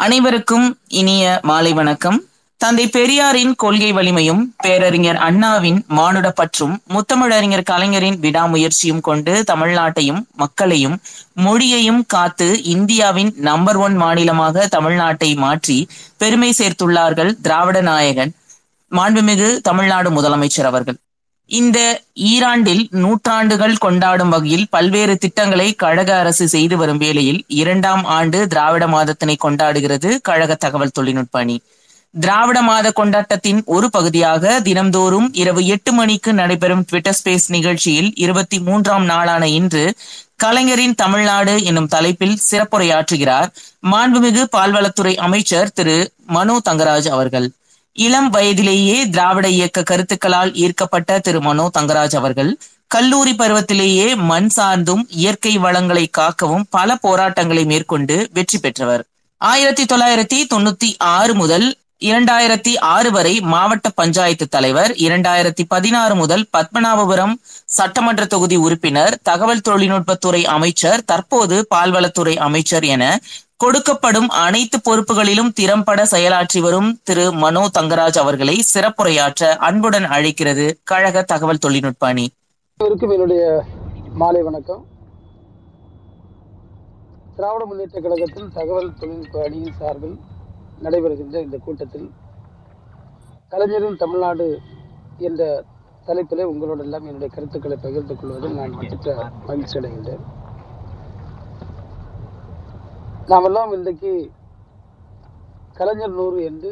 அனைவருக்கும் 0.00 0.66
இனிய 0.88 1.40
மாலை 1.42 1.72
வணக்கம். 1.72 2.18
தந்தை 2.56 2.84
பெரியாரின் 2.88 3.54
கொள்கை 3.54 3.88
வலிமையும் 3.92 4.42
பேரறிஞர் 4.56 5.16
அண்ணாவின் 5.16 5.84
மானுட 5.88 6.30
பற்றும் 6.30 6.82
முத்தமிழறிஞர் 6.88 7.64
கலைஞரின் 7.64 8.18
விடாமுயற்சியும் 8.20 9.00
கொண்டு 9.00 9.44
தமிழ்நாட்டையும் 9.52 10.20
மக்களையும் 10.36 10.96
மொழியையும் 11.34 12.00
காத்து 12.06 12.48
இந்தியாவின் 12.64 13.32
நம்பர் 13.48 13.76
ஒன் 13.76 13.96
மாநிலமாக 13.96 14.68
தமிழ்நாட்டை 14.76 15.36
மாற்றி 15.36 15.88
பெருமை 16.18 16.52
சேர்த்துள்ளார்கள் 16.58 17.34
திராவிட 17.42 17.80
நாயகன் 17.80 18.32
மாண்புமிகு 18.92 19.50
தமிழ்நாடு 19.60 20.10
முதலமைச்சர் 20.10 20.70
அவர்கள். 20.72 20.98
இந்த 21.48 22.02
ஈராண்டில் 22.14 22.88
நூற்றாண்டுகள் 22.90 23.76
கொண்டாடும் 23.76 24.28
வகையில் 24.28 24.66
பல்வேறு 24.70 25.18
திட்டங்களை 25.18 25.74
கழக 25.74 26.18
அரசு 26.18 26.48
செய்து 26.48 26.76
வரும் 26.76 26.96
வேளையில் 26.96 27.44
இரண்டாம் 27.46 28.04
ஆண்டு 28.04 28.46
திராவிட 28.46 28.86
மாதத்தினை 28.86 29.36
கொண்டாடுகிறது 29.44 30.18
கழக 30.22 30.54
தகவல் 30.54 30.90
தொழில்நுட்ப 30.90 31.38
அணி. 31.38 31.62
திராவிட 32.14 32.62
மாத 32.62 32.90
கொண்டாட்டத்தின் 32.90 33.62
ஒரு 33.64 33.90
பகுதியாக 33.90 34.60
தினம்தோறும் 34.64 35.28
இரவு 35.32 35.66
எட்டு 35.66 35.92
மணிக்கு 35.92 36.32
நடைபெறும் 36.32 36.82
ட்விட்டர் 36.82 37.16
ஸ்பேஸ் 37.18 37.48
நிகழ்ச்சியில் 37.48 38.12
இருபத்தி 38.14 38.60
மூன்றாம் 38.60 39.04
நாளான 39.04 39.48
இன்று 39.48 39.94
கலைஞரின் 40.36 40.94
தமிழ்நாடு 40.94 41.64
என்னும் 41.64 41.86
தலைப்பில் 41.86 42.38
சிறப்புரையாற்றுகிறார் 42.50 43.48
மாண்புமிகு 43.92 44.44
பால்வளத்துறை 44.56 45.14
அமைச்சர் 45.16 45.72
திரு 45.72 46.12
மனோ 46.26 46.60
தங்கராஜ் 46.70 47.08
அவர்கள். 47.08 47.48
இளம் 47.98 48.28
வயதிலேயே 48.28 48.96
திராவிட 49.08 49.46
இயக்க 49.48 49.80
கருத்துக்களால் 49.82 50.52
ஈர்க்கப்பட்ட 50.54 51.18
திரு. 51.18 51.40
மனோ 51.40 51.64
தங்கராஜ் 51.78 52.16
அவர்கள் 52.16 52.50
கல்லூரி 52.86 53.32
பருவத்திலேயே 53.32 54.08
மண் 54.30 54.50
சார்ந்தும் 54.56 55.02
இயற்கை 55.22 55.52
வளங்களை 55.58 56.04
காக்கவும் 56.18 56.68
பல 56.70 56.96
போராட்டங்களை 56.96 57.64
மேற்கொண்டு 57.64 58.16
வெற்றி 58.32 58.58
பெற்றவர். 58.58 59.02
ஆயிரத்தி 59.40 59.84
தொள்ளாயிரத்தி 59.84 60.38
தொண்ணூத்தி 60.52 60.88
ஆறு 61.16 61.34
முதல் 61.34 61.66
இரண்டாயிரத்தி 62.02 62.72
ஆறு 62.88 63.10
வரை 63.10 63.34
மாவட்ட 63.52 63.88
பஞ்சாயத்து 63.90 64.46
தலைவர் 64.48 64.92
இரண்டாயிரத்தி 65.06 65.64
பதினாறு 65.68 66.14
முதல் 66.14 66.44
பத்மநாபபுரம் 66.56 67.34
சட்டமன்ற 67.68 68.24
தொகுதி 68.24 68.56
உறுப்பினர் 68.56 69.14
தகவல் 69.22 69.64
தொழில்நுட்பத்துறை 69.68 70.42
அமைச்சர் 70.46 71.04
தற்போது 71.04 71.56
பால்வளத்துறை 71.74 72.34
அமைச்சர் 72.38 72.84
என 72.84 73.04
கொடுக்கப்படும் 73.60 74.28
அனைத்து 74.42 74.78
பொறுப்புகளிலும் 74.78 75.52
திறம்பட 75.52 76.00
செயலாற்றி 76.10 76.60
வரும் 76.60 76.90
திரு. 77.02 77.24
மனோ 77.42 77.62
தங்கராஜ் 77.78 78.18
அவர்களை 78.22 78.54
சிறப்புரையாற்ற 78.72 79.48
அன்புடன் 79.68 80.06
அழைக்கிறது 80.16 80.66
கழக 80.84 81.22
தகவல் 81.22 81.62
தொழில்நுட்ப 81.64 82.06
அணி. 82.06 82.26
என்னுடைய 83.16 83.42
மாலை 84.14 84.42
வணக்கம். 84.42 84.82
திராவிட 87.36 87.64
முன்னேற்ற 87.64 87.98
கழகத்தில் 88.00 88.48
தகவல் 88.58 88.94
தொழில்நுட்ப 89.00 89.42
அணியின் 89.46 89.76
சார்பில் 89.80 90.16
நடைபெறுகின்ற 90.82 91.36
இந்த 91.46 91.58
கூட்டத்தில் 91.66 92.08
கலைஞரின் 93.52 94.00
தமிழ்நாடு 94.04 94.48
என்ற 95.28 95.42
தலைப்பிலே 96.06 96.44
உங்களோடெல்லாம் 96.52 97.06
என்னுடைய 97.08 97.30
கருத்துக்களை 97.36 97.78
பகிர்ந்து 97.86 98.14
கொள்வதில் 98.16 98.58
நான் 98.60 98.74
மகிழ்ச்சி 99.48 99.78
அடைகின்றேன் 99.80 100.24
நாமெல்லாம் 103.30 103.72
இன்றைக்கு 103.72 104.10
கலைஞர் 105.74 106.14
நூறு 106.18 106.38
என்று 106.40 106.70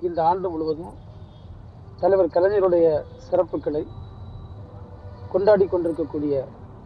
இந்த 0.00 0.18
ஆண்டு 0.24 0.46
முழுவதும் 0.50 0.94
தலைவர் 2.00 2.34
கலைஞருடைய 2.36 2.86
சிறப்புகளை 3.26 3.82
கொண்டாடி 5.32 5.66
கொண்டிருக்கக்கூடிய 5.66 6.34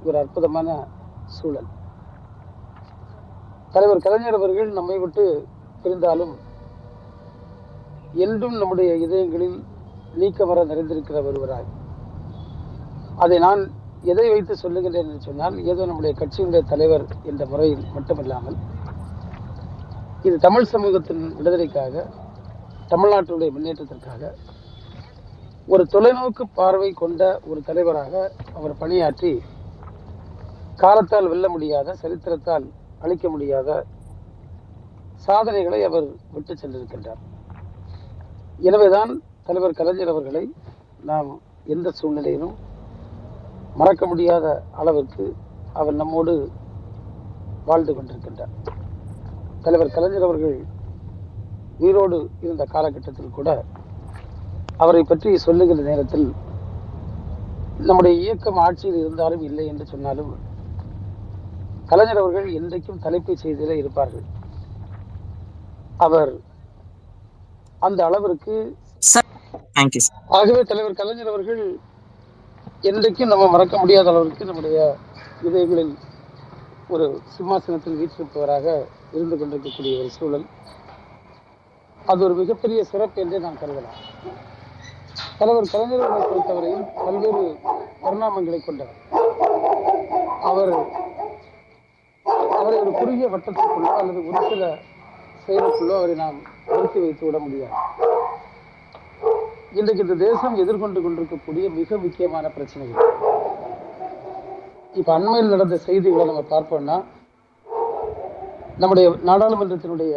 ஒரு 0.04 0.18
அற்புதமான 0.18 0.68
சூழல். 1.36 1.68
தலைவர் 3.72 4.04
கலைஞர் 4.06 4.38
அவர்கள் 4.38 4.70
நம்மை 4.70 4.98
விட்டு 4.98 5.24
பிரிந்தாலும் 5.82 6.34
என்றும் 8.24 8.56
நம்முடைய 8.56 8.90
இதயங்களில் 8.96 9.58
நீக்கமர 10.16 10.64
நிறைந்திருக்கிற 10.64 11.20
ஒருவராய். 11.30 11.68
அதை 13.16 13.38
நான் 13.38 13.62
எதை 14.02 14.26
வைத்து 14.30 14.56
சொல்லுகின்றேன் 14.64 15.08
என்று 15.10 15.28
சொன்னால் 15.28 15.56
ஏதோ 15.70 15.86
நம்முடைய 15.86 16.14
கட்சியினுடைய 16.18 16.64
தலைவர் 16.72 17.06
என்ற 17.22 17.44
முறையில் 17.46 17.86
மட்டுமில்லாமல் 17.94 18.58
இது 20.26 20.36
தமிழ் 20.44 20.70
சமூகத்தின் 20.70 21.20
விடுதலைக்காக 21.36 22.04
தமிழ்நாட்டினுடைய 22.90 23.50
முன்னேற்றத்திற்காக 23.56 24.30
ஒரு 25.68 25.82
தொலைநோக்கு 25.92 26.44
பார்வை 26.58 26.88
கொண்ட 27.00 27.22
ஒரு 27.50 27.60
தலைவராக 27.68 28.14
அவர் 28.58 28.74
பணியாற்றி 28.80 29.32
காலத்தால் 30.78 31.28
வெல்ல 31.32 31.46
முடியாத 31.54 31.94
சரித்திரத்தால் 32.02 32.66
அழிக்க 33.04 33.26
முடியாத 33.34 33.70
சாதனைகளை 35.26 35.80
அவர் 35.88 36.06
விட்டு 36.34 36.52
சென்றிருக்கின்றார். 36.54 37.20
எனவேதான் 38.58 39.12
தலைவர் 39.48 39.78
கலைஞர் 39.80 40.12
அவர்களை 40.14 40.44
நாம் 41.10 41.30
எந்த 41.74 41.92
சூழ்நிலையிலும் 41.98 42.56
மறக்க 43.76 44.06
முடியாத 44.06 44.46
அளவிற்கு 44.82 45.26
அவர் 45.74 45.98
நம்மோடு 46.00 46.34
வாழ்ந்து 47.66 47.92
கொண்டிருக்கின்றார். 47.94 48.54
தலைவர் 49.62 49.94
கலைஞர் 49.94 50.22
அவர்கள் 50.22 50.56
உயிரோடு 51.78 52.18
இருந்த 52.40 52.64
காலகட்டத்தில் 52.64 53.30
கூட 53.30 53.48
அவரை 54.76 55.02
பற்றி 55.02 55.36
சொல்லுகிற 55.36 55.82
நேரத்தில் 55.82 56.26
நம்முடைய 57.78 58.20
இயக்கம் 58.20 58.56
ஆட்சியில் 58.56 59.00
இருந்தாலும் 59.00 59.42
இல்லை 59.42 59.66
என்று 59.66 59.86
சொன்னாலும் 59.86 60.32
கலைஞர் 61.86 62.16
அவர்கள் 62.16 62.48
என்றைக்கும் 62.50 63.02
தலைப்பு 63.04 63.32
செய்தியிலே 63.42 63.76
இருப்பார்கள். 63.78 64.24
அவர் 66.06 66.32
அந்த 67.82 68.04
அளவிற்கு 68.04 68.54
ஆகவே 70.38 70.62
தலைவர் 70.62 70.98
கலைஞர் 71.00 71.26
அவர்கள் 71.26 71.62
என்றைக்கும் 72.82 73.32
நம்ம 73.32 73.48
மறக்க 73.50 73.78
முடியாத 73.78 74.10
அளவிற்கு 74.10 74.44
நம்முடைய 74.44 74.78
இதயங்களில் 75.42 75.94
ஒரு 76.88 77.06
சிம்மாசனத்தில் 77.36 77.98
வீற்றிருப்பவராக 78.00 78.66
இருந்து 79.16 79.36
கொண்டிருக்கக்கூடிய 79.38 80.00
ஒரு 80.02 80.10
சூழல். 80.18 80.46
அது 82.10 82.20
ஒரு 82.26 82.34
மிகப்பெரிய 82.40 82.80
சிறப்பு 82.90 83.18
என்றே 83.22 83.38
நான் 83.46 83.60
கருதலாம். 83.62 83.98
தலைவர் 85.38 85.72
கலைஞர் 85.72 86.04
அவர்களை 86.06 86.26
பொறுத்தவரையில் 86.30 86.84
பல்வேறு 87.04 87.42
பரிணாமங்களை 88.04 88.58
கொண்டவர். 88.64 88.98
அவர் 90.50 90.72
அவரை 92.60 92.78
ஒரு 92.84 92.92
குறுகிய 93.00 93.26
வட்டத்திற்குள்ளோ 93.34 93.92
அல்லது 94.00 94.20
ஒரு 94.28 94.40
சில 94.50 94.62
செயலுக்குள்ளோ 95.44 95.94
அவரை 95.98 96.14
நாம் 96.22 96.38
நிறுத்தி 96.70 96.98
வைத்து 97.04 97.24
விட 97.26 97.38
முடியாது. 97.44 97.74
இன்றைக்கு 99.78 100.04
இந்த 100.06 100.16
தேசம் 100.24 100.58
எதிர்கொண்டு 100.62 100.98
கொண்டிருக்கக்கூடிய 101.02 101.66
மிக 101.78 101.96
முக்கியமான 102.04 102.48
பிரச்சனைகள். 102.56 103.06
இப்ப 105.00 105.12
அண்மையில் 105.16 105.54
நடந்த 105.54 105.76
செய்திகளை 105.86 106.24
நம்ம 106.30 106.44
பார்ப்போம்னா 106.54 106.96
நம்முடைய 108.78 109.06
நாடாளுமன்றத்தினுடைய 109.22 110.14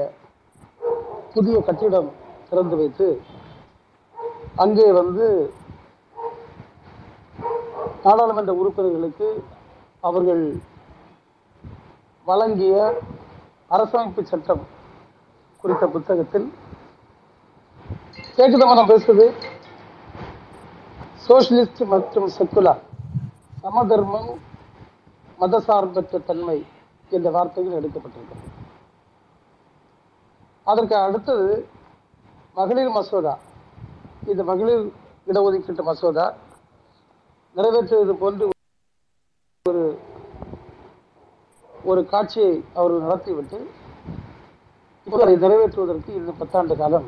புதிய 1.33 1.57
கட்டிடம் 1.59 2.09
திறந்து 2.49 2.75
வைத்து 2.75 3.07
அங்கே 4.55 4.88
வந்து 4.91 5.25
நாடாளுமன்ற 8.03 8.53
உறுப்பினர்களுக்கு 8.53 9.29
அவர்கள் 10.03 10.44
வழங்கிய 12.27 12.75
அரசமைப்பு 13.72 14.23
சட்டம் 14.23 14.63
குறித்த 15.63 15.85
புத்தகத்தில் 15.88 16.47
கேக்குதமா 18.38 18.73
நான் 18.73 18.91
சோசியலிஸ்ட் 21.25 21.81
மற்றும் 21.85 22.29
செக்குலர் 22.29 22.81
சமதர்மம் 23.61 24.31
மதசார்பற்ற 25.39 26.19
தன்மை 26.25 26.57
என்ற 27.17 27.29
வார்த்தைகள் 27.35 27.77
எடுக்கப்பட்டிருக்கிறது. 27.79 28.47
அதற்கு 30.67 30.95
அடுத்தது 31.05 31.47
மகளிர் 32.58 32.96
மசோதா. 32.97 33.34
இந்த 34.31 34.41
மகளிர் 34.43 34.84
இடஒதுக்கீட்டு 35.28 35.84
மசோதா 35.90 36.25
நிறைவேற்றுவது 37.55 38.13
போன்று 38.22 38.46
ஒரு 39.66 39.84
ஒரு 41.91 42.02
காட்சியை 42.05 42.52
அவர்கள் 42.73 43.05
நடத்திவிட்டு 43.05 43.57
இப்போது 45.07 45.23
அதை 45.25 45.35
நிறைவேற்றுவதற்கு 45.43 46.11
இன்னும் 46.19 46.40
பத்தாண்டு 46.41 46.75
காலம் 46.81 47.07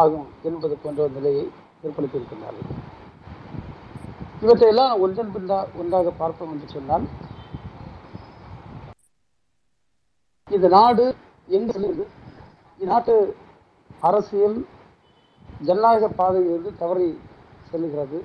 ஆகும் 0.00 0.26
என்பது 0.48 0.74
போன்ற 0.84 1.00
ஒரு 1.02 1.12
நிலையை 1.18 1.44
ஏற்படுத்தியிருக்கிறார்கள் 1.86 2.70
இவற்றையெல்லாம் 4.44 5.00
ஒன்றன் 5.04 5.32
பின்னா 5.34 5.58
ஒன்றாக 5.80 6.12
பார்ப்போம் 6.22 6.52
என்று 6.54 6.68
சொன்னால் 6.68 7.04
இந்த 10.56 10.68
நாடு 10.76 11.04
எங்க 11.56 11.68
செல்கிறது 11.74 12.04
இந்நாட்டு 12.80 13.14
அரசியல் 14.08 14.56
ஜனநாயக 15.66 16.08
பாதையிலிருந்து 16.20 16.70
தவறி 16.82 17.08
செல்கிறது. 17.70 18.18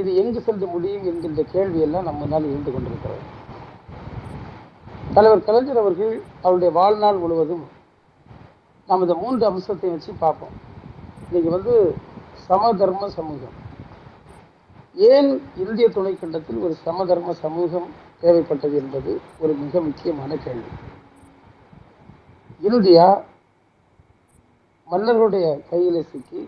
இது 0.00 0.10
எங்கு 0.20 0.40
செல்ல 0.46 0.66
முடியும் 0.74 1.06
என்கின்ற 1.10 1.42
கேள்வியெல்லாம் 1.54 2.06
நம்ம 2.08 2.18
முன்னால் 2.22 2.50
இருந்து 2.50 2.70
கொண்டிருக்கிறது 2.74 3.22
தலைவர் 5.16 5.46
கலைஞர் 5.46 5.82
அவர்கள் 5.82 6.12
அவருடைய 6.44 6.70
வாழ்நாள் 6.78 7.22
முழுவதும் 7.22 7.64
நாம் 8.88 9.04
இந்த 9.04 9.14
மூன்று 9.22 9.44
அம்சத்தை 9.48 9.90
வச்சு 9.90 10.12
பார்ப்போம். 10.22 10.54
இன்னைக்கு 11.26 11.50
வந்து 11.56 11.74
சமதர்ம 12.48 13.08
சமூகம். 13.18 13.56
ஏன் 15.10 15.30
இந்திய 15.64 15.86
துணைக்கண்டத்தில் 15.96 16.62
ஒரு 16.66 16.74
சமதர்ம 16.86 17.34
சமூகம் 17.44 17.88
தேவைப்பட்டது 18.22 18.74
என்பது 18.82 19.12
ஒரு 19.42 19.52
மிக 19.62 19.80
முக்கியமான 19.80 20.36
கேள்வி. 20.36 20.72
இந்தியா 22.68 23.06
மன்னர்களுடைய 24.90 25.46
கையிலே 25.70 26.02
சிக்கி 26.02 26.40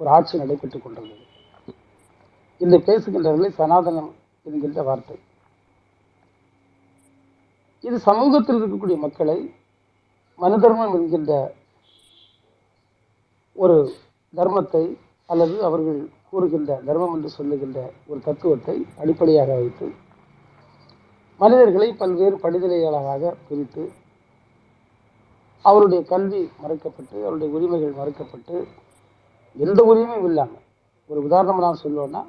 ஒரு 0.00 0.08
ஆட்சி 0.10 0.38
நடைபெற்றுக் 0.38 0.84
கொண்டிருந்தது. 0.84 1.24
இந்த 2.60 2.76
பேசுகின்றவர்களை 2.88 3.50
சனாதனம் 3.58 4.10
என்கின்ற 4.46 4.82
வார்த்தை. 4.82 5.16
இது 7.84 7.96
சமூகத்தில் 8.08 8.58
இருக்கக்கூடிய 8.58 8.96
மக்களை 8.98 9.38
மனு 10.40 10.56
தர்மம் 10.60 10.94
என்கின்ற 10.98 11.32
ஒரு 13.56 13.76
தர்மத்தை 14.34 14.84
அல்லது 15.28 15.56
அவர்கள் 15.68 15.98
கூறுகின்ற 16.30 16.80
தர்மம் 16.88 17.14
என்று 17.14 17.30
சொல்லுகின்ற 17.38 17.78
ஒரு 18.06 18.20
தத்துவத்தை 18.28 18.76
அடிப்படையாக 19.02 19.54
வைத்து 19.60 19.86
மனிதர்களை 21.40 21.92
பல்வேறு 21.92 22.36
படிநிலைகளாக 22.36 23.32
பிரித்து 23.48 23.92
அவருடைய 25.64 26.04
கல்வி 26.04 26.50
மறைக்கப்பட்டு 26.62 27.16
அவருடைய 27.24 27.54
உரிமைகள் 27.54 27.98
மறுக்கப்பட்டு 28.00 28.56
எந்த 29.56 29.80
உரிமையும் 29.82 30.24
இல்லாமல் 30.24 30.64
ஒரு 31.10 31.20
உதாரணம் 31.22 31.58
நான் 31.58 31.82
சொல்லுவேன்னா 31.82 32.22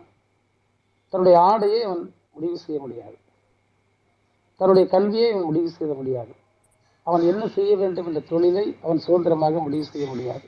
தன்னுடைய 1.09 1.39
ஆடையை 1.39 1.81
அவன் 1.81 2.13
முடிவு 2.33 2.57
செய்ய 2.57 2.81
முடியாது. 2.81 3.17
தன்னுடைய 4.57 4.89
கல்வியை 4.89 5.31
அவன் 5.31 5.43
முடிவு 5.43 5.69
செய்ய 5.69 5.93
முடியாது. 5.93 6.33
அவன் 7.07 7.21
என்ன 7.21 7.47
செய்ய 7.47 7.77
வேண்டும் 7.77 8.05
என்ற 8.05 8.19
தொழிலை 8.19 8.77
அவன் 8.81 8.97
சுதந்திரமாக 8.97 9.59
முடிவு 9.59 9.83
செய்ய 9.83 10.07
முடியாது. 10.07 10.45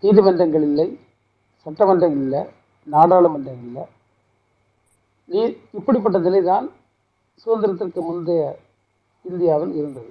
நீதிமன்றங்கள் 0.00 0.62
இல்லை 0.62 1.00
சட்டமன்றம் 1.66 2.16
இல்லை 2.22 2.40
நாடாளுமன்றம் 2.90 3.62
இல்லை. 3.66 3.84
நீ 5.24 5.56
இப்படிப்பட்ட 5.72 6.18
நிலைதான் 6.18 6.66
சுதந்திரத்திற்கு 7.42 8.00
முந்தைய 8.08 8.42
இந்தியாவில் 9.22 9.74
இருந்தது. 9.80 10.10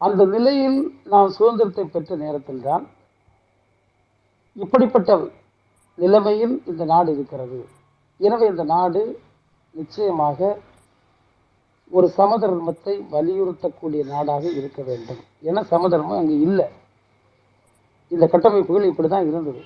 அந்த 0.00 0.24
நிலையில் 0.24 0.78
நாம் 1.12 1.28
சுதந்திரத்தை 1.28 1.84
பெற்ற 1.84 2.16
நேரத்தில்தான் 2.16 2.84
இப்படிப்பட்ட 4.56 5.10
நிலைமையில் 5.98 6.54
இந்த 6.66 6.84
நாடு 6.84 7.10
இருக்கிறது. 7.14 7.60
எனவே 8.20 8.46
இந்த 8.46 8.64
நாடு 8.64 9.02
நிச்சயமாக 9.74 10.58
ஒரு 11.96 12.06
சமதர்மத்தை 12.16 12.94
வலியுறுத்தக்கூடிய 13.14 14.02
நாடாக 14.12 14.44
இருக்க 14.50 14.82
வேண்டும். 14.82 15.22
ஏன்னா 15.48 15.62
சமதர்மம்? 15.72 16.18
அங்கு 16.18 16.36
இல்லை. 16.40 16.68
இந்த 18.08 18.24
கட்டமைப்புகள் 18.26 18.90
இப்படி 18.90 19.08
தான் 19.08 19.28
இருந்தது. 19.30 19.62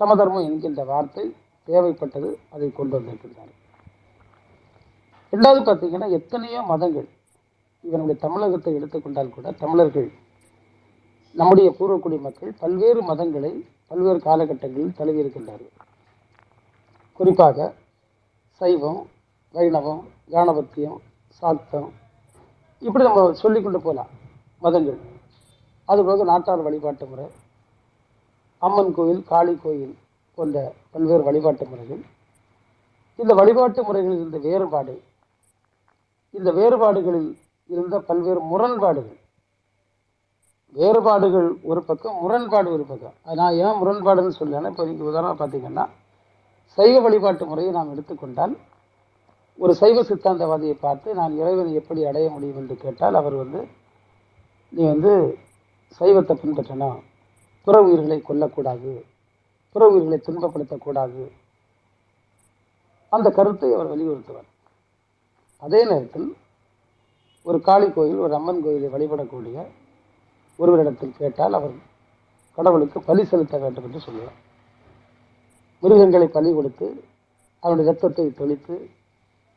சமதர்மம் 0.00 0.46
என்கின்ற 0.48 0.84
வார்த்தை 0.84 1.24
தேவைப்பட்டது 1.68 2.28
அதை 2.50 2.68
கொண்டு 2.72 2.94
வந்திருக்கின்றார்கள். 2.98 3.56
ரெண்டாவது 5.32 5.60
பார்த்தீங்கன்னா 5.66 6.08
எத்தனையோ 6.18 6.60
மதங்கள் 6.70 7.08
இவனுடைய 7.84 8.16
தமிழகத்தை 8.24 8.72
எடுத்துக்கொண்டால் 8.78 9.34
கூட 9.34 9.50
தமிழர்கள் 9.62 10.08
நம்முடைய 11.36 11.68
பூர்வக்குடி 11.78 12.16
மக்கள் 12.20 12.52
பல்வேறு 12.62 13.00
மதங்களை 13.10 13.52
பல்வேறு 13.90 14.20
காலகட்டங்களில் 14.26 14.96
தழுவியிருக்கின்றார்கள் 14.98 15.74
குறிப்பாக 17.20 17.68
சைவம் 18.60 19.00
வைணவம் 19.54 20.02
கானபத்தியம் 20.34 20.98
சாத்தம் 21.42 21.88
இப்படி 22.82 23.04
நம்ம 23.04 23.22
சொல்லிக்கொண்டு 23.42 23.80
போகலாம் 23.80 24.10
மதங்கள். 24.64 24.98
அதுபோக 25.88 26.24
நாட்டார் 26.24 26.64
வழிபாட்டு 26.66 27.06
முறை 27.10 27.26
அம்மன் 28.62 28.92
கோயில் 28.96 29.22
காளி 29.30 29.54
கோயில் 29.62 29.94
போன்ற 30.38 30.56
பல்வேறு 30.92 31.22
வழிபாட்டு 31.28 31.64
முறைகள். 31.70 32.02
இந்த 33.18 33.32
வழிபாட்டு 33.40 33.80
முறைகளில் 33.88 34.20
இருந்த 34.20 34.38
வேறுபாடு 34.48 34.94
இந்த 36.34 36.50
வேறுபாடுகளில் 36.58 37.30
இருந்த 37.74 37.96
பல்வேறு 38.08 38.40
முரண்பாடுகள். 38.50 39.18
வேறுபாடுகள் 40.76 41.48
ஒரு 41.70 41.80
பக்கம் 41.88 42.18
முரண்பாடு 42.22 42.68
ஒரு 42.76 42.84
பக்கம். 42.90 43.14
அது 43.24 43.38
நான் 43.40 43.58
ஏன் 43.64 43.78
முரண்பாடுன்னு 43.80 44.38
சொல்லேன்னா 44.40 44.70
இப்போ 44.72 44.84
நீங்கள் 44.90 45.08
உதாரணம் 45.10 45.40
பார்த்தீங்கன்னா 45.40 45.84
சைவ 46.78 46.94
வழிபாட்டு 47.04 47.44
முறையை 47.46 47.70
நாம் 47.76 47.92
எடுத்துக்கொண்டால் 47.94 48.54
ஒரு 49.58 49.72
சைவ 49.80 50.02
சித்தாந்தவாதியை 50.02 50.76
பார்த்து 50.80 51.14
நான் 51.14 51.32
இறைவனை 51.40 51.72
எப்படி 51.80 52.00
அடைய 52.10 52.26
முடியும் 52.30 52.60
என்று 52.60 52.76
கேட்டால் 52.76 53.18
அவர் 53.20 53.36
வந்து 53.42 53.60
நீ 54.72 54.82
வந்து 54.92 55.12
சைவத்தை 56.00 56.34
பின்பற்றணும். 56.42 56.98
புற 57.66 57.76
உயிர்களை 57.86 58.18
கொல்லக்கூடாது. 58.28 58.92
புற 59.72 59.82
உயிர்களை 59.92 60.18
துன்பப்படுத்தக்கூடாது. 60.26 61.24
அந்த 63.12 63.28
கருத்தை 63.30 63.70
அவர் 63.74 63.92
வலியுறுத்துவார். 63.92 64.49
அதே 65.62 65.80
நேரத்தில் 65.90 66.28
ஒரு 67.46 67.58
காளி 67.68 67.86
கோயில் 67.96 68.22
ஒரு 68.26 68.34
அம்மன் 68.38 68.62
கோயிலை 68.64 68.88
வழிபடக்கூடிய 68.94 69.56
ஒருவரிடத்தில் 70.58 71.18
கேட்டால் 71.18 71.56
அவர் 71.58 71.74
கடவுளுக்கு 72.58 72.98
பலி 73.08 73.22
செலுத்த 73.30 73.58
வேண்டும் 73.62 73.86
என்று 73.88 74.00
சொல்லுவார். 74.06 74.38
மிருகங்களை 75.82 76.26
பலி 76.36 76.50
கொடுத்து 76.56 76.86
அவனுடைய 77.62 77.86
ரத்தத்தை 77.90 78.26
தெளித்து 78.40 78.76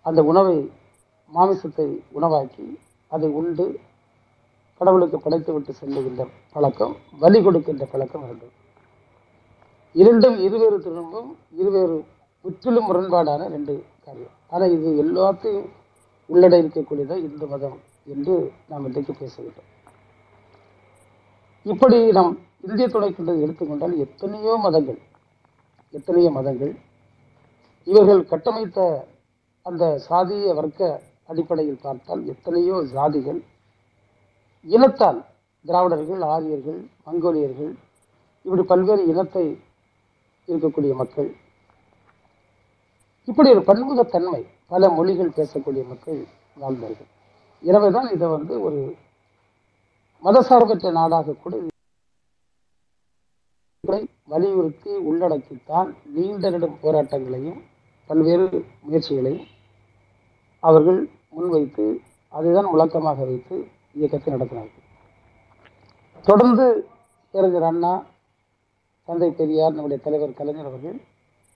அந்த 0.05 0.19
உணவை 0.31 0.57
மாமிசத்தை 1.33 1.87
உணவாக்கி 2.17 2.65
அதை 3.11 3.29
உண்டு 3.39 3.65
கடவுளுக்கு 4.81 5.17
படைத்து 5.25 5.51
விட்டு 5.55 5.71
செல்லுகின்ற 5.79 6.23
பழக்கம் 6.53 6.95
பலி 7.23 7.39
கொடுக்கின்ற 7.45 7.85
பழக்கம் 7.93 8.25
இருந்தது 8.27 8.53
இரண்டும் 10.01 10.37
இருவேறு 10.45 10.77
திரும்பும் 10.85 11.29
இருவேறு 11.61 11.97
முற்றிலும் 12.45 12.87
முரண்பாடான 12.89 13.41
ரெண்டு 13.55 13.73
காரியம். 14.05 14.35
ஆனால் 14.53 14.73
இது 14.75 14.89
எல்லாத்தையும் 15.03 15.69
உள்ளடை 16.29 16.59
இருக்கக்கூடியதான் 16.63 17.23
இந்து 17.23 17.47
மதம் 17.47 17.77
என்று 18.05 18.35
நாம் 18.67 18.85
இன்றைக்கு 18.85 19.13
பேசுகிறோம் 19.13 19.69
இப்படி 21.65 22.11
நாம் 22.11 22.31
இந்திய 22.61 22.87
துணைக்கண்டதை 22.87 23.41
எடுத்துக்கொண்டால் 23.41 23.95
எத்தனையோ 23.97 24.53
மதங்கள் 24.57 24.99
எத்தனையோ 25.93 26.29
மதங்கள் 26.29 26.73
இவர்கள் 27.87 28.21
கட்டமைத்த 28.25 28.79
அந்த 29.65 29.83
சாதிய 30.09 30.53
வர்க்க 30.53 31.01
அடிப்படையில் 31.25 31.83
பார்த்தால் 31.83 32.23
எத்தனையோ 32.25 32.77
ஜாதிகள் 32.93 33.41
இனத்தால் 34.65 35.19
திராவிடர்கள் 35.65 36.21
ஆரியர்கள் 36.25 36.79
மங்கோலியர்கள் 37.05 37.71
இப்படி 38.45 38.63
பல்வேறு 38.63 39.03
இனத்தை 39.07 39.43
இருக்கக்கூடிய 40.47 40.93
மக்கள். 40.95 41.29
இப்படி 43.27 43.49
ஒரு 43.49 43.61
பன்முகத்தன்மை 43.61 44.41
பல 44.73 44.87
மொழிகள் 44.97 45.35
பேசக்கூடிய 45.37 45.83
மக்கள் 45.89 46.19
வாழ்ந்தார்கள். 46.61 47.09
எனவே 47.63 47.89
தான் 47.97 48.07
இதை 48.15 48.27
வந்து 48.35 48.53
ஒரு 48.67 48.79
மதசார்பற்ற 50.23 50.91
நாடாக 50.97 51.35
கூட 51.43 51.53
வலியுறுத்தி 54.31 54.91
உள்ளடக்கித்தான் 55.09 55.89
நீண்ட 56.15 56.49
நெடும் 56.53 56.77
போராட்டங்களையும் 56.83 57.59
பல்வேறு 58.09 58.47
முயற்சிகளையும் 58.85 59.47
அவர்கள் 60.63 60.99
முன்வைத்து 61.35 61.85
அதைதான் 62.33 62.71
முழக்கமாக 62.73 63.25
வைத்து 63.29 63.55
இயக்கத்தை 63.99 64.29
நடத்தினார்கள். 64.35 64.83
தொடர்ந்து 66.27 66.65
பேரறிஞர் 67.33 67.69
அண்ணா 67.71 67.93
தந்தை 69.07 69.29
பெரியார் 69.39 69.75
நம்முடைய 69.77 69.99
தலைவர் 70.05 70.37
கலைஞர் 70.39 70.69
அவர்கள் 70.71 70.99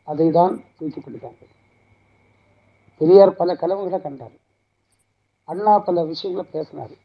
அதை 0.07 0.27
தான் 0.39 0.55
தூக்கி 0.77 0.99
பிடித்தார்கள் 0.99 1.51
பெரியார் 3.01 3.39
பல 3.39 3.55
கனவுகளை 3.55 3.99
கண்டார். 4.01 4.35
அண்ணா 5.49 5.73
பல 5.79 6.03
விஷயங்களை 6.03 6.45
பேசினார். 6.51 6.95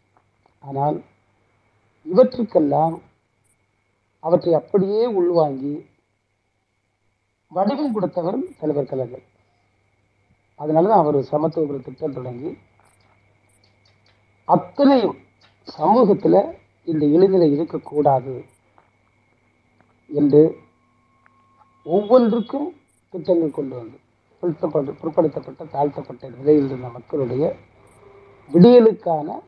ஆனால் 0.58 0.96
இவற்றுக்கெல்லாம் 2.06 2.94
அவற்றை 4.20 4.52
அப்படியே 4.54 5.04
உள்வாங்கி 5.18 5.74
வடிவம் 7.52 7.94
கொடுத்தவர் 7.94 8.38
தலைவர் 8.60 8.90
கலைஞர். 8.90 9.26
அதனால 10.60 10.88
தான் 10.88 11.02
அவர் 11.04 11.18
சமத்துவபுர 11.30 11.78
திட்டம் 11.82 12.16
தொடங்கி 12.18 12.50
அத்தனையும் 14.48 15.18
சமூகத்தில் 15.78 16.40
இந்த 16.88 17.04
இளைநிலை 17.06 17.48
இருக்கக்கூடாது 17.56 18.34
என்று 20.10 20.42
ஒவ்வொன்றுக்கும் 21.86 22.68
திட்டங்கள் 23.14 23.56
கொண்டு 23.58 23.74
வந்து 23.76 23.98
பிற்படுத்த 24.42 24.92
பிற்படுத்தப்பட்ட 25.02 25.70
தாழ்த்தப்பட்ட 25.70 26.28
நிலையில் 26.28 26.64
இருந்த 26.64 26.88
மக்களுடைய 26.88 27.54
விடியலுக்கான 28.52 29.40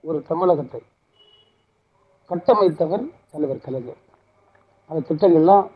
ஒரு 0.00 0.22
தமிழகத்தை 0.22 0.82
கட்டமைத்தவர் 2.30 3.10
தலைவர் 3.32 3.60
கலைஞர். 3.60 3.96
அந்த 4.86 5.00
திட்டங்கள்லாம் 5.08 5.70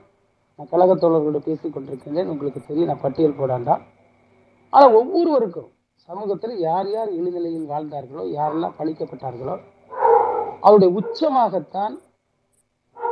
நான் 0.56 0.68
கழகத் 0.70 1.04
தோழர்களோடு 1.04 1.36
பேசி 1.36 1.68
கொண்டிருக்கின்றேன். 1.68 2.26
உங்களுக்கு 2.26 2.60
தெரியும் 2.66 2.88
நான் 2.88 3.00
பட்டியல் 3.00 3.38
போடாண்டா. 3.38 3.80
ஆனால் 4.70 4.92
ஒவ்வொருவருக்கும் 4.92 5.70
சமூகத்தில் 5.94 6.58
யார் 6.58 6.90
யார் 6.90 7.12
இழிநிலையில் 7.12 7.70
வாழ்ந்தார்களோ 7.70 8.24
யாரெல்லாம் 8.38 8.74
பழிக்கப்பட்டார்களோ 8.78 9.60
அவருடைய 10.60 11.00
உச்சமாகத்தான் 11.00 11.98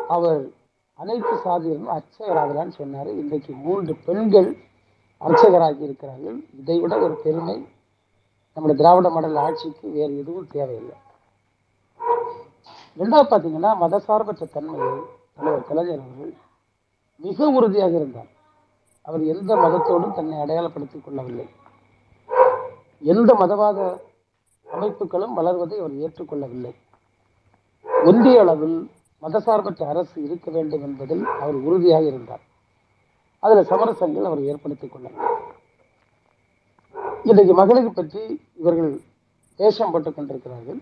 அவர் 0.09 0.49
அனைத்து 0.95 1.37
சாதிகளும் 1.45 1.89
அர்ச்சகராகலான்னு 1.89 2.69
சொன்னார். 2.69 3.09
இன்றைக்கு 3.09 3.53
மூன்று 3.53 3.97
பெண்கள் 4.05 4.57
அர்ச்சகராகி 5.27 5.83
இருக்கிறார்கள் 5.89 6.39
இதை 6.61 6.81
விட 6.81 6.95
ஒரு 6.99 7.15
பெருமை 7.25 7.57
நம்முடைய 8.55 8.77
திராவிட 8.81 9.09
மடல் 9.11 9.37
ஆட்சிக்கு 9.37 9.91
வேறு 9.91 10.19
எதுவும் 10.19 10.49
தேவையில்லை. 10.51 10.97
ரெண்டாவது 12.99 13.29
பார்த்தீங்கன்னா 13.31 13.71
மதசார்பற்ற 13.83 14.45
தன்மையை 14.53 14.91
தலைவர் 15.37 15.67
கலைஞர் 15.69 16.03
அவர்கள் 16.05 16.35
மிக 17.17 17.49
உறுதியாக 17.49 17.95
இருந்தார். 17.95 18.31
அவர் 19.03 19.23
எந்த 19.25 19.51
மதத்தோடும் 19.57 20.15
தன்னை 20.15 20.39
அடையாளப்படுத்திக் 20.39 21.05
கொள்ளவில்லை. 21.05 21.47
எந்த 23.13 23.31
மதவாத 23.41 23.81
அமைப்புகளும் 24.75 25.35
வளர்வதை 25.39 25.79
அவர் 25.79 25.95
ஏற்றுக்கொள்ளவில்லை. 26.05 26.75
ஒன்றிய 28.05 28.41
அளவில் 28.41 28.79
மதசார்பற்ற 29.23 29.83
அரசு 29.89 30.23
இருக்க 30.23 30.51
வேண்டும் 30.51 30.83
என்பதில் 30.83 31.25
அவர் 31.25 31.55
உறுதியாக 31.55 32.05
இருந்தார். 32.05 32.45
அதில் 33.45 33.69
சமரசங்கள் 33.71 34.29
அவர் 34.29 34.47
ஏற்படுத்திக் 34.51 34.93
கொண்டனர் 34.93 35.33
இன்றைக்கு 37.29 37.55
மகளிர் 37.59 37.97
பற்றி 37.99 38.23
இவர்கள் 38.61 38.91
வேஷம் 39.61 39.93
போட்டுக் 39.93 40.17
கொண்டிருக்கிறார்கள். 40.17 40.81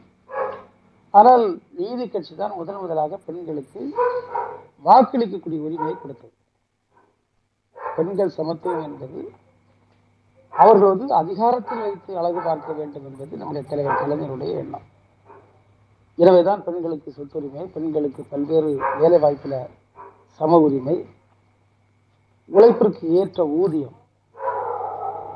ஆனால் 1.14 1.44
நீதி 1.78 2.04
கட்சி 2.06 2.34
தான் 2.34 2.54
முதன் 2.58 2.80
முதலாக 2.82 3.18
பெண்களுக்கு 3.26 3.80
வாக்களிக்கக்கூடிய 4.84 5.58
உரிமையை 5.66 5.94
கொடுத்தது. 5.96 6.34
பெண்கள் 7.96 8.36
சமத்துவம் 8.38 8.84
என்பது 8.88 9.20
அவர்கள் 10.62 10.92
வந்து 10.92 11.06
அதிகாரத்தில் 11.20 11.82
வைத்து 11.86 12.12
அழகு 12.20 12.40
பார்க்க 12.46 12.78
வேண்டும் 12.78 13.06
என்பது 13.08 13.32
நம்முடைய 13.40 13.62
தலைவர் 13.70 14.00
கலைஞருடைய 14.02 14.52
எண்ணம். 14.62 14.86
எனவேதான் 16.18 16.64
பெண்களுக்கு 16.68 17.10
சொத்துரிமை 17.18 17.64
பெண்களுக்கு 17.76 18.22
பல்வேறு 18.32 18.70
வேலை 19.02 19.20
வாய்ப்பில் 19.24 19.58
சம 20.40 20.58
உரிமை 20.66 20.96
உழைப்பிற்கு 22.54 23.04
ஏற்ற 23.20 23.46
ஊதியம். 23.60 23.96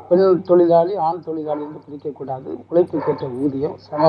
பெண் 0.09 0.43
தொழிலாளி 0.49 0.95
ஆண் 1.07 1.23
தொழிலாளி 1.27 1.63
என்று 1.67 1.81
பிரிக்கக்கூடாது. 1.87 2.51
உழைப்புக்கு 2.71 3.13
ஏற்ற 3.13 3.29
ஊதியம் 3.45 3.77
சம 3.87 4.03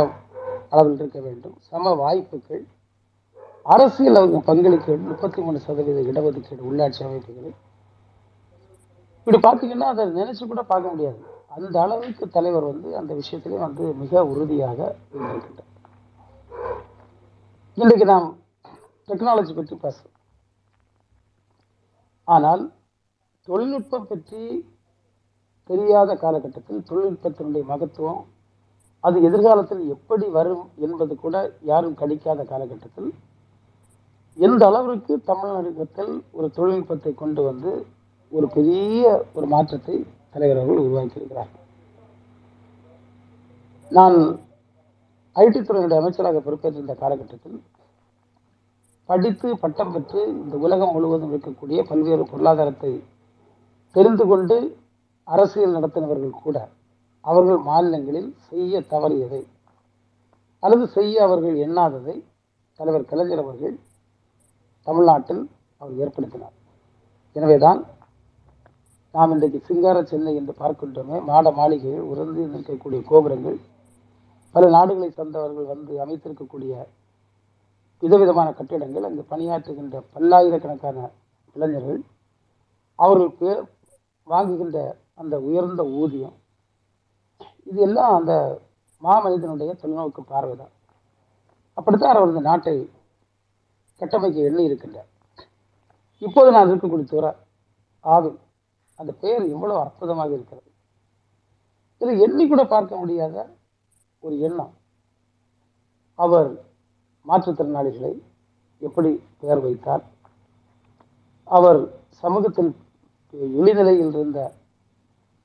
அளவில் 0.69 0.99
இருக்க 1.01 1.19
வேண்டும். 1.27 1.55
சம 1.69 1.93
வாய்ப்புகள். 2.01 2.63
அரசியல் 3.73 4.19
அவங்க 4.19 4.39
பங்களிக்க 4.49 4.97
முப்பத்தி 5.07 5.39
மூணு 5.41 5.59
சதவீத 5.59 5.99
இடஒதுக்கீடு 6.09 6.67
உள்ளாட்சி 6.69 7.01
அமைப்புகளில். 7.05 7.57
இப்படி 9.19 9.39
பார்த்தீங்கன்னா 9.47 9.87
அதை 9.93 10.03
நினைச்சு 10.19 10.43
கூட 10.51 10.61
பார்க்க 10.73 10.93
முடியாது. 10.93 11.19
அந்த 11.55 11.75
அளவுக்கு 11.81 12.25
தலைவர் 12.35 12.69
வந்து 12.71 12.89
அந்த 12.99 13.11
விஷயத்திலே 13.21 13.57
வந்து 13.65 13.83
மிக 14.01 14.25
உறுதியாக 14.25 14.79
இருந்திருக்கின்றார். 15.13 15.73
இன்றைக்கு 17.81 18.05
நாம் 18.13 18.27
டெக்னாலஜி 19.09 19.53
பற்றி 19.55 19.75
பேசுறோம். 19.83 20.15
ஆனால் 22.35 22.63
தொழில்நுட்பம் 23.47 24.07
பற்றி 24.07 24.41
தெரியாத 25.69 26.11
காலகட்டத்தில் 26.15 26.87
தொழில்நுட்பத்தினுடைய 26.89 27.63
மகத்துவம் 27.65 28.21
அது 29.03 29.17
எதிர்காலத்தில் 29.21 29.83
எப்படி 29.87 30.27
வரும் 30.29 30.65
என்பது 30.77 31.13
கூட 31.15 31.35
யாரும் 31.61 31.97
கணிக்காத 31.99 32.41
காலகட்டத்தில் 32.43 33.09
எந்த 34.37 34.61
அளவிற்கு 34.65 35.13
தமிழகத்தில் 35.23 36.13
ஒரு 36.31 36.47
தொழில்நுட்பத்தை 36.55 37.13
கொண்டு 37.13 37.41
வந்து 37.41 37.71
ஒரு 38.31 38.47
பெரிய 38.47 39.03
ஒரு 39.33 39.47
மாற்றத்தை 39.47 39.95
தலைவர் 40.33 40.57
அவர்கள் 40.57 40.85
உருவாக்கியிருக்கிறார். 40.85 41.51
நான் 43.91 44.17
ஐடி 45.35 45.59
துறையினுடைய 45.59 45.99
அமைச்சராக 46.01 46.39
பொறுப்பேற்றிருந்த 46.39 46.95
காலகட்டத்தில் 46.95 47.59
படித்து 49.09 49.49
பட்டம் 49.57 49.91
பெற்று 49.91 50.21
இந்த 50.27 50.55
உலகம் 50.57 50.93
முழுவதும் 50.93 51.31
இருக்கக்கூடிய 51.33 51.81
பல்வேறு 51.89 52.23
பொருளாதாரத்தை 52.31 52.91
தெரிந்து 53.97 54.25
கொண்டு 54.25 54.55
அரசியல் 55.27 55.75
நடத்தினவர்கள் 55.75 56.41
கூட 56.41 56.57
அவர்கள் 57.25 57.61
மாநிலங்களில் 57.67 58.27
செய்ய 58.49 58.81
தவறியதை 58.91 59.39
அல்லது 60.63 60.85
செய்ய 60.87 61.23
அவர்கள் 61.23 61.55
எண்ணாததை 61.65 62.15
தலைவர் 62.79 63.09
கலைஞர் 63.11 63.41
அவர்கள் 63.43 63.75
தமிழ்நாட்டில் 64.87 65.41
அவர் 65.81 65.97
ஏற்படுத்தினார். 65.97 66.53
எனவேதான் 67.35 67.79
நாம் 69.13 69.31
இன்றைக்கு 69.31 69.59
சிங்கார 69.67 69.97
சென்னை 70.03 70.33
என்று 70.35 70.53
பார்க்கின்றோமே 70.59 71.17
மாட 71.23 71.51
மாளிகைகள் 71.51 72.09
உறந்து 72.11 72.43
நிற்கக்கூடிய 72.53 73.01
கோபுரங்கள் 73.09 73.57
பல 74.55 74.69
நாடுகளை 74.69 75.09
சேர்ந்தவர்கள் 75.09 75.65
வந்து 75.65 75.93
அமைத்திருக்கக்கூடிய 76.03 76.73
விதவிதமான 78.03 78.47
கட்டிடங்கள் 78.51 79.07
அங்கு 79.09 79.25
பணியாற்றுகின்ற 79.31 80.03
பல்லாயிரக்கணக்கான 80.13 80.97
இளைஞர்கள் 81.55 82.01
அவர்கள் 82.99 83.57
வாங்குகின்ற 84.31 84.77
அந்த 85.21 85.35
உயர்ந்த 85.47 85.83
ஊதியம். 85.99 86.35
இது 87.69 87.79
எல்லாம் 87.87 88.13
அந்த 88.19 88.33
மாமனிதனுடைய 89.05 89.71
தொலைநோக்கு 89.81 90.21
பார்வைதான். 90.33 90.73
அப்படித்தான் 91.77 92.15
அவர் 92.17 92.31
இந்த 92.33 92.43
நாட்டை 92.49 92.75
கட்டமைக்க 94.01 94.49
எண்ணி 94.49 94.63
இருக்கின்றார் 94.67 95.11
இப்போது 96.25 96.49
நான் 96.55 96.69
இருக்கக்கூடிய 96.69 97.07
துறை 97.13 97.31
ஆவின் 98.13 98.39
அந்த 98.99 99.11
பெயர் 99.23 99.43
எவ்வளவு 99.55 99.79
அற்புதமாக 99.83 100.31
இருக்கிறது. 100.37 100.69
இதை 102.01 102.13
எண்ணி 102.25 102.43
கூட 102.47 102.63
பார்க்க 102.73 103.01
முடியாத 103.01 103.35
ஒரு 104.25 104.35
எண்ணம். 104.47 104.73
அவர் 106.25 106.49
மாற்றுத்திறனாளிகளை 107.29 108.13
எப்படி 108.87 109.11
பெயர் 109.41 109.61
வைத்தார்? 109.65 110.03
அவர் 111.57 111.81
சமூகத்தில் 112.21 112.71
இழிநிலையில் 113.55 114.13
இருந்த 114.13 114.39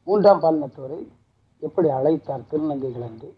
மூன்றாம் 0.06 0.42
பாலினத்தோரை 0.42 1.00
எப்படி 1.62 1.88
அழைத்தார் 1.88 2.48
திருநங்கைகள் 2.50 3.06
என்று. 3.08 3.28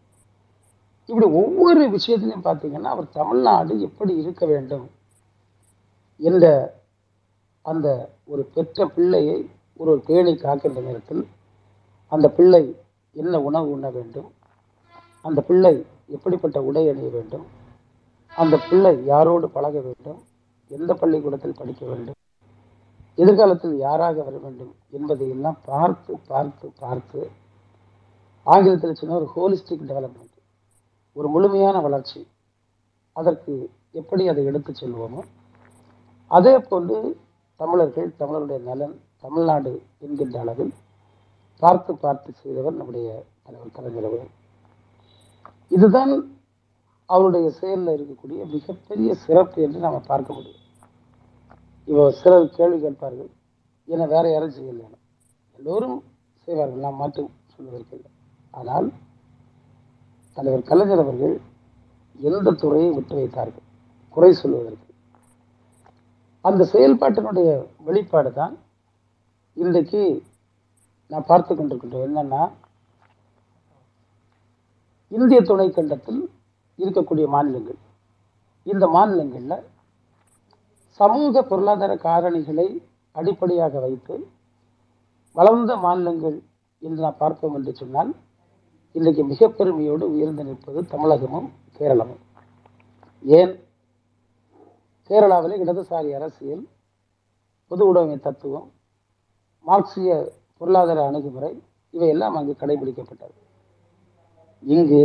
இப்படி 1.09 1.27
ஒவ்வொரு 1.41 1.83
விஷயத்திலையும் 1.89 2.47
பார்த்தீங்கன்னா 2.47 2.93
அவர் 2.95 3.09
தமிழ்நாடு 3.13 3.75
எப்படி 3.81 4.13
இருக்க 4.23 4.45
வேண்டும் 4.47 4.87
என்ற 6.21 6.47
அந்த 7.65 7.89
ஒரு 8.25 8.43
பெற்ற 8.55 8.87
பிள்ளையை 8.87 9.39
ஒரு 9.81 9.93
பேணி 10.07 10.33
காக்கின்ற 10.37 10.81
நேரத்தில் 10.81 11.23
அந்த 12.13 12.27
பிள்ளை 12.29 12.63
என்ன 13.17 13.41
உணவு 13.41 13.69
உண்ண 13.71 13.87
வேண்டும் 13.91 14.29
அந்த 15.25 15.41
பிள்ளை 15.41 15.75
எப்படிப்பட்ட 16.09 16.59
உடை 16.63 16.85
அணிய 16.89 17.09
வேண்டும் 17.09 17.47
அந்த 18.33 18.57
பிள்ளை 18.69 18.93
யாரோடு 19.05 19.47
பழக 19.49 19.79
வேண்டும் 19.81 20.21
எந்த 20.71 20.93
பள்ளிக்கூடத்தில் 20.95 21.59
படிக்க 21.59 21.83
வேண்டும் 21.87 22.14
எதிர்காலத்தில் 23.19 23.75
யாராக 23.87 24.17
வர 24.23 24.37
வேண்டும் 24.45 24.73
என்பதை 24.91 25.27
எல்லாம் 25.35 25.59
பார்த்து 25.67 26.13
பார்த்து 26.31 26.67
பார்த்து 26.83 27.21
ஆங்கிலத்தில் 28.47 28.99
சொன்ன 29.01 29.19
ஒரு 29.21 29.29
ஹோலிஸ்டிக் 29.35 29.89
டெவலப்மெண்ட் 29.91 30.39
ஒரு 31.17 31.29
முழுமையான 31.35 31.77
வளர்ச்சி 31.81 32.21
அதற்கு 33.17 33.53
எப்படி 34.01 34.23
அதை 34.29 34.45
எடுத்து 34.51 34.73
செல்வோமோ 34.81 35.21
அதே 36.31 36.55
போன்று 36.71 36.97
தமிழர்கள் 37.61 38.09
தமிழருடைய 38.21 38.59
நலன் 38.69 38.97
தமிழ்நாடு 39.25 39.73
என்கின்ற 39.99 40.39
அளவில் 40.41 40.73
பார்த்து 41.63 41.93
பார்த்து 42.05 42.31
செய்தவர் 42.41 42.79
நம்முடைய 42.81 43.09
தலைவர் 43.45 43.77
கலைஞர் 43.77 44.09
அவர்கள். 44.09 44.33
இதுதான் 45.71 46.13
அவருடைய 47.11 47.47
செயலில் 47.61 47.95
இருக்கக்கூடிய 47.97 48.41
மிகப்பெரிய 48.55 49.11
சிறப்பு 49.25 49.59
என்று 49.67 49.79
நாம் 49.79 50.09
பார்க்க 50.11 50.37
முடியும். 50.37 50.64
இவர் 51.89 52.19
சிலர் 52.21 52.55
கேள்வி 52.57 52.79
கேட்பார்கள். 52.85 53.31
என்னை 53.93 54.05
வேற 54.13 54.25
யாரும் 54.33 54.55
செய்யலை 54.57 54.85
எல்லோரும் 55.57 55.99
செய்வார்கள். 56.47 56.85
நாம் 56.85 57.01
மாற்றம் 57.03 57.33
சொல்வதற்கில்லை 57.55 58.11
ஆனால் 58.59 58.89
தலைவர் 60.37 60.69
கலைஞர் 60.71 61.03
அவர்கள் 61.05 61.35
எந்த 62.29 62.55
துறையை 62.63 62.91
விட்டு 62.97 63.15
வைத்தார்கள்? 63.19 63.67
குறை 64.17 64.31
சொல்வதற்கு. 64.41 64.89
அந்த 66.49 66.63
செயல்பாட்டினுடைய 66.73 67.51
வெளிப்பாடு 67.87 68.31
தான் 68.41 68.55
இன்றைக்கு 69.63 70.03
நான் 71.13 71.29
பார்த்து 71.31 71.53
கொண்டிருக்கின்றோம். 71.55 72.07
என்னன்னா 72.09 72.43
இந்திய 75.17 75.41
துணைக்கண்டத்தில் 75.51 76.21
இருக்கக்கூடிய 76.79 77.27
மாநிலங்கள். 77.35 77.81
இந்த 78.73 78.85
மாநிலங்களில் 78.97 79.65
சமூக 81.01 81.43
பொருளாதார 81.43 81.95
காரணிகளை 81.95 82.67
அடிப்படையாக 83.13 83.81
வைத்து 83.81 84.31
வளர்ந்த 85.33 85.77
மாநிலங்கள் 85.77 86.43
என்று 86.79 87.03
நான் 87.03 87.17
பார்ப்போம் 87.19 87.55
என்று 87.55 87.77
சொன்னால் 87.77 88.15
இன்றைக்கு 88.93 89.25
மிக 89.25 89.49
பெருமையோடு 89.49 90.11
உயர்ந்து 90.11 90.45
நிற்பது 90.45 90.81
தமிழகமும் 90.83 91.49
கேரளமும். 91.73 92.23
ஏன்? 93.23 93.53
கேரளாவில் 95.11 95.63
இடதுசாரி 95.63 96.11
அரசியல் 96.15 96.69
பொது 97.67 97.87
உடைமை 97.87 98.19
தத்துவம் 98.19 98.73
மார்க்சிய 99.61 100.33
பொருளாதார 100.57 101.07
அணுகுமுறை 101.07 101.63
இவையெல்லாம் 101.91 102.35
அங்கு 102.35 102.55
கடைபிடிக்கப்பட்டது. 102.59 103.37
இங்கு 104.63 105.03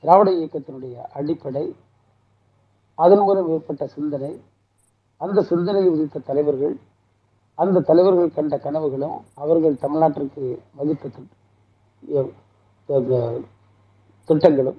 திராவிட 0.00 0.30
இயக்கத்தினுடைய 0.30 0.94
அடிப்படை 1.12 1.76
அதன் 2.94 3.18
மூலம் 3.18 3.48
ஏற்பட்ட 3.48 3.86
சிந்தனை 3.86 4.42
அந்த 5.22 5.42
சிந்தனையை 5.48 5.90
விதித்த 5.90 6.24
தலைவர்கள் 6.28 6.74
அந்த 7.58 7.82
தலைவர்கள் 7.88 8.36
கண்ட 8.36 8.54
கனவுகளும் 8.58 9.16
அவர்கள் 9.36 9.82
தமிழ்நாட்டிற்கு 9.82 10.44
வகுத்த 10.78 11.10
திட்டங்களும் 14.28 14.78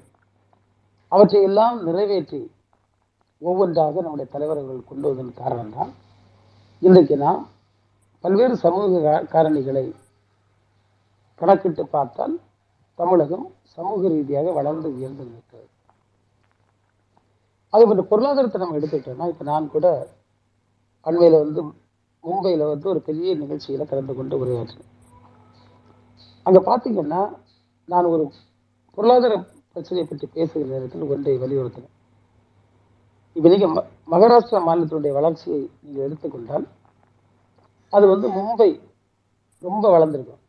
அவற்றையெல்லாம் 1.11 1.77
நிறைவேற்றி 1.87 2.41
ஒவ்வொன்றாக 3.41 4.01
நம்முடைய 4.01 4.27
தலைவர்கள் 4.31 4.87
கொண்டு 4.89 5.07
வந்ததன் 5.09 5.39
காரணம்தான் 5.39 5.91
இன்றைக்கு 6.81 7.15
நாம் 7.17 7.41
பல்வேறு 8.23 8.55
சமூக 8.63 9.01
கா- 9.01 9.25
காரணிகளை 9.33 9.85
கணக்கிட்டு 11.41 11.83
பார்த்தால் 11.89 12.35
தமிழகம் 12.99 13.45
சமூக 13.77 14.01
ரீதியாக 14.07 14.51
வளர்ந்து 14.57 14.89
உயர்ந்து 14.95 15.23
நிற்கிறது 15.27 15.69
அதே 17.73 17.83
போன்ற 17.85 18.03
பொருளாதாரத்தை 18.09 18.59
நம்ம 18.61 18.77
எடுத்துக்கிட்டோம்னா 18.79 19.29
இப்போ 19.31 19.45
நான் 19.45 19.71
கூட 19.71 19.87
அண்மையில் 21.07 21.41
வந்து 21.43 21.61
மும்பையில் 22.23 22.69
வந்து 22.71 22.87
ஒரு 22.93 22.99
பெரிய 23.07 23.31
நிகழ்ச்சியில் 23.41 23.89
கலந்து 23.91 24.13
கொண்டு 24.19 24.35
உரையாற்றினேன் 24.41 24.91
அங்கே 26.45 26.61
பார்த்தீங்கன்னா 26.69 27.21
நான் 27.91 28.11
ஒரு 28.13 28.23
பொருளாதார 28.97 29.33
பிரச்சனையை 29.73 30.05
பற்றி 30.07 30.25
பேசுகிற 30.35 30.65
நேரத்தில் 30.71 31.09
ஒன்றை 31.13 31.33
வலியுறுத்தினேன். 31.43 31.93
இப்போ 33.35 33.47
நீங்கள் 33.53 33.71
ம 33.75 33.81
மகாராஷ்டிரா 34.13 34.59
மாநிலத்தினுடைய 34.67 35.13
வளர்ச்சியை 35.19 35.61
நீங்கள் 35.83 36.05
எடுத்துக்கொண்டால் 36.07 36.65
அது 37.93 38.05
வந்து 38.13 38.27
மும்பை 38.37 38.69
ரொம்ப 39.63 39.85
வளர்ந்துருக்கும். 39.95 40.41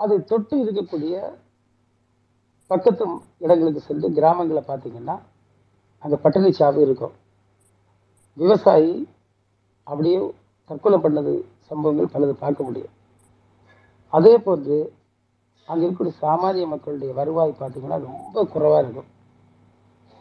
அதை 0.00 0.16
தொட்டு 0.30 0.54
இருக்கக்கூடிய 0.64 1.16
பக்கத்து 2.70 3.04
இடங்களுக்கு 3.44 3.82
சென்று 3.88 4.08
கிராமங்களை 4.18 4.62
பார்த்தீங்கன்னா 4.70 5.16
அங்கே 6.02 6.18
பட்டணி 6.24 6.50
சாவு 6.60 6.80
இருக்கும். 6.86 7.14
விவசாயி 8.40 8.92
அப்படியே 9.86 10.18
தற்கொலை 10.70 10.98
பண்ணது 11.04 11.32
சம்பவங்கள் 11.68 12.12
பலது 12.14 12.34
பார்க்க 12.42 12.66
முடியும். 12.66 12.92
அதே 14.12 14.34
போன்று 14.46 14.76
அங்கே 15.68 15.82
இருக்கக்கூடிய 15.84 16.14
சாமானிய 16.24 16.64
மக்களுடைய 16.72 17.10
வருவாய் 17.18 17.60
பார்த்திங்கன்னா 17.60 17.98
ரொம்ப 18.08 18.44
குறைவாக 18.54 18.82
இருக்கும். 18.84 19.08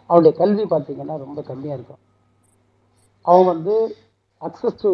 அவனுடைய 0.09 0.33
கல்வி 0.41 0.65
பார்த்தீங்கன்னா 0.73 1.15
ரொம்ப 1.23 1.39
கம்மியாக 1.49 1.77
இருக்கும். 1.79 2.01
அவன் 3.25 3.49
வந்து 3.53 3.75
access 4.41 4.81
to 4.83 4.91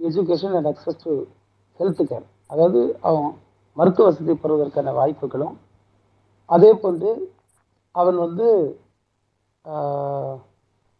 education 0.00 0.56
and 0.58 0.70
access 0.72 1.02
to 1.04 1.14
health 1.80 2.02
care 2.10 2.26
அதாவது 2.52 2.80
அவன் 3.08 3.26
மருத்துவ 3.76 4.06
வசதி 4.08 4.34
பெறுவதற்கான 4.42 4.92
வாய்ப்புகளும் 4.98 5.56
அதே 6.56 6.70
போன்று 6.82 7.10
அவன் 7.94 8.18
வந்து 8.24 8.48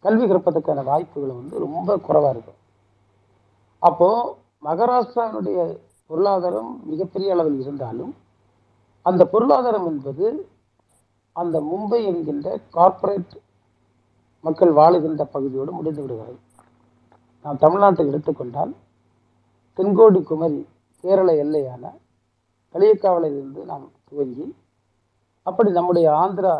கல்வி 0.05 0.25
கற்பதற்கான 0.25 0.83
வாய்ப்புகள் 0.89 1.39
வந்து 1.39 1.55
ரொம்ப 1.65 1.97
குறைவாக 1.97 2.33
இருக்கும். 2.35 2.59
அப்போது 3.81 4.29
மகாராஷ்டிராவினுடைய 4.67 5.59
பொருளாதாரம் 6.09 6.71
மிகப்பெரிய 6.91 7.33
அளவில் 7.35 7.59
இருந்தாலும் 7.59 8.13
அந்த 9.05 9.23
பொருளாதாரம் 9.33 9.87
என்பது 9.91 10.25
அந்த 11.35 11.57
மும்பை 11.71 11.99
என்கின்ற 12.11 12.47
கார்ப்பரேட் 12.77 13.35
மக்கள் 14.43 14.71
வாழுகின்ற 14.79 15.23
பகுதியோடு 15.35 15.71
முடிந்து 15.71 16.01
விடுகிறது. 16.01 16.37
நாம் 17.45 17.61
தமிழ்நாட்டை 17.63 18.03
எடுத்துக்கொண்டால் 18.09 18.73
தென்கோடி 19.77 20.21
குமரி 20.29 20.59
கேரள 21.03 21.29
எல்லையான 21.43 21.83
களியக்காவலையிலிருந்து 22.75 23.61
நாம் 23.71 23.85
துவங்கி 24.09 24.45
அப்படி 25.47 25.69
நம்முடைய 25.71 26.07
ஆந்திரா 26.23 26.53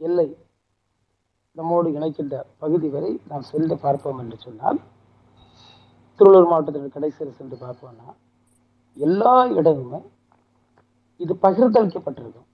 எல்லை 0.00 0.26
நம்மோடு 1.58 1.88
இணைக்கின்ற 1.96 2.36
பகுதி 2.62 2.88
வரை 2.94 3.10
நாம் 3.30 3.48
சென்று 3.50 3.74
பார்ப்போம் 3.82 4.20
என்று 4.22 4.36
சொன்னால் 4.44 4.78
திருவள்ளூர் 6.20 6.48
மாவட்டத்தில் 6.50 6.94
கடைசியில் 6.96 7.36
சென்று 7.38 7.56
பார்ப்போம்னா 7.64 8.08
எல்லா 8.96 9.34
இடமுமே 9.58 10.00
இது 11.20 11.32
பகிர்ந்தளிக்கப்பட்டிருக்கும். 11.44 12.48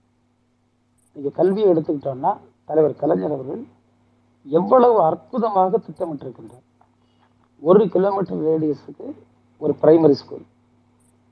நீங்கள் 1.15 1.35
கல்வியை 1.39 1.69
எடுத்துக்கிட்டோம்னா 1.71 2.31
தலைவர் 2.69 2.99
கலைஞர் 3.01 3.35
அவர்கள் 3.37 3.63
எவ்வளவு 4.45 4.97
அற்புதமாக 5.07 5.79
திட்டமிட்டிருக்கின்றார். 5.87 6.65
ஒரு 7.63 7.83
கிலோமீட்டர் 7.95 8.43
ரேடியஸுக்கு 8.49 9.07
ஒரு 9.61 9.73
பிரைமரி 9.81 10.17
ஸ்கூல் 10.21 10.45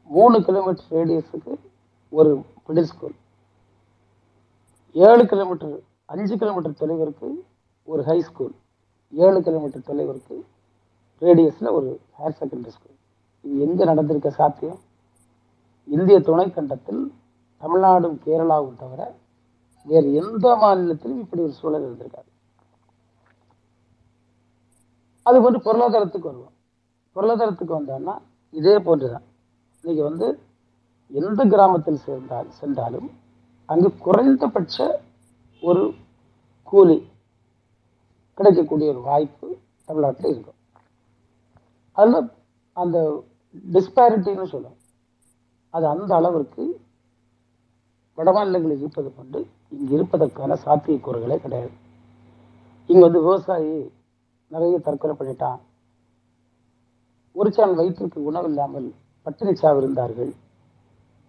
மூணு 0.09 0.37
கிலோமீட்டர் 0.47 0.89
ரேடியஸுக்கு 0.97 1.53
ஒரு 2.13 2.31
மிடில் 2.67 2.89
ஸ்கூல் 2.91 3.15
ஏழு 4.95 5.23
கிலோமீட்டர் 5.31 5.77
அஞ்சு 6.13 6.35
கிலோமீட்டர் 6.41 6.79
தொலைவிற்கு 6.81 7.27
ஒரு 7.91 8.01
ஹை 8.09 8.17
ஸ்கூல் 8.27 8.55
ஏழு 9.13 9.39
கிலோமீட்டர் 9.45 9.87
தொலைவிற்கு 9.89 10.35
ரேடியஸில் 11.21 11.69
ஒரு 11.77 11.89
ஹையர் 12.17 12.37
செகண்டரி 12.39 12.73
ஸ்கூல் 12.75 12.97
இது 13.45 13.63
எங்கே 13.65 13.83
நடந்திருக்க 13.91 14.29
சாத்தியம்? 14.39 14.79
இந்திய 15.87 16.17
துணைக்கண்டத்தில் 16.27 17.01
தமிழ்நாடும் 17.61 18.17
கேரளாவும் 18.25 18.79
தவிர 18.81 19.01
வேறு 19.87 20.09
எந்த 20.21 20.45
மாநிலத்திலும் 20.61 21.21
இப்படி 21.23 21.41
ஒரு 21.47 21.53
சூழல் 21.59 21.85
இருந்திருக்காது. 21.87 22.29
அது 25.25 25.37
போன்று 25.43 25.59
பொருளாதாரத்துக்கு 25.67 26.29
வருவோம். 26.31 26.55
பொருளாதாரத்துக்கு 27.15 27.77
வந்தோம்னா 27.79 28.15
இதே 28.53 28.75
போன்று 28.87 29.07
தான் 29.13 29.27
நீங்கள் 29.83 30.07
வந்து 30.09 30.27
எந்த 31.11 31.41
கிராமத்தில் 31.53 32.03
சேர்ந்தால் 32.05 32.49
சென்றாலும் 32.59 33.09
அங்கு 33.69 33.89
குறைந்தபட்ச 34.05 34.77
ஒரு 35.63 35.83
கூலி 36.71 36.97
கிடைக்கக்கூடிய 38.39 38.87
ஒரு 38.93 39.01
வாய்ப்பு 39.09 39.47
தமிழ்நாட்டில் 39.87 40.33
இருக்கும். 40.33 40.59
அதில் 41.99 42.29
அந்த 42.81 42.97
டிஸ்பாரிட்டின்னு 43.75 44.51
சொல்லும் 44.53 44.77
அது 45.73 45.85
அந்த 45.93 46.11
அளவிற்கு 46.19 46.63
வடமாநிலங்களில் 48.17 48.81
இருப்பது 48.81 49.09
கொண்டு 49.17 49.39
இங்கே 49.75 49.93
இருப்பதற்கான 49.97 50.55
சாத்தியக்கூறுகளே 50.65 51.37
கிடையாது. 51.43 51.73
இங்கே 52.89 53.03
வந்து 53.05 53.21
விவசாயி 53.25 53.73
நிறைய 54.53 54.75
தற்கொலை 54.85 55.15
பண்ணிட்டான். 55.17 55.59
ஒரு 57.39 57.49
சான் 57.55 57.75
வயிற்றுக்கு 57.79 58.19
உணவில்லாமல் 58.29 58.87
பட்டினி 59.25 59.53
சாவு 59.61 59.79
இருந்தார்கள். 59.81 60.31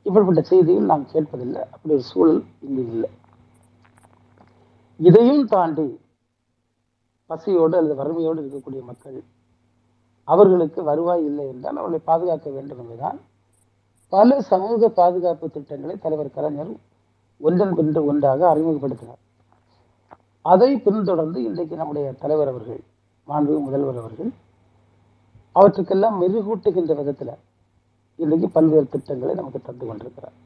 இப்படிப்பட்ட 0.06 0.42
செய்திகள் 0.50 0.90
நாம் 0.92 1.10
கேட்பதில்லை. 1.12 1.62
அப்படி 1.72 1.92
ஒரு 1.96 2.04
சூழல் 2.10 2.40
இங்கு 2.66 2.84
இல்லை. 2.94 3.10
இதையும் 5.08 5.44
தாண்டி 5.54 5.88
பசியோடு 7.30 7.74
அல்லது 7.78 7.94
வறுமையோடு 8.00 8.40
இருக்கக்கூடிய 8.42 8.80
மக்கள் 8.90 9.18
அவர்களுக்கு 10.28 10.80
வருவாய் 10.90 11.24
இல்லை 11.28 11.46
என்றால் 11.52 11.80
அவர்களை 11.80 12.00
பாதுகாக்க 12.10 12.48
வேண்டும் 12.56 12.80
என்பதுதான் 12.82 13.18
பல 14.12 14.40
சமூக 14.50 14.88
பாதுகாப்பு 14.98 15.46
திட்டங்களை 15.56 15.94
தலைவர் 16.04 16.36
கலைஞர் 16.36 16.72
ஒன்றன் 17.40 17.74
பின்று 17.78 18.00
ஒன்றாக 18.10 18.40
அறிமுகப்படுத்தினார். 18.52 19.20
அதை 20.44 20.70
பின்தொடர்ந்து 20.86 21.38
இன்றைக்கு 21.48 21.74
நம்முடைய 21.80 22.06
தலைவர் 22.22 22.50
அவர்கள் 22.52 22.80
மாண்பு 23.28 23.58
முதல்வர் 23.66 24.00
அவர்கள் 24.02 24.30
அவற்றுக்கெல்லாம் 25.56 26.16
மெருகூட்டுகின்ற 26.22 26.94
விதத்தில் 27.00 27.34
இன்றைக்கு 28.22 28.48
பல்வேறு 28.56 28.86
திட்டங்களை 28.94 29.34
நமக்கு 29.34 29.60
தந்து 29.68 29.84
கொண்டிருக்கிறார். 29.86 30.36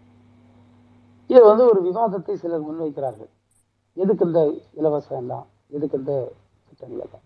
இது 1.30 1.40
வந்து 1.50 1.64
ஒரு 1.70 1.80
விவாதத்தை 1.88 2.34
சிலர் 2.42 2.66
முன்வைக்கிறார்கள். 2.68 3.30
எதுக்கு 4.02 4.26
இந்த 4.28 4.40
இலவசம் 4.80 5.20
எல்லாம்? 5.22 5.46
எதுக்கு 5.76 5.98
இந்த 6.02 6.14
திட்டங்கள் 6.74 7.22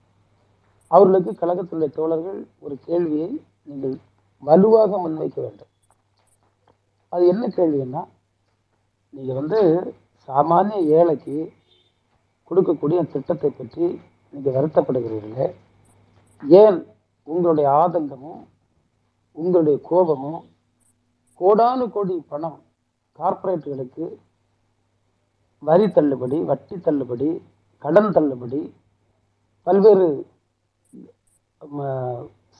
அவர்களுக்கு 0.90 1.30
கழகத்துடைய 1.40 1.88
தோழர்கள் 1.96 2.38
ஒரு 2.64 2.74
கேள்வியை 2.86 3.30
நீங்கள் 3.68 3.96
வலுவாக 4.42 4.90
முன்வைக்க 5.04 5.38
வேண்டும். 5.44 5.70
அது 7.12 7.24
என்ன 7.32 7.44
கேள்வின்னா 7.56 8.02
நீங்கள் 9.14 9.38
வந்து 9.40 9.60
சாமானிய 10.28 10.78
ஏழைக்கு 10.98 11.36
கொடுக்கக்கூடிய 12.50 12.98
திட்டத்தை 13.12 13.50
பற்றி 13.50 13.84
நீங்கள் 14.34 14.56
வருத்தப்படுகிறீர்களே. 14.56 15.48
ஏன் 16.42 16.78
உங்களுடைய 17.32 17.68
ஆதங்கமும் 17.82 18.40
உங்களுடைய 19.36 19.78
கோபமும் 19.90 20.40
கோடானு 21.40 21.84
கோடி 21.96 22.16
பணம் 22.32 22.58
கார்ப்பரேட்டுகளுக்கு 23.18 24.06
வரி 25.62 25.86
தள்ளுபடி 25.96 26.38
வட்டி 26.50 26.76
தள்ளுபடி 26.86 27.30
கடன் 27.84 28.12
தள்ளுபடி 28.16 28.60
பல்வேறு 29.66 30.06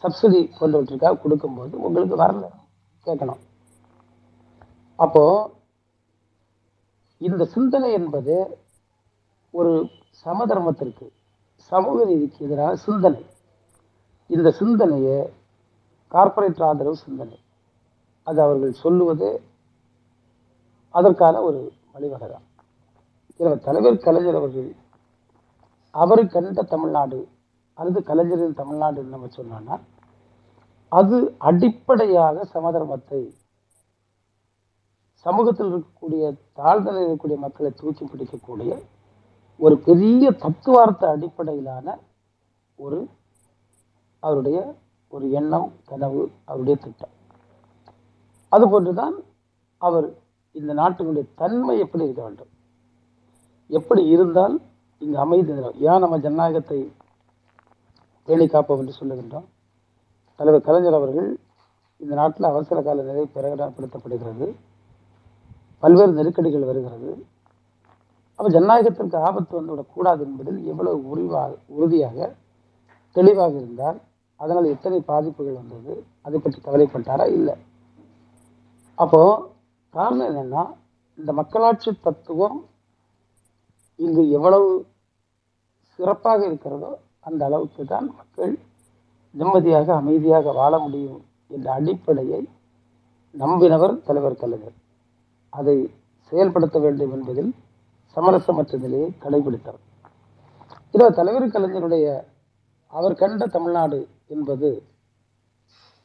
சப்சிடி 0.03 0.41
போன்றவற்றுக்காக 0.57 1.21
கொடுக்கும்போது 1.23 1.75
உங்களுக்கு 1.87 2.17
வரல. 2.23 2.47
கேட்கணும். 3.07 3.43
அப்போ 4.99 5.25
இந்த 7.29 7.43
சிந்தனை 7.55 7.91
என்பது 7.99 8.35
ஒரு 9.55 9.73
சமதர்மத்திற்கு 10.25 11.07
சமூக 11.73 11.97
நீதிக்கு 12.11 12.45
எதிரான 12.47 12.75
சிந்தனை. 12.87 13.23
இந்த 14.31 14.49
சிந்தனையை 14.61 15.19
கார்ப்பரேட் 16.15 16.67
ஆதரவு 16.69 16.97
சிந்தனை. 17.07 17.39
அது 18.27 18.39
அவர்கள் 18.47 18.81
சொல்லுவது 18.85 19.29
அதற்கான 20.99 21.41
ஒரு 21.49 21.61
வழிவகை 21.93 22.29
தான் 22.29 22.47
தலைவர் 23.67 24.05
கலைஞர் 24.07 24.39
அவர்கள் 24.41 24.69
அவர் 25.91 26.27
கண்ட 26.27 26.63
தமிழ்நாடு 26.63 27.29
அல்லது 27.75 28.03
கலைஞரின் 28.03 28.55
தமிழ்நாடு 28.55 29.03
நம்ம 29.03 29.27
சொன்னோம்னா 29.37 29.81
அது 30.93 31.35
அடிப்படையாக 31.39 32.45
சமதர்மத்தை 32.55 33.21
சமூகத்தில் 35.27 35.67
இருக்கக்கூடிய 35.67 36.37
தாழ்நிலையில் 36.57 37.09
இருக்கக்கூடிய 37.09 37.37
மக்களை 37.37 37.71
தூக்கி 37.77 38.05
பிடிக்கக்கூடிய 38.05 38.83
ஒரு 39.57 39.79
பெரிய 39.79 40.31
தத்துவார்த்த 40.31 41.09
அடிப்படையிலான 41.09 41.99
ஒரு 42.77 43.09
அவருடைய 44.21 44.75
ஒரு 45.09 45.31
எண்ணம் 45.31 45.73
கனவு 45.85 46.31
அவருடைய 46.45 46.81
திட்டம். 46.81 47.15
அதுபோன்றுதான் 48.53 49.17
அவர் 49.79 50.15
இந்த 50.53 50.75
நாட்டினுடைய 50.75 51.25
தன்மை 51.35 51.79
எப்படி 51.79 52.05
இருக்க 52.05 52.23
வேண்டும்? 52.23 52.49
எப்படி 53.67 54.07
இருந்தால் 54.07 54.61
இங்கு 54.99 55.19
அமைதி 55.19 55.53
ஏன் 55.89 56.03
நம்ம 56.05 56.19
ஜனநாயகத்தை 56.19 56.79
பேணி 58.25 58.47
காப்போம் 58.47 58.79
என்று 58.79 58.99
சொல்லுகின்றோம்? 59.01 59.47
தலைவர் 60.37 60.63
கலைஞர் 60.63 60.95
அவர்கள் 60.95 61.29
இந்த 61.97 62.15
நாட்டில் 62.15 62.47
அவசர 62.47 62.83
கால 62.83 63.03
நிலை 63.03 63.25
பிரகடனப்படுத்தப்படுகிறது. 63.35 64.47
பல்வேறு 65.79 66.13
நெருக்கடிகள் 66.13 66.65
வருகிறது. 66.65 67.11
அப்போ 68.35 68.49
ஜனநாயகத்திற்கு 68.51 69.17
ஆபத்து 69.17 69.55
வந்துவிடக்கூடாது 69.59 70.21
என்பதில் 70.21 70.65
எவ்வளவு 70.65 71.09
உரிவாக 71.09 71.57
உறுதியாக 71.67 72.35
தெளிவாக 73.17 73.55
இருந்தால் 73.57 73.99
அதனால் 74.37 74.65
எத்தனை 74.65 75.01
பாதிப்புகள் 75.01 75.61
வந்தது? 75.61 76.05
அதை 76.23 76.41
பற்றி 76.41 76.59
கவலைப்பட்டாரா? 76.61 77.27
இல்லை. 77.29 77.55
அப்போது 78.95 79.43
காரணம் 79.95 80.29
என்னென்னா 80.31 80.63
இந்த 81.19 81.33
மக்களாட்சி 81.33 81.91
தத்துவம் 82.01 82.59
இங்கு 84.05 84.23
எவ்வளவு 84.37 84.69
சிறப்பாக 85.99 86.41
இருக்கிறதோ 86.49 86.91
அந்த 87.29 87.43
அளவுக்கு 87.49 87.83
தான் 87.93 88.07
மக்கள் 88.19 88.53
நிம்மதியாக 89.35 89.89
அமைதியாக 90.01 90.53
வாழ 90.59 90.75
முடியும் 90.85 91.21
என்ற 91.55 91.67
அடிப்படையை 91.79 92.41
நம்பினவர் 93.35 93.95
தலைவர் 94.09 94.41
கலைஞர். 94.43 94.77
அதை 95.53 95.77
செயல்படுத்த 96.33 96.79
வேண்டும் 96.85 97.13
என்பதில் 97.17 97.51
சமரசமற்ற 98.17 98.79
நிலையை 98.85 99.09
கடைபிடித்தார் 99.25 99.81
இதோ 100.95 101.07
தலைவர் 101.19 101.55
கலைஞருடைய 101.55 102.07
அவர் 102.93 103.21
கண்ட 103.23 103.47
தமிழ்நாடு 103.57 103.99
என்பது 104.35 104.71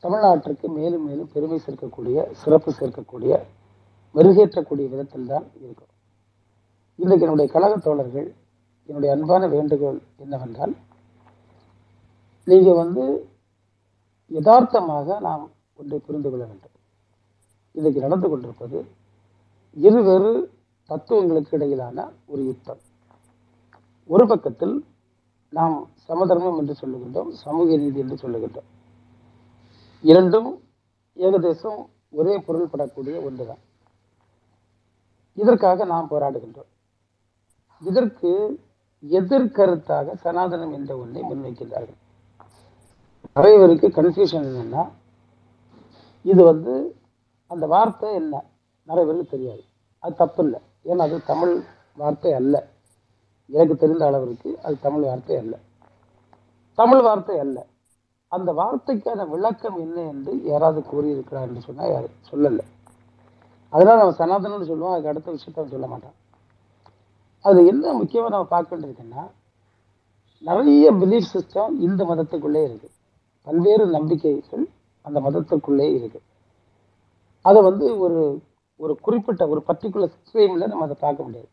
தமிழ்நாட்டிற்கு 0.03 0.67
மேலும் 0.77 1.05
மேலும் 1.07 1.31
பெருமை 1.33 1.59
சேர்க்கக்கூடிய 1.65 2.17
சிறப்பு 2.41 2.71
சேர்க்கக்கூடிய 2.79 3.33
மெருகேற்றக்கூடிய 4.15 4.85
விதத்தில் 4.93 5.29
தான் 5.31 5.45
இருக்கும். 5.65 5.92
இன்றைக்கு 6.95 7.25
என்னுடைய 7.25 7.51
கழக 7.51 7.77
தோழர்கள் 7.77 8.27
என்னுடைய 8.85 9.15
அன்பான 9.15 9.47
வேண்டுகோள் 9.47 10.01
என்னவென்றால் 10.17 10.73
நீங்கள் 12.47 12.79
வந்து 12.81 13.03
யதார்த்தமாக 14.27 15.19
நாம் 15.19 15.43
ஒன்றை 15.73 15.99
புரிந்து 15.99 16.29
கொள்ள 16.29 16.45
வேண்டும். 16.45 16.75
இன்றைக்கு 17.71 18.01
நடந்து 18.01 18.29
கொண்டிருப்பது 18.29 18.77
இருவேறு 19.85 20.33
தத்துவங்களுக்கு 20.89 21.55
இடையிலான 21.57 21.97
ஒரு 22.25 22.41
யுத்தம். 22.43 22.81
ஒரு 24.05 24.25
பக்கத்தில் 24.27 24.75
நாம் 25.49 25.75
சமதர்மம் 26.07 26.57
என்று 26.57 26.75
சொல்லுகின்றோம் 26.81 27.31
சமூக 27.43 27.77
நீதி 27.77 27.99
என்று 27.99 28.17
சொல்லுகின்றோம். 28.23 28.69
இரண்டும் 30.01 30.49
ஏகதேசம் 31.17 31.81
ஒரே 32.09 32.35
பொருள்படக்கூடிய 32.37 33.15
ஒன்றுதான். 33.25 33.63
இதற்காக 35.33 35.85
நாம் 35.85 36.09
போராடுகின்றோம். 36.09 36.69
இதற்கு 37.83 38.31
எதிர்கருத்தாக 39.09 40.15
சனாதனம் 40.23 40.73
என்ற 40.73 40.97
ஒன்றை 40.97 41.21
முன்வைக்கின்றார்கள். 41.21 41.99
நிறையபருக்கு 43.35 43.87
கன்ஃபியூஷன் 43.97 44.47
என்னன்னா 44.49 44.89
இது 46.21 46.43
வந்து 46.43 46.95
அந்த 47.47 47.67
வார்த்தை 47.67 48.13
என்ன? 48.13 48.43
நிறைய 48.83 49.11
பேருக்கு 49.11 49.37
தெரியாது. 49.37 49.63
அது 49.99 50.15
தப்பு 50.15 50.43
இல்லை 50.43 50.59
ஏன்னா 50.85 50.97
அது 50.97 51.23
தமிழ் 51.23 51.63
வார்த்தை 51.95 52.33
அல்ல. 52.33 52.67
எனக்கு 53.49 53.75
தெரிந்த 53.75 54.05
அளவிற்கு 54.05 54.59
அது 54.63 54.79
தமிழ் 54.79 55.01
வார்த்தை 55.01 55.37
அல்ல. 55.37 55.57
தமிழ் 56.73 57.01
வார்த்தை 57.01 57.39
அல்ல. 57.39 57.65
அந்த 58.27 58.51
வார்த்தைக்கான 58.51 59.29
விளக்கம் 59.29 59.77
என்ன 59.77 60.01
என்று 60.01 60.43
யாராவது 60.43 60.83
கூறியிருக்கிறார் 60.83 61.47
என்று 61.47 61.61
சொன்னால் 61.61 61.91
யார்? 61.91 62.09
சொல்லலை. 62.31 62.65
அதனால் 63.69 63.97
நம்ம 63.97 64.15
சனாதனம்னு 64.25 64.67
சொல்லுவோம் 64.67 64.91
அதுக்கு 64.91 65.09
அடுத்த 65.09 65.31
விஷயத்த 65.31 65.69
சொல்ல 65.69 65.87
மாட்டான். 65.87 66.13
அது 67.45 67.65
என்ன 67.65 67.93
முக்கியமாக 67.93 68.31
நம்ம 68.33 68.45
பார்க்க 68.45 68.75
வேண்டியிருக்குன்னா 68.75 69.23
நிறைய 70.47 70.93
பிலீஃப் 70.93 71.31
சிஸ்டம் 71.33 71.73
இந்த 71.87 72.01
மதத்துக்குள்ளே 72.03 72.61
இருக்கு. 72.67 72.89
பல்வேறு 73.47 73.85
நம்பிக்கைகள் 73.87 74.65
அந்த 75.01 75.17
மதத்துக்குள்ளே 75.19 75.87
இருக்கு. 75.97 76.19
அதை 77.41 77.61
வந்து 77.61 77.85
ஒரு 77.97 78.19
ஒரு 78.79 78.93
குறிப்பிட்ட 78.99 79.47
ஒரு 79.47 79.63
பர்டிகுலர் 79.67 80.13
ஸ்ட்ரீமில் 80.19 80.67
நம்ம 80.67 80.83
அதை 80.83 80.97
பார்க்க 80.99 81.23
முடியாது. 81.23 81.49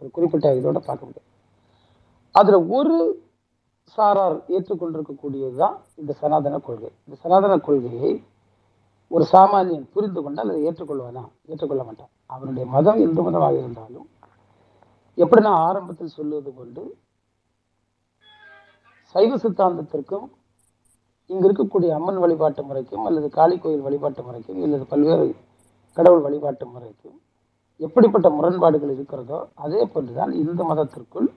ஒரு 0.00 0.10
குறிப்பிட்ட 0.10 0.54
இதோட 0.54 0.78
பார்க்க 0.88 1.08
முடியாது. 1.08 1.28
அதில் 2.34 2.68
ஒரு 2.68 2.96
சாரார் 3.98 4.36
ஏற்றுக்கொண்டிருக்கக்கூடியது 4.48 5.56
தான் 5.56 5.76
இந்த 5.94 6.12
சனாதன 6.12 6.58
கொள்கை. 6.58 6.90
இந்த 7.06 7.16
சனாதன 7.22 7.58
கொள்கையை 7.58 8.10
ஒரு 9.08 9.24
சாமானியன் 9.32 9.86
புரிந்து 9.94 10.20
கொண்டால் 10.22 10.50
அதை 10.50 10.60
ஏற்றுக்கொள்வானா? 10.68 11.22
ஏற்றுக்கொள்ள 11.46 11.82
மாட்டான். 11.84 12.10
அவனுடைய 12.26 12.64
மதம் 12.74 13.00
எந்த 13.06 13.20
மதமாக 13.22 13.54
இருந்தாலும் 13.58 14.08
எப்படி 15.20 15.42
நான் 15.42 15.62
ஆரம்பத்தில் 15.64 16.16
சொல்லுவது 16.16 16.50
கொண்டு 16.52 16.82
சைவ 19.14 19.36
சித்தாந்தத்திற்கும் 19.36 20.26
இங்கு 21.30 21.46
இருக்கக்கூடிய 21.48 21.90
அம்மன் 21.96 22.20
வழிபாட்டு 22.22 22.62
முறைக்கும் 22.64 23.06
அல்லது 23.08 23.28
காளி 23.34 23.56
கோயில் 23.56 23.86
வழிபாட்டு 23.86 24.22
முறைக்கும் 24.22 24.62
அல்லது 24.62 24.84
பல்வேறு 24.84 25.26
கடவுள் 25.96 26.24
வழிபாட்டு 26.26 26.64
முறைக்கும் 26.66 27.16
எப்படிப்பட்ட 27.80 28.28
முரண்பாடுகள் 28.30 28.94
இருக்கிறதோ 28.96 29.38
அதே 29.58 29.82
போன்றுதான் 29.84 30.32
இந்த 30.34 30.62
மதத்திற்குள் 30.64 31.28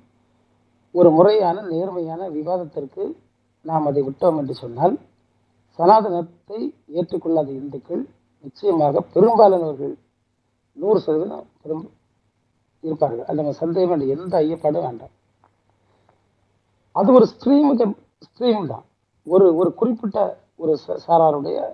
ஒரு 0.96 1.10
முறையான 1.12 1.58
நேர்மையான 1.70 2.22
விவாதத்திற்கு 2.30 3.04
நாம் 3.66 3.86
அதை 3.86 4.02
விட்டோம் 4.04 4.38
என்று 4.38 4.56
சொன்னால் 4.56 4.96
சனாதனத்தை 5.80 6.60
ஏற்றுக்கொள்ளாத 6.94 7.50
இந்துக்கள் 7.54 8.04
நிச்சயமாக 8.44 9.02
பெரும்பாலானவர்கள் 9.14 9.94
நூறு 10.78 11.00
சதவீதம் 11.00 11.48
பெரும் 11.62 11.86
இருப்பார்கள். 12.84 13.26
அது 13.26 13.36
நம்ம 13.36 13.52
சந்தேகம் 13.52 14.00
வேண்டாம். 14.00 14.20
எந்த 14.20 14.40
ஐயப்பாடும் 14.40 14.82
வேண்டாம். 14.82 15.10
அது 16.92 17.14
ஒரு 17.14 17.28
ஸ்ட்ரீமுக்கு 17.28 17.96
ஸ்ட்ரீம் 18.20 18.68
தான் 18.68 18.84
ஒரு 19.26 19.56
ஒரு 19.56 19.74
குறிப்பிட்ட 19.74 20.38
ஒரு 20.56 20.78
ச- 20.88 21.00
சாராருடைய 21.08 21.66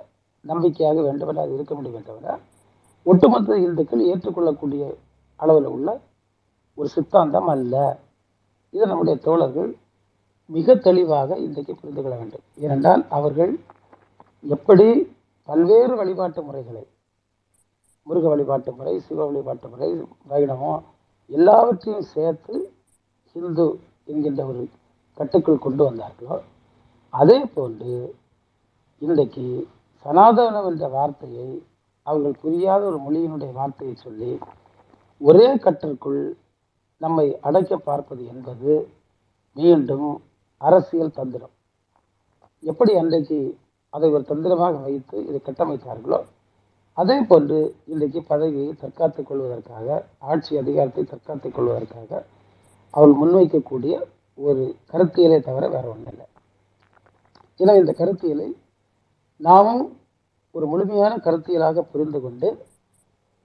நம்பிக்கையாக 0.41 1.01
வேண்டுமென 1.01 1.41
அது 1.41 1.53
இருக்க 1.53 1.75
முடியும் 1.75 2.03
தவிர 2.03 2.39
ஒட்டுமொத்த 3.03 3.57
இந்துக்கள் 3.57 4.05
ஏற்றுக்கொள்ளக்கூடிய 4.05 4.95
அளவில் 5.35 5.65
உள்ள 5.65 5.99
ஒரு 6.75 6.87
சித்தாந்தம் 6.87 7.47
அல்ல. 7.47 7.99
இது 8.69 8.87
நம்முடைய 8.87 9.19
தோழர்கள் 9.19 9.77
மிக 10.45 10.75
தெளிவாக 10.75 11.37
இன்றைக்கு 11.37 11.75
புரிந்து 11.75 12.01
கொள்ள 12.01 12.17
வேண்டும். 12.17 12.39
ஏனென்றால் 12.55 13.05
அவர்கள் 13.09 13.59
எப்படி 14.41 15.15
பல்வேறு 15.43 15.95
வழிபாட்டு 15.95 16.41
முறைகளை 16.41 16.87
முருக 18.03 18.27
வழிபாட்டு 18.27 18.71
முறை 18.71 18.99
சிவ 18.99 19.25
வழிபாட்டு 19.25 19.67
முறை 19.67 20.03
வைணவம் 20.27 20.83
எல்லாவற்றையும் 21.29 22.07
சேர்த்து 22.13 22.55
ஹிந்து 23.35 23.65
என்கின்ற 24.05 24.45
ஒரு 24.45 24.69
கட்டுக்குள் 25.17 25.57
கொண்டு 25.57 25.83
வந்தார்களோ 25.89 26.41
அதே 27.13 27.37
போன்று 27.53 28.15
இன்றைக்கு 28.97 29.67
சனாதனம் 30.05 30.65
என்ற 30.65 30.87
வார்த்தையை 30.87 31.63
அவர்கள் 32.07 32.41
புரியாத 32.41 32.81
ஒரு 32.85 32.97
மொழியினுடைய 32.97 33.51
வார்த்தையை 33.51 33.95
சொல்லி 33.95 34.31
ஒரே 35.21 35.57
கட்டிற்குள் 35.57 36.37
நம்மை 36.97 37.37
அடைக்க 37.41 37.77
பார்ப்பது 37.77 38.25
என்பது 38.25 38.89
மீண்டும் 39.55 40.21
அரசியல் 40.57 41.11
தந்திரம். 41.11 41.51
எப்படி 42.63 42.97
அன்றைக்கு 42.97 43.59
அதை 43.93 44.09
ஒரு 44.09 44.23
தந்திரமாக 44.23 44.77
வைத்து 44.77 45.25
இதை 45.25 45.41
கட்டமைத்தார்களோ 45.45 46.19
அதே 46.97 47.17
போன்று 47.27 47.57
இன்றைக்கு 47.85 48.19
பதவியை 48.29 48.69
தற்காத்துக் 48.81 49.27
கொள்வதற்காக 49.29 49.87
ஆட்சி 50.29 50.53
அதிகாரத்தை 50.61 51.03
தற்காத்துக் 51.03 51.55
கொள்வதற்காக 51.55 52.11
அவள் 52.93 53.13
முன்வைக்கக்கூடிய 53.19 53.93
ஒரு 54.37 54.63
கருத்தியலை 54.91 55.39
தவிர 55.39 55.63
வேற 55.67 55.85
ஒன்றும் 55.89 56.11
இல்லை 56.13 56.27
எனவே 57.59 57.79
இந்த 57.79 57.93
கருத்தியலை 57.99 58.49
நாமும் 59.41 59.83
ஒரு 60.55 60.65
முழுமையான 60.67 61.13
கருத்தியலாக 61.25 61.81
புரிந்து 61.91 62.19
கொண்டு 62.19 62.49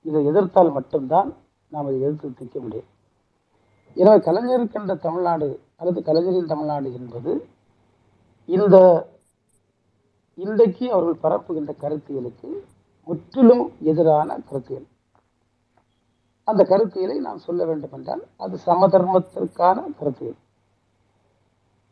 இதை 0.04 0.20
எதிர்த்தால் 0.30 0.76
மட்டும்தான் 0.76 1.28
நாம் 1.72 1.88
இதை 1.90 2.00
எதிர்த்து 2.00 2.30
நிற்க 2.40 2.59
முடியும். 2.61 2.88
எனவே 3.96 4.18
கலைஞருக்கின்ற 4.26 4.94
தமிழ்நாடு 5.04 5.48
அல்லது 5.80 6.00
கலைஞரின் 6.02 6.52
தமிழ்நாடு 6.52 6.88
என்பது 6.98 7.33
இந்த 8.48 8.76
இன்றைக்கு 10.38 10.87
அவர்கள் 10.94 11.22
பரப்புகின்ற 11.24 11.72
கருத்தியலுக்கு 11.83 12.48
முற்றிலும் 13.07 13.73
எதிரான 13.83 14.38
கருத்தியல் 14.38 14.87
அந்த 16.45 16.62
கருத்தியலை 16.64 17.17
நாம் 17.19 17.38
சொல்ல 17.38 17.64
வேண்டும் 17.64 17.93
என்றால் 17.93 18.23
அது 18.37 18.59
சமதர்மத்திற்கான 18.67 19.85
கருத்தியல் 19.99 20.38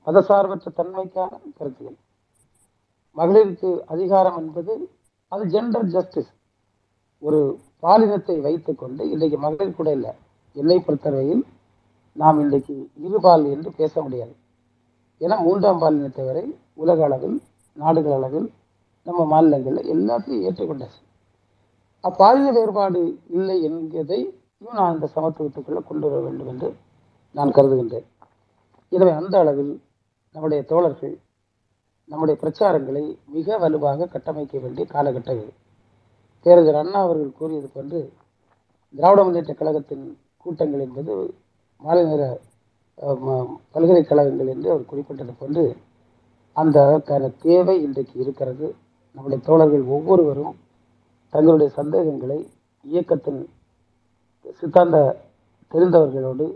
மதசார்பற்ற 0.07 0.73
தன்மைக்கான 0.77 1.31
கருத்தியல் 1.59 1.99
மகளிருக்கு 3.17 3.71
அதிகாரம் 3.87 4.37
என்பது 4.37 4.75
அது 5.29 5.45
ஜெண்டர் 5.45 5.85
ஜஸ்டிஸ் 5.85 6.31
ஒரு 7.23 7.41
பாலினத்தை 7.83 8.41
வைத்துக்கொண்டு 8.41 9.11
இன்றைக்கு 9.11 9.39
மகளிர் 9.39 9.77
கூட 9.77 9.91
இல்லை 9.93 10.13
என்னை 10.57 10.79
பொறுத்தவரையில் 10.79 11.45
நாம் 12.17 12.41
இன்றைக்கு 12.41 12.91
இருபால் 12.97 13.45
என்று 13.45 13.71
பேச 13.73 14.03
முடியாது. 14.03 14.35
ஏன்னா 15.21 15.43
மூன்றாம் 15.43 15.81
பாலினத்தை 15.83 16.25
வரை 16.25 16.43
உலக 16.75 17.05
அளவில் 17.05 17.43
நாடுகள் 17.77 18.13
அளவில் 18.13 18.49
நம்ம 19.07 19.21
மாநிலங்களில் 19.33 19.91
எல்லாத்தையும் 19.95 20.45
ஏற்றுக்கொண்டது. 20.49 20.97
அப்பாலின 22.05 22.53
வேறுபாடு 22.57 23.01
இல்லை 23.37 23.57
என்பதை 23.69 24.21
நான் 24.69 24.95
இந்த 24.95 25.07
சமத்துவத்துக்குள்ளே 25.15 25.83
கொண்டு 25.89 26.07
வர 26.11 26.21
வேண்டும் 26.27 26.51
என்று 26.53 26.69
நான் 27.35 27.55
கருதுகின்றேன். 27.57 28.07
எனவே 28.93 29.13
அந்த 29.21 29.35
அளவில் 29.43 29.73
நம்முடைய 30.35 30.61
தோழர்கள் 30.73 31.15
நம்முடைய 32.09 32.37
பிரச்சாரங்களை 32.43 33.03
மிக 33.37 33.59
வலுவாக 33.63 34.09
கட்டமைக்க 34.15 34.55
வேண்டிய 34.63 34.85
காலகட்டம் 34.95 35.41
இது. 35.43 35.53
பேரறிஞர் 36.47 36.81
அண்ணா 36.81 37.01
அவர்கள் 37.07 37.39
கூறியது 37.41 37.69
போன்று 37.75 38.01
திராவிட 38.95 39.21
முன்னேற்ற 39.27 39.53
கழகத்தின் 39.61 40.07
கூட்டங்கள் 40.45 40.85
என்பது 40.87 41.15
மாலை 41.83 42.03
நேர 42.11 42.23
பல்கலைக்கழகங்கள் 43.75 44.51
என்று 44.55 44.69
அவர் 44.73 44.91
குறிப்பிட்டது 44.91 45.35
போன்று 45.41 45.65
அந்த 46.57 46.77
அதற்கான 46.87 47.31
தேவை 47.45 47.77
இன்றைக்கு 47.87 48.17
இருக்கிறது. 48.25 48.67
நம்முடைய 49.17 49.39
தோழர்கள் 49.49 49.85
ஒவ்வொருவரும் 49.97 50.55
தங்களுடைய 51.35 51.69
சந்தேகங்களை 51.79 52.39
இயக்கத்தின் 52.85 53.41
சித்தாந்த 54.61 54.97
தெரிந்தவர்களோடு 55.73 56.47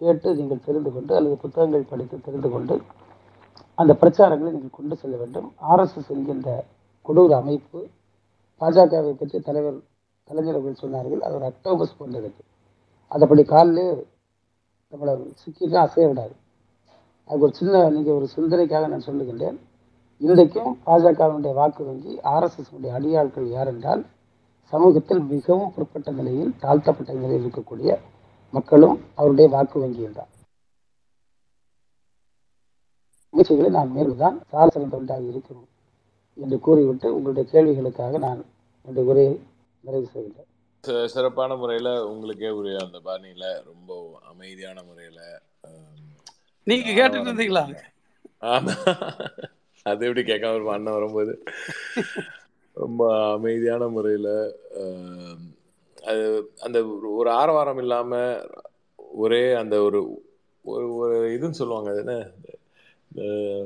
கேட்டு 0.00 0.28
நீங்கள் 0.38 0.64
தெரிந்து 0.66 0.90
கொண்டு 0.94 1.12
அல்லது 1.18 1.36
புத்தகங்கள் 1.44 1.90
படித்து 1.90 2.16
தெரிந்து 2.26 2.48
கொண்டு 2.54 2.74
அந்த 3.80 3.92
பிரச்சாரங்களை 4.00 4.50
நீங்கள் 4.56 4.78
கொண்டு 4.78 4.94
செல்ல 5.00 5.14
வேண்டும். 5.20 5.46
ஆர்எஸ்எஸ் 5.70 6.10
என்கின்ற 6.14 6.48
கொடூர 7.06 7.32
அமைப்பு 7.42 7.80
பாஜகவை 8.60 9.12
பற்றி 9.20 9.38
தலைவர் 9.48 9.78
கலைஞர் 10.28 10.58
அவர்கள் 10.58 10.82
சொன்னார்கள். 10.82 11.22
அது 11.26 11.34
ஒரு 11.38 11.46
அக்டோபஸ் 11.50 11.96
போன்றது 11.98 12.30
அதப்படி 13.14 13.42
காலில் 13.52 13.84
நம்மளை 14.92 15.14
சிக்கிட்டு 15.40 15.78
அசைய 15.84 16.06
விடாது. 16.10 16.34
அதுக்கு 17.30 17.46
ஒரு 17.46 17.54
சின்ன 17.60 17.82
நீங்கள் 17.96 18.16
ஒரு 18.18 18.26
சிந்தனைக்காக 18.36 18.88
நான் 18.92 19.06
சொல்லுகின்றேன். 19.08 19.58
இன்றைக்கும் 20.24 20.72
பாஜகவினுடைய 20.84 21.52
வாக்கு 21.54 21.82
வங்கி 21.84 22.12
ஆர்எஸ்எஸ் 22.30 22.72
உடைய 22.72 22.92
அடியாட்கள் 22.94 23.48
யார் 23.48 23.68
என்றால் 23.68 24.02
சமூகத்தில் 24.72 25.22
மிகவும் 25.30 25.72
பிற்பட்ட 25.72 26.10
நிலையில் 26.10 26.52
தாழ்த்தப்பட்ட 26.60 27.12
நிலையில் 27.16 27.44
இருக்கக்கூடிய 27.44 27.90
மக்களும் 28.52 28.96
அவருடைய 29.14 29.46
வாக்கு 29.48 29.76
வங்கியும் 29.80 30.16
தான். 30.16 30.30
முயற்சிகளை 33.34 33.70
நான் 33.70 33.92
மேல்தான் 33.92 34.36
சால 34.50 34.66
சிறந்த 34.68 34.96
ஒன்றாக 34.96 35.24
இருக்கும் 35.24 35.62
என்று 36.38 36.58
கூறிவிட்டு 36.60 37.08
உங்களுடைய 37.14 37.44
கேள்விகளுக்காக 37.50 38.18
நான் 38.18 38.40
என்னுடைய 38.86 39.10
உரையை 39.10 39.34
நிறைவு 39.84 40.06
செய்கின்றேன் 40.06 40.50
சி- 40.84 41.08
சிறப்பான 41.08 41.54
முறையில 41.56 41.90
உங்களுக்கே 42.08 42.50
உரிய 42.50 42.78
அந்த 42.82 42.98
பாணியில? 43.04 43.44
ரொம்ப 43.64 43.90
அமைதியான 44.24 44.78
முறையில 44.82 45.20
ஆம், 45.64 46.08
நீங்க 46.66 46.88
கேட்டுட்டு 46.92 47.28
இருந்தீங்களா? 47.28 47.64
ஆமா. 48.48 48.74
அது 49.84 50.06
எப்படி 50.06 50.32
கேட்காம 50.32 50.54
இருப்போம் 50.54 50.74
அண்ணன் 50.74 50.92
வரும்போது. 50.92 51.42
ரொம்ப 52.72 53.30
அமைதியான 53.32 53.88
முறையில 53.88 54.54
அது 56.04 56.52
அந்த 56.60 57.00
ஒரு- 57.24 57.28
ஆரவாரம் 57.28 57.78
இல்லாம 57.78 58.38
ஒரே 58.96 59.52
அந்த 59.52 59.82
ஒரு 59.82 60.24
ஒரு 60.62 60.94
ஒரு 60.94 61.28
இதுன்னு 61.28 61.50
சொல்லுவாங்க. 61.50 61.90
அது 61.90 62.30
என்ன? 63.14 63.62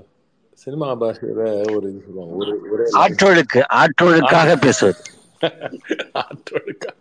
சினிமா 0.52 0.92
பாஷையில 0.92 1.76
ஒரு 1.76 1.90
இது 1.90 2.04
சொல்லுவாங்க. 2.04 2.34
ஒரு 2.34 2.60
ஒரே 2.70 2.90
ஆற்றொழுக்கு 2.90 3.62
ஆற்றொழுக்காக 3.72 4.60
பேசுவது. 4.60 4.98
ஆற்றொழுக்கா 6.14 6.96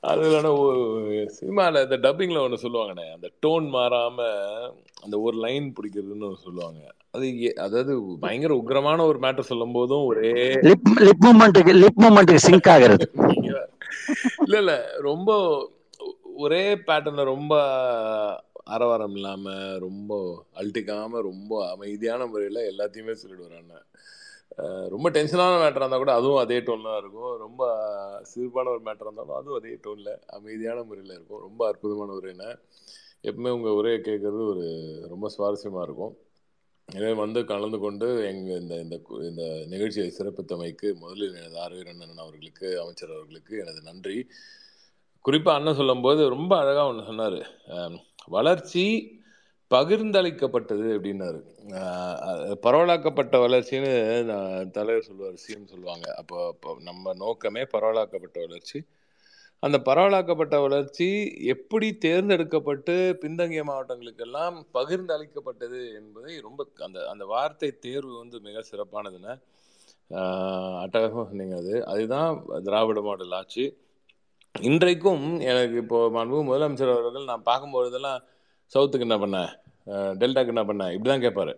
அது 0.00 0.20
இல்லைன்னா 0.20 1.26
சினிமாவில் 1.26 1.88
இந்த 1.88 1.96
டப்பிங்கில் 1.96 2.42
ஒன்று 2.42 2.68
சொல்லுவாங்கண்ணே. 2.68 3.12
அந்த 3.12 3.30
டோன் 3.46 3.64
மாறாம 3.74 4.40
அந்த 5.02 5.20
ஒரு 5.20 5.36
லைன் 5.36 5.72
பிடிக்கிறதுன்னு 5.72 6.22
ஒன்று 6.22 6.36
சொல்லுவாங்க. 6.36 6.78
அது 7.14 7.26
அதாவது 7.56 7.92
பயங்கர 8.20 8.52
உக்கிரமான 8.54 9.04
ஒரு 9.04 9.18
மேட்டர் 9.18 9.48
சொல்லும் 9.48 9.72
போதும் 9.72 10.04
ஒரே 10.04 10.30
லிப் 10.62 10.88
லிப் 11.00 11.24
மூமெண்ட்டுக்கு 11.24 11.72
லிப் 11.80 12.00
மூமெண்ட்டுக்கு 12.02 12.46
சிங்க் 12.46 12.68
ஆகிறது. 12.68 13.06
இல்ல 14.42 14.58
இல்ல. 14.58 14.74
ரொம்ப 15.00 15.30
ஒரே 16.36 16.62
பேட்டர்ன்ல 16.86 17.24
ரொம்ப 17.26 17.54
ஆரவாரம் 18.66 19.14
இல்லாம 19.14 19.46
ரொம்ப 19.78 20.12
அழட்டிக்காம 20.54 21.20
ரொம்ப 21.22 21.70
அமைதியான 21.70 22.26
முறையில 22.26 22.60
எல்லாத்தையுமே 22.70 23.14
அஹ் 24.58 24.88
ரொம்ப 24.88 25.10
டென்ஷனான 25.10 25.52
மேட்டர் 25.60 25.80
இருந்தால் 25.80 25.98
கூட 25.98 26.12
அதுவும் 26.12 26.36
அதே 26.36 26.58
டோன்ல 26.58 26.82
தான் 26.84 26.98
இருக்கும். 26.98 27.38
ரொம்ப 27.38 27.62
சிறப்பான 28.22 28.70
ஒரு 28.70 28.80
மேட்டர் 28.84 29.06
இருந்தாலும் 29.06 29.36
அதுவும் 29.36 29.58
அதே 29.58 29.72
டோன்ல 29.84 30.10
அமைதியான 30.30 30.82
முறையில் 30.82 31.14
இருக்கும். 31.14 31.40
ரொம்ப 31.40 31.66
அற்புதமான 31.68 32.12
ஒரு 32.12 32.28
என்ன 32.28 32.46
எப்பவுமே 33.24 33.50
உங்கள் 33.50 33.72
உரையை 33.72 34.00
கேட்கறது 34.00 34.42
ஒரு 34.46 34.66
ரொம்ப 35.08 35.26
சுவாரஸ்யமாக 35.36 35.82
இருக்கும். 35.82 36.12
எனவே 36.88 37.12
வந்து 37.22 37.40
கலந்து 37.50 37.78
கொண்டு 37.78 38.06
எங்கள் 38.30 38.60
இந்த 38.62 38.74
இந்த 38.84 38.96
இந்த 39.28 39.44
நிகழ்ச்சியை 39.72 40.08
சிறப்பித்தமைக்கு 40.18 40.88
முதலில் 41.02 41.36
எனது 41.40 41.58
ஆர்வீர் 41.64 41.90
அண்ணன் 41.92 42.22
அவர்களுக்கு 42.24 42.68
அமைச்சர் 42.82 43.14
அவர்களுக்கு 43.16 43.54
எனது 43.62 43.80
நன்றி. 43.82 44.16
குறிப்பாக 45.24 45.58
அண்ணன் 45.58 45.78
சொல்லும்போது 45.80 46.22
ரொம்ப 46.28 46.52
அழகாக 46.62 46.90
ஒன்று 46.92 47.08
சொன்னார். 47.10 47.38
வளர்ச்சி 48.36 48.84
பகிர்ந்தளிக்கப்பட்டது 49.70 50.86
அப்படின்னாரு. 50.96 51.40
பரவலாக்கப்பட்ட 52.64 53.36
வளர்ச்சின்னு 53.44 53.92
நான் 54.30 54.72
தலைவர் 54.76 55.08
சொல்லுவார் 55.08 55.42
சிஎம் 55.44 55.70
சொல்லுவாங்க. 55.72 56.06
அப்போ 56.20 56.38
நம்ம 56.88 57.14
நோக்கமே 57.24 57.62
பரவலாக்கப்பட்ட 57.74 58.38
வளர்ச்சி. 58.46 58.80
அந்த 59.62 59.78
பரவலாக்கப்பட்ட 59.78 60.56
வளர்ச்சி 60.62 61.06
எப்படி 61.44 61.88
தேர்ந்தெடுக்கப்பட்டு 61.98 62.94
பின்தங்கிய 63.14 63.62
மாவட்டங்களுக்கெல்லாம் 63.64 64.56
பகிர்ந்து 64.70 65.12
அளிக்கப்பட்டது 65.14 65.80
என்பதை 65.94 66.32
ரொம்ப 66.40 66.66
அந்த 66.78 66.98
அந்த 67.08 67.24
வார்த்தை 67.24 67.70
தேர்வு 67.78 68.14
வந்து 68.18 68.40
மிக 68.40 68.62
சிறப்பானதுன்னு 68.70 69.34
ஆஹ் 70.10 71.12
சொன்னீங்க 71.20 71.56
அது 71.56 71.74
அதுதான் 71.84 72.32
திராவிட 72.64 73.00
மாடல் 73.00 73.30
ஆட்சி. 73.30 73.64
இன்றைக்கும் 74.54 75.22
எனக்கு 75.40 75.76
இப்போ 75.76 75.98
மாண்பு 76.10 76.40
முதலமைச்சர் 76.48 76.94
அவர்கள் 76.94 77.24
நான் 77.24 77.46
பார்க்கும்பொழுதெல்லாம் 77.46 78.18
சவுத்துக்கு 78.72 79.00
என்ன 79.00 79.18
பண்ண? 79.18 79.38
டெல்டாக்கு 80.18 80.52
என்ன 80.54 80.64
பண்ண? 80.64 80.84
இப்படி 80.94 81.10
தான் 81.10 81.24
கேட்பாரு. 81.26 81.52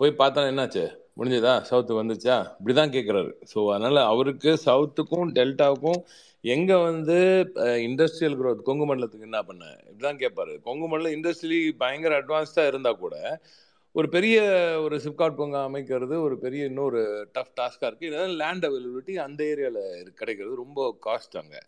போய் 0.00 0.18
பார்த்தா 0.18 0.50
என்னாச்சு? 0.52 0.84
முடிஞ்சதா? 1.16 1.54
சவுத்து 1.70 1.92
வந்துச்சா? 2.00 2.36
இப்படி 2.58 2.74
தான் 2.74 2.90
கேட்குறாரு. 2.90 3.30
ஸோ 3.54 3.58
அதனால் 3.72 4.00
அவருக்கு 4.04 4.50
சவுத்துக்கும் 4.64 5.32
டெல்டாவுக்கும் 5.34 6.00
எங்கே 6.44 6.76
வந்து 6.82 7.16
இண்டஸ்ட்ரியல் 7.86 8.36
க்ரோத் 8.40 8.66
கொங்கு 8.68 8.84
மண்டலத்துக்கு 8.86 9.28
என்ன 9.28 9.40
பண்ண? 9.42 9.64
இப்படிதான் 9.88 10.20
கேட்பாரு 10.22 10.52
கொங்கு 10.68 10.86
மண்டலம் 10.88 11.16
இண்டஸ்ட்ரியலி 11.16 11.58
பயங்கர 11.82 12.14
அட்வான்ஸ்டாக 12.20 12.70
இருந்தால் 12.70 13.02
கூட 13.02 13.16
ஒரு 13.94 14.08
பெரிய 14.08 14.36
ஒரு 14.84 14.96
சிப்காட் 15.04 15.36
பூங்கா 15.38 15.60
அமைக்கிறது 15.68 16.16
ஒரு 16.26 16.38
பெரிய 16.38 16.64
இன்னொரு 16.64 17.00
டஃப் 17.32 17.54
டாஸ்காக 17.60 17.88
இருக்குது 17.88 18.10
இதனால் 18.10 18.36
லேண்ட் 18.42 18.66
அவைலபிலிட்டி 18.68 19.14
அந்த 19.26 19.40
ஏரியாவில் 19.44 20.12
கிடைக்கிறது 20.20 20.62
ரொம்ப 20.62 20.80
காஸ்ட் 21.06 21.36
அங்கே. 21.36 21.60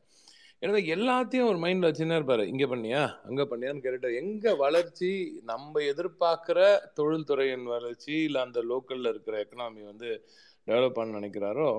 எனவே 0.63 0.81
எல்லாத்தையும் 0.95 1.49
ஒரு 1.51 1.59
மைண்டில் 1.63 1.89
வச்சுன்னே 1.89 2.19
இருப்பார். 2.19 2.43
இங்கே 2.53 2.65
பண்ணியா? 2.65 3.03
அங்கே 3.29 3.45
பண்ணியான்னு 3.51 3.83
கேட்டுட்டு 3.85 4.11
எங்கே 4.21 4.53
வளர்ச்சி 4.57 5.11
நம்ம 5.45 5.81
எதிர்பார்க்குற 5.93 6.61
தொழில்துறையின் 7.01 7.67
வளர்ச்சி 7.75 8.15
இல்லை 8.29 8.41
அந்த 8.41 8.61
லோக்கலில் 8.63 9.11
இருக்கிற 9.13 9.37
எக்கனாமி 9.45 9.83
வந்து 9.91 10.11
டெவலப் 10.67 10.97
பண்ண 10.99 11.19
நினைக்கிறாரோ 11.21 11.71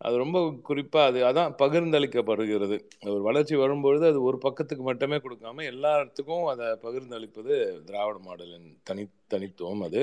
அது 0.00 0.14
ரொம்ப 0.16 0.38
குறிப்பாக 0.62 1.08
அது 1.08 1.20
அதான் 1.28 1.52
பகிர்ந்தளிக்கப்படுகிறது. 1.60 2.76
ஒரு 3.08 3.22
வளர்ச்சி 3.22 3.54
வரும்பொழுது 3.56 4.04
அது 4.06 4.20
ஒரு 4.22 4.38
பக்கத்துக்கு 4.38 4.84
மட்டுமே 4.84 5.16
கொடுக்காம 5.16 5.64
எல்லாத்துக்கும் 5.70 6.44
அதை 6.52 6.66
பகிர்ந்தளிப்பது 6.82 7.54
திராவிட 7.86 8.18
மாடலின் 8.26 8.68
தனி 8.82 9.04
தனித்துவம் 9.28 9.84
அது. 9.88 10.02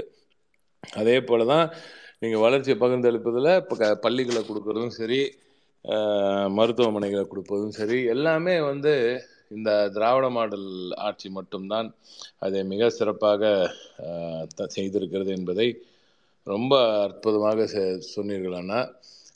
அதே 0.84 1.18
போல 1.22 1.46
தான் 1.46 1.68
நீங்கள் 2.22 2.40
வளர்ச்சியை 2.40 2.78
பகிர்ந்தளிப்பதில் 2.80 3.52
இப்போ 3.62 3.76
க 3.76 3.96
பள்ளிகளை 3.98 4.42
கொடுக்கறதும் 4.44 4.98
சரி 4.98 5.22
மருத்துவமனைகளை 6.58 7.24
கொடுப்பதும் 7.26 7.78
சரி 7.78 7.98
எல்லாமே 8.12 8.56
வந்து 8.68 8.94
இந்த 9.52 9.70
திராவிட 9.96 10.28
மாடல் 10.30 10.68
ஆட்சி 11.08 11.30
மட்டும்தான் 11.30 11.88
அதை 12.40 12.62
மிக 12.66 12.90
சிறப்பாக 12.90 13.42
த- 14.56 14.70
செய்திருக்கிறது 14.76 15.32
என்பதை 15.38 15.68
ரொம்ப 16.48 16.74
அற்புதமாக 17.04 17.68
சொன்னீர்கள் 18.10 18.58
அண்ணா. 18.62 18.80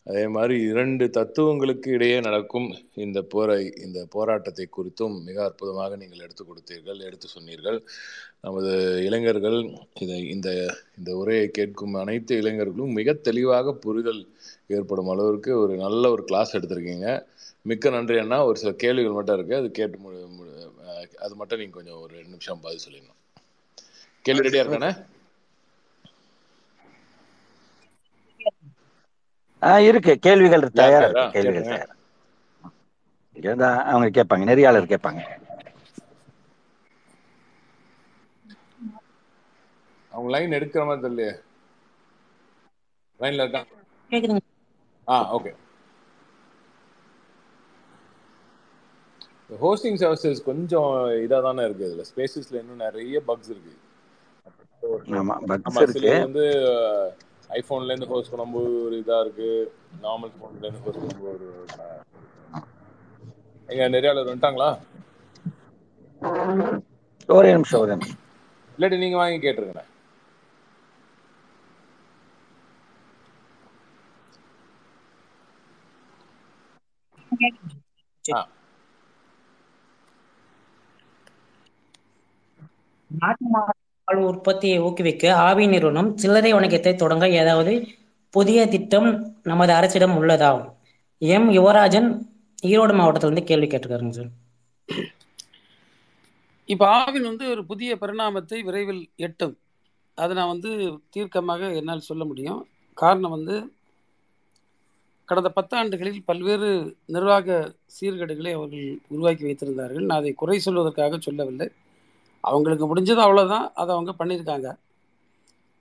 அதே 0.08 0.28
மாதிரி 0.28 0.62
இரண்டு 0.62 1.10
தத்துவங்களுக்கு 1.10 1.90
இடையே 1.90 2.20
நடக்கும் 2.20 2.78
இந்த 2.94 3.22
போரை 3.22 3.74
இந்த 3.78 4.08
போராட்டத்தை 4.10 4.68
குறித்தும் 4.78 5.24
மிக 5.24 5.44
அற்புதமாக 5.44 5.96
நீங்கள் 5.96 6.20
எடுத்து 6.20 6.46
கொடுத்தீர்கள் 6.46 7.04
எடுத்து 7.04 7.28
சொன்னீர்கள். 7.28 7.84
நமது 8.42 9.04
இளைஞர்கள் 9.06 9.78
இதை 10.00 10.30
இந்த 10.30 10.78
இந்த 10.98 11.16
உரையை 11.16 11.48
கேட்கும் 11.48 11.94
அனைத்து 11.94 12.38
இளைஞர்களும் 12.38 12.92
மிக 12.92 13.14
தெளிவாக 13.14 13.74
புரிதல் 13.74 14.28
ஏற்படும் 14.68 15.10
அளவிற்கு 15.10 15.60
ஒரு 15.60 15.76
நல்ல 15.76 16.10
ஒரு 16.10 16.24
கிளாஸ் 16.24 16.58
எடுத்திருக்கீங்க. 16.58 17.26
மிக்க 17.62 17.90
நன்றி 17.90 18.18
அண்ணா. 18.18 18.46
ஒரு 18.46 18.58
சில 18.58 18.72
கேள்விகள் 18.72 19.12
மட்டும் 19.12 19.40
இருக்குது 19.40 19.56
அது 19.56 19.72
கேட்டு 19.72 19.98
மு- 19.98 21.16
அது 21.16 21.36
மட்டும் 21.36 21.60
நீங்கள் 21.60 21.84
கொஞ்சம் 21.84 22.02
ஒரு 22.02 22.14
ரெண்டு 22.14 22.30
நிமிஷம் 22.30 22.60
பதில் 22.62 22.80
சொல்லிடணும். 22.90 23.42
கேள்வி 24.22 24.50
ரெடியாக 24.50 24.62
இருக்கானே? 24.62 25.06
இருக்கு. 29.62 30.14
கேள்விகள் 30.20 30.66
தயாரா 30.80 31.08
யார் 31.16 31.30
இருக்கு. 31.32 31.32
கேள்விகள் 31.36 31.70
தயாரா. 31.72 31.94
இங்க 33.36 33.48
இருந்தா 33.50 33.70
அவங்க 33.84 34.08
கேட்பாங்க. 34.18 34.48
நெறியாளர் 34.50 34.92
கேட்பாங்க. 34.94 35.22
அவங்க 40.12 40.32
லைன் 40.34 40.56
எடுக்கிற 40.58 40.86
மாதிரி 40.86 41.06
தெரியலையே. 41.06 41.34
லைன்ல 43.20 43.46
இருக்கான் 43.46 43.70
கேக்குதுங்க. 44.10 44.44
ஆ 45.08 45.16
ஓகே 45.36 45.52
ஹோஸ்டிங் 49.62 49.98
சர்வீசஸ் 50.02 50.44
கொஞ்சம் 50.44 50.92
இதாக 51.24 51.42
தானே 51.42 51.64
இருக்கு. 51.64 51.86
இதுல 51.88 52.06
ஸ்பேசஸ்ல 52.12 52.60
இன்னும் 52.60 52.84
நிறைய 52.86 53.22
பக்ஸ் 53.28 53.52
இருக்கு. 53.54 53.74
ஆமா 55.20 55.36
பக்ஸ் 55.52 55.82
இருக்கு. 55.86 56.14
வந்து 56.26 56.44
ஐபோன்ல 57.50 57.86
இருந்து 57.86 58.06
ஹோஸ்ட் 58.06 58.34
பண்ணும்போது 58.34 58.84
ஒரு 58.84 59.04
இதா 59.06 59.20
இருக்கு. 59.20 59.50
நார்மல் 60.02 60.38
போன்ல 60.40 60.64
இருந்து 60.64 60.80
ஹோஸ்ட் 60.80 61.00
பண்ணும்போது 61.00 61.30
ஒரு 61.30 61.48
எங்க 63.70 63.90
நெறியாளர் 63.90 64.30
வந்துட்டாங்களா? 64.30 64.70
ஒரே 67.30 67.52
நிமிஷம் 67.52 67.80
ஒரே 67.80 67.92
நிமிஷம். 67.92 68.20
இல்லாட்டி 68.78 68.98
நீங்க 68.98 69.18
வாங்கி 69.18 69.48
கேட்டுருங்க. 69.48 69.84
ஆ. 78.26 78.42
நாட்டு 83.12 83.46
பால் 84.08 84.28
உற்பத்தியை 84.28 84.76
ஊக்குவிக்க 84.80 85.24
ஆவி 85.46 85.64
நிறுவனம் 85.68 86.10
சில்லறை 86.18 86.52
வணிகத்தை 86.54 86.92
தொடங்க 86.96 87.26
ஏதாவது 87.40 87.74
புதிய 88.34 88.60
திட்டம் 88.74 89.08
நமது 89.44 89.72
அரசிடம் 89.74 90.14
உள்ளதா? 90.20 90.52
எம். 91.22 91.48
யுவராஜன் 91.58 92.08
ஈரோடு 92.70 92.94
மாவட்டத்தில் 93.00 93.30
இருந்து 93.30 93.44
கேள்வி 93.50 93.68
கேட்டிருக்காருங்க 93.68 94.14
சார். 94.18 94.30
இப்போ 96.70 96.86
ஆவின் 97.00 97.28
வந்து 97.32 97.48
ஒரு 97.54 97.64
புதிய 97.66 97.98
பரிணாமத்தை 98.04 98.60
விரைவில் 98.64 99.02
எட்டும். 99.28 99.56
அதை 100.18 100.36
நான் 100.36 100.54
வந்து 100.54 100.72
தீர்க்கமாக 101.16 101.72
என்னால் 101.80 102.08
சொல்ல 102.10 102.26
முடியும். 102.26 102.62
காரணம் 102.98 103.36
வந்து 103.38 103.58
கடந்த 105.30 105.52
பத்தாண்டுகளில் 105.58 106.22
பல்வேறு 106.26 106.70
நிர்வாக 107.16 107.58
சீர்கேடுகளை 107.98 108.54
அவர்கள் 108.54 108.88
உருவாக்கி 109.08 109.46
வைத்திருந்தார்கள். 109.50 110.08
நான் 110.10 110.22
அதை 110.22 110.34
குறை 110.44 110.60
சொல்வதற்காக 110.66 111.20
சொல்லவில்லை. 111.20 111.68
அவங்களுக்கு 112.44 112.86
முடிஞ்சது 112.90 113.22
அவ்வளோதான் 113.26 113.66
அதை 113.82 113.90
அவங்க 113.96 114.12
பண்ணியிருக்காங்க. 114.20 114.68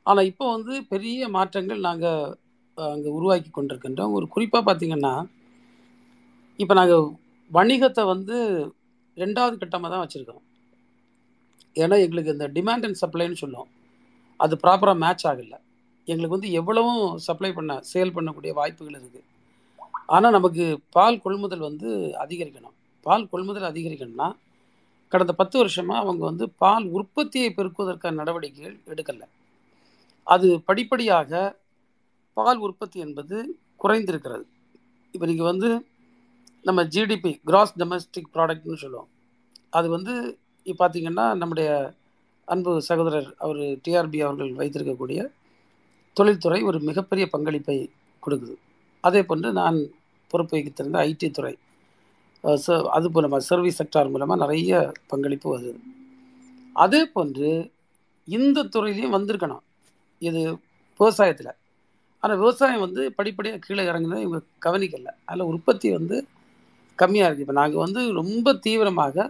ஆனால் 0.07 0.29
இப்போ 0.31 0.45
வந்து 0.57 0.75
பெரிய 0.93 1.29
மாற்றங்கள் 1.37 1.87
நாங்கள் 1.89 2.35
அங்கே 2.79 3.11
உருவாக்கி 3.19 3.51
கொண்டிருக்கின்றோம். 3.51 4.15
ஒரு 4.17 4.27
குறிப்பாக 4.35 4.65
பார்த்தீங்கன்னா 4.69 5.15
இப்போ 6.63 6.75
நாங்கள் 6.81 7.07
வணிகத்தை 7.51 8.03
வந்து 8.15 8.37
ரெண்டாவது 9.17 9.57
கட்டமாக 9.63 9.91
தான் 9.93 10.03
வச்சுருக்கோம் 10.05 10.43
ஏன்னா 11.83 11.97
எங்களுக்கு 12.05 12.35
இந்த 12.37 12.47
டிமாண்ட் 12.57 12.87
அண்ட் 12.87 13.01
சப்ளைன்னு 13.03 13.43
சொல்லுவோம். 13.43 13.71
அது 14.41 14.55
ப்ராப்பராக 14.65 15.03
மேட்ச் 15.05 15.25
ஆகலை. 15.31 15.59
எங்களுக்கு 16.09 16.37
வந்து 16.37 16.51
எவ்வளவும் 16.59 17.05
சப்ளை 17.27 17.51
பண்ண 17.59 17.73
சேல் 17.93 18.15
பண்ணக்கூடிய 18.17 18.53
வாய்ப்புகள் 18.59 18.97
இருக்குது 18.99 19.25
ஆனால் 20.15 20.37
நமக்கு 20.37 20.65
பால் 20.97 21.23
கொள்முதல் 21.25 21.67
வந்து 21.69 21.89
அதிகரிக்கணும். 22.25 22.75
பால் 23.07 23.31
கொள்முதல் 23.33 23.71
அதிகரிக்கணும்னா 23.71 24.29
கடந்த 25.13 25.33
பத்து 25.33 25.57
வருஷமாக 25.59 26.03
அவங்க 26.03 26.23
வந்து 26.25 26.47
பால் 26.63 26.87
உற்பத்தியை 26.99 27.49
பெருக்குவதற்கான 27.57 28.19
நடவடிக்கைகள் 28.21 28.77
எடுக்கலை. 28.93 29.27
அது 30.27 30.49
படிப்படியாக 30.69 31.61
பால் 32.37 32.63
உற்பத்தி 32.67 32.99
என்பது 33.01 33.37
குறைந்திருக்கிறது. 33.83 34.45
இப்போ 35.15 35.27
நீங்கள் 35.27 35.51
வந்து 35.53 35.69
நம்ம 36.69 36.83
ஜிடிபி 36.95 37.33
கிராஸ் 37.49 37.77
டொமஸ்டிக் 37.81 38.33
ப்ராடக்ட்னு 38.35 38.83
சொல்லுவோம். 38.85 39.11
அது 39.71 39.87
வந்து 39.89 40.15
இப்போ 40.67 40.79
பார்த்தீங்கன்னா 40.83 41.27
நம்முடைய 41.43 41.71
அன்பு 42.45 42.73
சகோதரர் 42.89 43.29
அவர் 43.45 43.61
டிஆர்பி 43.85 44.19
அவர்கள் 44.27 44.53
வைத்திருக்கக்கூடிய 44.61 45.21
தொழில்துறை 46.17 46.59
ஒரு 46.63 46.79
மிகப்பெரிய 46.89 47.25
பங்களிப்பை 47.35 47.77
கொடுக்குது. 48.23 48.55
அதே 49.07 49.21
போன்று 49.31 49.49
நான் 49.61 49.79
பொறுப்பு 50.31 50.55
வகித்திருந்த 50.57 50.99
ஐடி 51.09 51.29
துறை 51.31 51.55
அது 52.97 53.09
மூலமாக 53.15 53.43
சர்வீஸ் 53.51 53.79
செக்டார் 53.81 54.13
மூலமாக 54.15 54.43
நிறைய 54.45 54.73
பங்களிப்பு 55.13 55.49
வருது. 55.55 55.79
அதே 56.77 57.01
போன்று 57.15 57.51
இந்த 58.29 58.65
துறையிலையும் 58.75 59.17
வந்திருக்கணும். 59.17 59.65
இது 60.23 60.41
விவசாயத்தில். 61.01 61.53
ஆனால் 62.23 62.39
விவசாயம் 62.43 62.85
வந்து 62.87 63.03
படிப்படியாக 63.19 63.61
கீழே 63.65 63.83
இறங்குனதை 63.91 64.23
இவங்க 64.27 64.41
கவனிக்கல. 64.67 65.11
அதில் 65.29 65.51
உற்பத்தி 65.53 65.89
வந்து 65.99 66.17
கம்மியாக 66.99 67.29
இருக்குது 67.29 67.45
இப்போ 67.47 67.57
நாங்கள் 67.61 67.85
வந்து 67.85 68.01
ரொம்ப 68.21 68.55
தீவிரமாக 68.67 69.27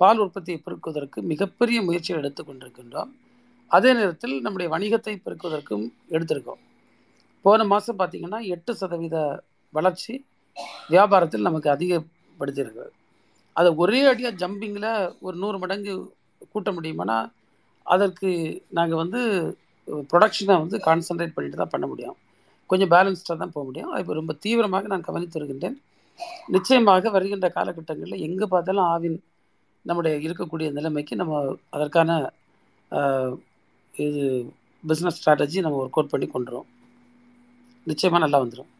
பால் 0.00 0.22
உற்பத்தியை 0.24 0.58
பெருக்குவதற்கு 0.60 1.18
மிகப்பெரிய 1.32 1.78
முயற்சிகள் 1.88 2.22
எடுத்துக்கொண்டிருக்கின்றோம் 2.22 3.10
அதே 3.70 3.90
நேரத்தில் 3.98 4.34
நம்முடைய 4.44 4.68
வணிகத்தை 4.74 5.14
பெருக்குவதற்கும் 5.24 5.84
எடுத்திருக்கோம். 6.14 6.60
போன 7.44 7.64
மாதம் 7.72 7.98
பார்த்தீங்கன்னா 8.00 8.40
எட்டு 8.54 8.72
சதவீத 8.80 9.16
வளர்ச்சி 9.74 10.14
வியாபாரத்தில் 10.92 11.46
நமக்கு 11.48 11.68
அதிக 11.76 12.02
அதிகப்படுத்தியிருக்கு 12.34 12.86
அதை 13.56 13.70
ஒரே 13.82 14.00
அடியாக 14.10 14.38
ஜம்பிங்கில் 14.42 14.90
ஒரு 15.26 15.36
நூறு 15.42 15.56
மடங்கு 15.62 15.92
கூட்ட 16.52 16.70
முடியுமானா 16.76 17.18
அதற்கு 17.86 18.30
நாங்கள் 18.78 19.00
வந்து 19.02 19.20
ப்ரொடக்ஷனை 20.10 20.54
வந்து 20.62 20.76
கான்சென்ட்ரேட் 20.86 21.34
பண்ணிட்டு 21.36 21.58
தான் 21.60 21.72
பண்ண 21.74 21.86
முடியும். 21.90 22.16
கொஞ்சம் 22.70 22.90
பேலன்ஸ்டாக 22.94 23.36
தான் 23.42 23.52
போக 23.54 23.64
முடியும். 23.68 23.90
இப்போ 24.00 24.12
ரொம்ப 24.20 24.32
தீவிரமாக 24.44 24.88
நான் 24.92 25.06
கவனித்து 25.08 25.38
வருகின்றேன். 25.38 25.76
நிச்சயமாக 26.54 27.10
வருகின்ற 27.16 27.46
காலகட்டங்களில் 27.56 28.24
எங்கே 28.26 28.46
பார்த்தாலும் 28.54 28.86
ஆவின் 28.92 29.18
நம்முடைய 29.84 30.14
இருக்கக்கூடிய 30.26 30.68
நிலைமைக்கு 30.78 31.14
நம்ம 31.22 31.40
அதற்கான 31.76 32.10
இது 33.94 34.22
பிஸ்னஸ் 34.84 35.18
ஸ்ட்ராட்டஜி 35.18 35.58
நம்ம 35.64 35.78
ஒர்க் 35.82 35.98
அவுட் 35.98 36.12
பண்ணி 36.14 36.26
கொண்டுரும் 36.30 36.68
நிச்சயமாக 37.86 38.22
நல்லா 38.24 38.40
வந்துடும் 38.42 38.70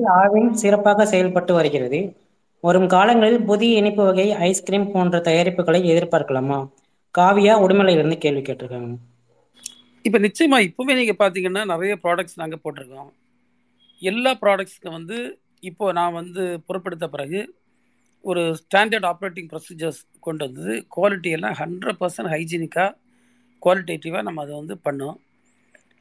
ஆவின் 0.00 0.50
சிறப்பாக 0.52 1.06
செயல்பட்டு 1.06 1.54
வருகிறது. 1.54 2.00
வரும் 2.60 2.86
காலங்களில் 2.86 3.44
புதிய 3.44 3.78
இனிப்பு 3.80 4.04
வகை 4.04 4.32
ஐஸ்கிரீம் 4.32 4.90
போன்ற 4.90 5.18
தயாரிப்புகளை 5.18 5.80
எதிர்பார்க்கலாமா? 5.92 6.58
காவியா 7.18 7.54
உடுமலையிலிருந்து 7.64 8.18
கேள்வி 8.18 8.40
கேட்டிருக்காங்க. 8.40 8.96
இப்போ 10.02 10.18
நிச்சயமாக 10.18 10.62
இப்போவே 10.62 10.92
நீங்கள் 11.00 11.18
பார்த்தீங்கன்னா 11.18 11.64
நிறைய 11.64 11.98
ப்ராடக்ட்ஸ் 12.04 12.40
நாங்கள் 12.42 12.62
போட்டிருக்கோம். 12.64 13.10
எல்லா 14.00 14.34
ப்ராடக்ட்ஸ்க்கு 14.42 14.90
வந்து 14.90 15.38
இப்போ 15.60 15.92
நான் 15.92 16.12
வந்து 16.12 16.60
பொருட்படுத்த 16.66 17.08
பிறகு 17.08 17.40
ஒரு 18.24 18.42
ஸ்டாண்டர்ட் 18.60 19.06
ஆப்ரேட்டிங் 19.10 19.48
ப்ரொசீஜர்ஸ் 19.52 20.00
கொண்டு 20.20 20.44
வந்தது. 20.46 20.86
குவாலிட்டி 20.96 21.30
எல்லாம் 21.30 21.52
ஹண்ட்ரட் 21.52 22.00
பர்சன்ட் 22.00 22.32
ஹைஜீனிக்காக 22.34 22.90
குவாலிட்டேட்டிவாக 23.62 24.22
நம்ம 24.22 24.42
அதை 24.42 24.54
வந்து 24.54 24.76
பண்ணோம். 24.84 25.16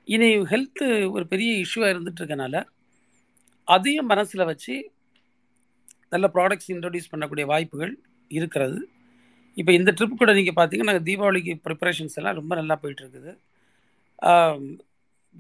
இனி 0.08 0.30
ஹெல்த்து 0.52 1.12
ஒரு 1.12 1.28
பெரிய 1.28 1.66
இஷ்யூவாக 1.66 1.94
இருந்துகிட்ருக்கனால 1.94 2.64
அதையும் 3.76 4.10
மனசில் 4.14 4.50
வச்சு 4.52 4.76
நல்ல 6.14 6.28
ப்ராடக்ட்ஸ் 6.36 6.72
இன்ட்ரடியூஸ் 6.74 7.12
பண்ணக்கூடிய 7.12 7.46
வாய்ப்புகள் 7.52 7.94
இருக்கிறது. 8.38 8.80
இப்போ 9.62 9.72
இந்த 9.78 9.92
ட்ரிப் 9.98 10.20
கூட 10.22 10.32
நீங்கள் 10.40 10.58
பார்த்தீங்கன்னா 10.60 10.92
நாங்கள் 10.92 11.08
தீபாவளிக்கு 11.10 11.54
ப்ரிப்பரேஷன்ஸ் 11.66 12.18
எல்லாம் 12.20 12.38
ரொம்ப 12.40 12.54
நல்லா 12.60 12.76
போயிட்டுருக்குது. 12.82 13.32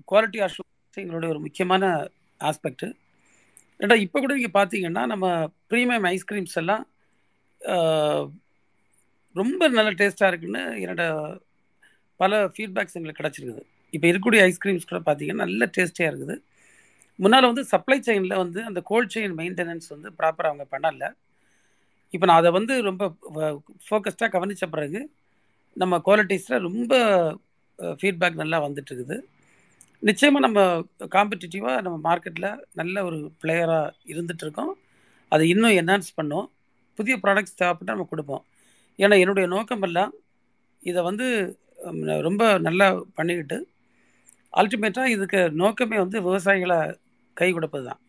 குவாலிட்டி 0.09 0.39
அஷூரன்ஸ் 0.47 1.01
எங்களுடைய 1.03 1.29
ஒரு 1.33 1.41
முக்கியமான 1.45 1.83
ஆஸ்பெக்ட்டு 2.49 2.87
ஏன்னா 3.83 3.95
இப்போ 4.05 4.17
கூட 4.23 4.31
நீங்கள் 4.37 4.57
பார்த்தீங்கன்னா 4.59 5.03
நம்ம 5.11 5.25
ப்ரீமியம் 5.71 6.07
ஐஸ்கிரீம்ஸ் 6.15 6.57
எல்லாம் 6.61 6.83
ரொம்ப 9.41 9.67
நல்ல 9.77 9.89
டேஸ்ட்டாக 9.99 10.31
இருக்குன்னு 10.31 10.63
என்னோட 10.83 11.03
பல 12.21 12.39
ஃபீட்பேக்ஸ் 12.55 12.97
எங்களுக்கு 12.97 13.21
கிடச்சிருக்குது. 13.21 13.61
இப்போ 13.95 14.05
இருக்கக்கூடிய 14.09 14.41
ஐஸ்கிரீம்ஸ் 14.49 14.89
கூட 14.89 14.99
பார்த்தீங்கன்னா 15.07 15.43
நல்ல 15.45 15.67
டேஸ்டியாக 15.77 16.11
இருக்குது. 16.11 16.35
முன்னால் 17.19 17.49
வந்து 17.49 17.63
சப்ளை 17.71 17.97
செயினில் 18.07 18.41
வந்து 18.43 18.59
அந்த 18.69 18.79
கோல்ட் 18.89 19.11
செயின் 19.13 19.35
மெயின்டெனன்ஸ் 19.39 19.87
வந்து 19.93 20.09
ப்ராப்பராக 20.19 20.51
அவங்க 20.51 20.65
பண்ணல. 20.73 21.07
இப்போ 22.13 22.25
நான் 22.29 22.41
அதை 22.41 22.51
வந்து 22.59 22.73
ரொம்ப 22.89 23.03
ஃபோக்கஸ்டாக 23.87 24.29
கவனித்த 24.35 24.67
பிறகு 24.75 25.01
நம்ம 25.81 25.99
குவாலிட்டிஸில் 26.07 26.63
ரொம்ப 26.67 26.93
ஃபீட்பேக் 27.79 28.41
நல்லா 28.41 28.57
வந்துட்டுருக்குது. 28.65 29.17
நிச்சயமாக 30.09 30.45
நம்ம 30.45 30.59
காம்படிட்டிவாக 31.15 31.83
நம்ம 31.85 31.97
மார்க்கெட்டில் 32.07 32.49
நல்ல 32.79 33.03
ஒரு 33.07 33.17
பிளேயராக 33.41 33.93
இருந்துகிட்ருக்கோம் 34.11 34.73
அதை 35.31 35.43
இன்னும் 35.53 35.77
என்ஹான்ஸ் 35.81 36.09
பண்ணோம். 36.19 36.47
புதிய 36.99 37.15
ப்ராடக்ட்ஸ் 37.23 37.59
தேவைப்பட்டு 37.59 37.93
நம்ம 37.93 38.07
கொடுப்போம். 38.13 38.43
ஏன்னா 38.99 39.15
என்னுடைய 39.23 39.45
நோக்கமெல்லாம் 39.55 40.11
இதை 40.89 41.01
வந்து 41.09 41.27
ரொம்ப 42.27 42.43
நல்லா 42.67 42.87
பண்ணிக்கிட்டு 43.17 43.57
அல்டிமேட்டாக 44.59 45.13
இதுக்கு 45.15 45.39
நோக்கமே 45.61 45.97
வந்து 46.03 46.17
விவசாயிகளை 46.27 46.79
கை 47.37 47.49
கொடுப்பது 47.57 47.85
தான் 47.89 48.01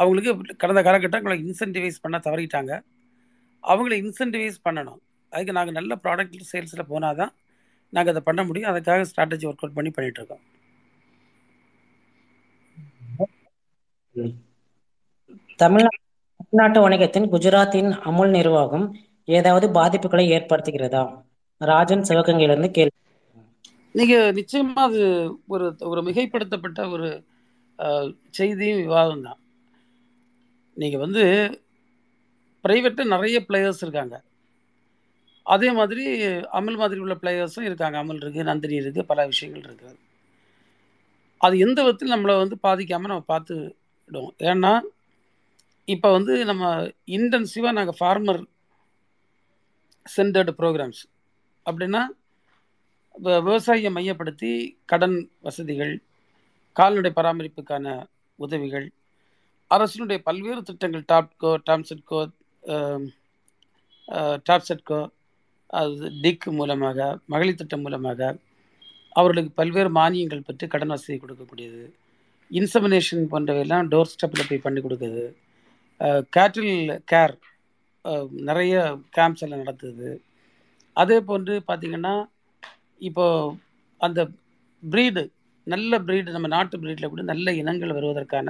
அவங்களுக்கு 0.00 0.30
கடந்த 0.62 0.80
காலகட்டங்களை 0.86 1.36
இன்சென்டிவைஸ் 1.46 2.02
பண்ண 2.04 2.16
தவறிட்டாங்க. 2.26 2.72
அவங்கள 3.64 3.94
இன்சென்டிவைஸ் 4.04 4.58
பண்ணணும். 4.66 5.00
அதுக்கு 5.32 5.56
நாங்கள் 5.58 5.76
நல்ல 5.78 5.92
ப்ராடக்ட் 6.04 6.50
சேல்ஸில் 6.52 6.90
போனால் 6.92 7.18
தான் 7.20 7.32
நாங்கள் 7.96 8.12
அதை 8.14 8.22
பண்ண 8.28 8.40
முடியும். 8.48 8.70
அதுக்காக 8.72 9.06
ஸ்ட்ராட்டஜி 9.10 9.46
ஒர்க் 9.48 9.62
அவுட் 9.64 9.76
பண்ணி 9.78 9.92
பண்ணிகிட்ருக்கோம் 9.96 10.42
தமிழ்நாடு 15.62 15.98
தமிழ்நாட்டு 16.40 16.80
வணிகத்தின் 16.84 17.30
குஜராத்தின் 17.34 17.90
அமுல் 18.08 18.32
நிர்வாகம் 18.38 18.86
ஏதாவது 19.36 19.66
பாதிப்புகளை 19.78 20.24
ஏற்படுத்துகிறதா? 20.36 21.04
ராஜன் 21.60 22.06
சிவகங்கையிலிருந்து 22.08 22.70
கேள்வி. 22.78 22.93
நீங்கள் 23.94 24.34
நிச்சயமாக 24.38 24.86
அது 24.88 25.02
ஒரு 25.54 25.66
ஒரு 25.90 26.00
மிகைப்படுத்தப்பட்ட 26.08 26.80
ஒரு 26.94 27.08
செய்தியும் 28.38 28.82
விவாதம் 28.84 29.26
தான். 29.26 29.40
நீங்கள் 30.76 31.02
வந்து 31.04 31.22
ப்ரைவேட்டில் 32.64 33.12
நிறைய 33.14 33.38
பிளேயர்ஸ் 33.48 33.82
இருக்காங்க. 33.84 34.16
அதே 35.46 35.68
மாதிரி 35.78 36.04
அமல் 36.58 36.80
மாதிரி 36.82 37.00
உள்ள 37.04 37.14
பிளேயர்ஸும் 37.22 37.68
இருக்காங்க. 37.68 37.96
அமுல் 38.02 38.22
இருக்குது 38.24 38.48
நந்தினி 38.50 38.76
இருக்குது 38.82 39.10
பல 39.12 39.26
விஷயங்கள் 39.32 39.66
இருக்குது 39.68 40.00
அது 41.40 41.54
எந்த 41.66 41.78
விதத்தில் 41.84 42.14
நம்மளை 42.14 42.34
வந்து 42.42 42.56
பாதிக்காமல் 42.66 43.12
நம்ம 43.12 43.26
பார்த்துடுவோம் 43.32 44.34
ஏன்னா 44.52 44.72
இப்போ 45.88 46.08
வந்து 46.16 46.34
நம்ம 46.50 46.64
இன்டென்சிவாக 47.16 47.76
நாங்கள் 47.78 47.98
ஃபார்மர் 47.98 48.40
சென்டர்டு 50.06 50.52
ப்ரோக்ராம்ஸ் 50.60 51.02
அப்படின்னா 51.66 52.02
விவசாயியை 53.14 53.90
மையப்படுத்தி 53.96 54.52
கடன் 54.90 55.18
வசதிகள் 55.46 55.92
கால்நடை 56.76 57.10
பராமரிப்புக்கான 57.18 57.86
உதவிகள் 58.38 58.86
அரசினுடைய 59.70 60.18
பல்வேறு 60.28 60.62
திட்டங்கள் 60.62 61.04
டாப்கோ 61.12 61.50
டாம்செட்கோ 61.68 62.20
டாப்செட்கோ 64.48 65.00
அது 65.80 66.10
டிக் 66.24 66.48
மூலமாக 66.58 66.98
மகளிர் 67.32 67.60
திட்டம் 67.60 67.84
மூலமாக 67.86 68.20
அவர்களுக்கு 69.18 69.50
பல்வேறு 69.60 69.90
மானியங்கள் 69.98 70.46
பெற்று 70.46 70.66
கடன் 70.68 70.92
வசதி 70.94 71.16
கொடுக்கக்கூடியது. 71.18 71.82
இன்சமினேஷன் 72.50 73.24
போன்றவையெல்லாம் 73.32 73.88
டோர் 73.92 74.12
ஸ்டெப்பில் 74.12 74.48
போய் 74.48 74.64
பண்ணி 74.64 74.80
கொடுக்குது. 74.82 75.24
கேட்டில் 76.36 76.74
கேர் 77.12 77.34
நிறைய 78.48 78.74
கேம்ப்ஸ் 79.16 79.44
எல்லாம் 79.44 79.62
நடத்துது. 79.64 80.08
அதே 80.96 81.18
போன்று 81.28 81.54
பார்த்திங்கன்னா 81.68 82.14
இப்போ 83.08 83.24
அந்த 84.00 84.20
ப்ரீடு 84.82 85.22
நல்ல 85.66 85.98
ப்ரீடு 86.06 86.34
நம்ம 86.36 86.48
நாட்டு 86.54 86.76
ப்ரீடில் 86.82 87.12
கூட 87.12 87.22
நல்ல 87.32 87.52
இனங்கள் 87.60 87.96
வருவதற்கான 87.98 88.48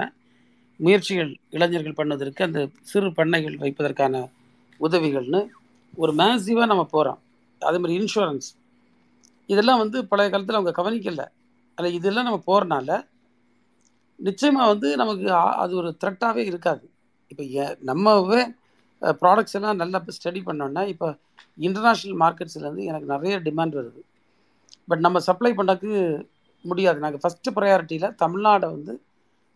முயற்சிகள் 0.79 1.31
இளைஞர்கள் 1.55 1.99
பண்ணுவதற்கு 1.99 2.41
அந்த 2.47 2.61
சிறு 2.91 3.09
பண்ணைகள் 3.19 3.61
வைப்பதற்கான 3.63 4.23
உதவிகள்னு 4.79 5.41
ஒரு 6.03 6.11
மேசிவாக 6.21 6.69
நம்ம 6.71 6.83
போகிறோம் 6.93 7.19
அதே 7.61 7.77
மாதிரி 7.81 7.97
இன்சூரன்ஸ் 7.99 8.49
இதெல்லாம் 9.49 9.81
வந்து 9.83 9.97
பழைய 10.11 10.29
காலத்தில் 10.29 10.57
அவங்க 10.59 10.73
கவனிக்கல. 10.79 11.23
அதில் 11.77 11.95
இதெல்லாம் 11.99 12.27
நம்ம 12.27 12.39
போகிறனால 12.49 12.89
நிச்சயமாக 14.19 14.71
வந்து 14.71 14.89
நமக்கு 15.01 15.27
அது 15.63 15.73
ஒரு 15.81 15.89
த்ரெட்டாகவே 16.01 16.43
இருக்காது. 16.51 16.85
இப்போ 17.31 17.43
நம்மவே 17.91 18.41
ப்ராடக்ட்ஸ் 19.21 19.57
எல்லாம் 19.59 19.79
நல்லா 19.83 19.99
ஸ்டடி 20.17 20.41
பண்ணோன்னா 20.49 20.83
இப்போ 20.93 21.07
இன்டர்நேஷ்னல் 21.67 22.17
மார்க்கெட்ஸ்லேருந்து 22.23 22.85
எனக்கு 22.91 23.07
நிறைய 23.13 23.35
டிமாண்ட் 23.47 23.77
வருது. 23.79 24.01
பட் 24.87 25.03
நம்ம 25.05 25.19
சப்ளை 25.27 25.51
பண்ணக்கு 25.59 25.91
முடியாது. 26.65 26.99
நாங்கள் 27.03 27.21
ஃபஸ்ட்டு 27.23 27.55
ப்ரையாரிட்டியில் 27.57 28.15
தமிழ்நாடை 28.23 28.67
வந்து 28.75 28.93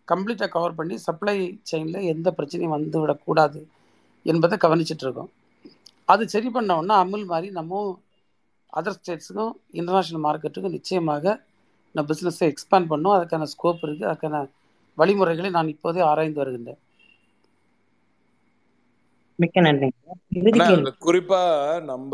கம்ப்ளீட்டாக 0.07 0.53
கவர் 0.55 0.77
பண்ணி 0.80 0.95
சப்ளை 1.07 1.36
செயினில் 1.71 2.07
எந்த 2.13 2.27
பிரச்சனையும் 2.38 2.75
வந்து 2.75 2.99
விடக்கூடாது 3.01 3.59
என்பதை 4.25 4.55
கவனிச்சிட்டு 4.65 5.05
இருக்கோம். 5.05 5.32
அது 6.13 6.23
சரி 6.34 6.49
பண்ணோம்னா 6.55 6.95
அமுல் 7.03 7.25
மாதிரி 7.32 7.49
நம்ம 7.57 7.82
அதர் 8.77 8.97
ஸ்டேட்ஸுக்கும் 8.97 9.53
இன்டர்நேஷ்னல் 9.80 10.23
மார்க்கெட்டுக்கும் 10.25 10.75
நிச்சயமாக 10.77 11.25
நம்ம 11.95 12.05
பிஸ்னஸை 12.11 12.45
எக்ஸ்பேண்ட் 12.51 12.89
பண்ணோம். 12.91 13.15
அதுக்கான 13.17 13.47
ஸ்கோப் 13.53 13.84
இருக்குது 13.86 14.09
அதுக்கான 14.11 14.41
வழிமுறைகளை 14.97 15.49
நான் 15.57 15.73
இப்போதே 15.73 16.01
ஆராய்ந்து 16.09 16.41
வருகின்றேன். 16.41 16.80
மிக்க 19.39 19.61
நன்றி 19.65 19.89
குறிப்பா 21.05 21.41
நம்ம 21.91 22.13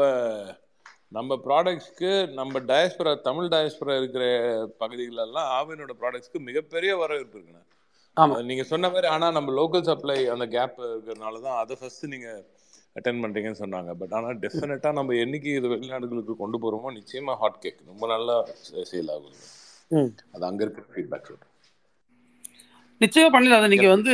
நம்ம 1.15 1.35
ப்ராடக்ட்ஸ்க்கு 1.45 2.09
நம்ம 2.37 2.59
டயஸ்பரா 2.69 3.11
தமிழ் 3.27 3.51
டயஸ்பரா 3.53 3.95
இருக்கிற 3.97 4.23
பகுதிகளெல்லாம் 4.81 5.49
ஆவினோட 5.57 5.93
ப்ராடக்ட்ஸ்க்கு 6.01 6.39
மிகப்பெரிய 6.47 6.91
வரவேற்பு 7.01 7.37
இருக்குண்ணா. 7.37 7.63
ஆமாம் 8.17 8.35
அது 8.35 8.49
நீங்க 8.49 8.63
சொன்ன 8.63 8.89
மாதிரி 8.89 9.07
ஆனா 9.07 9.27
நம்ம 9.31 9.53
லோக்கல் 9.53 9.87
சப்ளை 9.89 10.17
அந்த 10.33 10.45
கேப் 10.53 10.77
இருக்கிறதுனால 10.85 11.41
தான் 11.45 11.57
அதை 11.61 11.75
ஃபர்ஸ்ட் 11.79 12.05
நீங்க 12.13 12.29
அட்டென்ட் 12.95 13.23
பண்றீங்கன்னு 13.23 13.61
சொன்னாங்க. 13.63 13.91
பட் 14.01 14.13
ஆனா 14.17 14.29
டெஃபினட்டா 14.43 14.91
நம்ம 14.91 15.15
என்னைக்கு 15.23 15.49
இது 15.59 15.67
வெளிநாடுகளுக்கு 15.73 16.35
கொண்டு 16.35 16.59
போறோமோ 16.63 16.91
நிச்சயமா 16.99 17.35
ஹாட் 17.41 17.61
கேக் 17.61 17.81
ரொம்ப 17.87 18.07
நல்லா 18.07 18.35
சேல் 18.91 19.11
ஆகுது. 19.15 19.37
ம். 19.91 20.11
அது 20.33 20.45
அங்க 20.45 20.63
இருக்கிற 20.65 20.85
ஃபீட்பேக் 20.93 21.29
சொல்றேன். 21.29 21.51
நிச்சயம் 23.01 23.33
பண்ணல 23.33 23.57
அதை 23.57 23.67
நீங்கள் 23.67 23.93
வந்து 23.95 24.13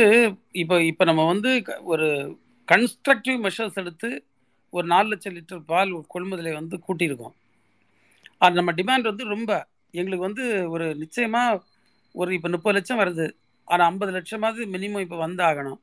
இப்போ 0.62 0.76
இப்போ 0.82 1.04
நம்ம 1.04 1.24
வந்து 1.26 1.50
ஒரு 1.92 2.08
கன்ஸ்ட்ரக்டிவ் 2.68 3.38
மெஷர்ஸ் 3.44 3.78
எடுத்து 3.78 4.08
ஒரு 4.76 4.86
நாலு 4.92 5.06
லட்சம் 5.12 5.34
லிட்டர் 5.36 5.62
பால் 5.70 5.92
கொள்முதலை 6.14 6.52
வந்து 6.60 6.76
கூட்டியிருக்கோம். 6.86 7.34
அது 8.44 8.58
நம்ம 8.60 8.72
டிமாண்ட் 8.80 9.10
வந்து 9.10 9.24
ரொம்ப. 9.34 9.50
எங்களுக்கு 10.00 10.26
வந்து 10.28 10.44
ஒரு 10.74 10.86
நிச்சயமாக 11.02 11.60
ஒரு 12.20 12.30
இப்போ 12.36 12.48
முப்பது 12.54 12.76
லட்சம் 12.76 13.00
வருது. 13.02 13.26
ஆனால் 13.68 13.86
ஐம்பது 13.90 14.12
லட்சமாவது 14.16 14.62
மினிமம் 14.74 15.04
இப்போ 15.06 15.18
வந்து 15.24 15.42
ஆகணும் 15.50 15.80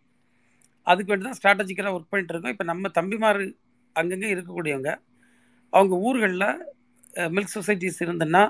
அதுக்கு 0.88 1.12
வேண்டி 1.12 1.26
தான் 1.28 1.38
ஸ்ட்ராட்டஜிக்கலாக 1.40 1.96
ஒர்க் 1.96 2.12
பண்ணிட்டு 2.12 2.34
இருக்கோம் 2.34 2.54
இப்போ 2.56 2.66
நம்ம 2.72 2.90
தம்பிமார் 2.98 3.42
அங்கங்கே 3.96 4.32
இருக்கக்கூடியவங்க 4.34 4.92
அவங்க 5.74 5.96
ஊர்களில் 6.08 6.50
மில்க் 7.36 7.56
சொசைட்டிஸ் 7.56 8.02
இருந்ததுன்னா 8.06 8.44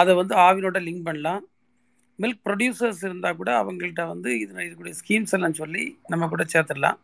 அதை 0.00 0.12
வந்து 0.20 0.34
ஆவினோட 0.46 0.78
லிங்க் 0.86 1.06
பண்ணலாம். 1.08 1.42
மில்க் 2.18 2.42
ப்ரொடியூசர்ஸ் 2.46 3.02
இருந்தால் 3.08 3.38
கூட 3.40 3.50
அவங்கள்ட்ட 3.62 4.02
வந்து 4.12 4.30
இதில் 4.42 4.62
இருக்கக்கூடிய 4.62 4.94
ஸ்கீம்ஸ் 5.00 5.34
எல்லாம் 5.36 5.58
சொல்லி 5.60 5.84
நம்ம 6.12 6.28
கூட 6.32 6.44
சேர்த்துடலாம். 6.54 6.98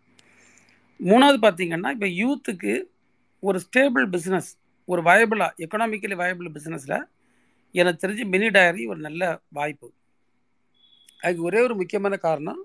மூணாவது 1.09 1.39
பார்த்தீங்கன்னா 1.45 1.91
இப்போ 1.97 2.09
யூத்துக்கு 2.23 2.73
ஒரு 3.43 3.59
ஸ்டேபிள் 3.67 4.07
பிஸ்னஸ் 4.15 4.49
ஒரு 4.89 5.01
வயபிளாக 5.09 5.57
எக்கனாமிக்கலி 5.65 6.17
வயபிள் 6.23 6.49
பிஸ்னஸில் 6.57 6.97
எனக்கு 7.75 8.03
தெரிஞ்சு 8.03 8.25
மினி 8.33 8.49
டயரி 8.57 8.83
ஒரு 8.93 9.01
நல்ல 9.07 9.23
வாய்ப்பு. 9.59 9.89
அதுக்கு 11.23 11.47
ஒரே 11.49 11.61
ஒரு 11.67 11.75
முக்கியமான 11.81 12.15
காரணம் 12.27 12.61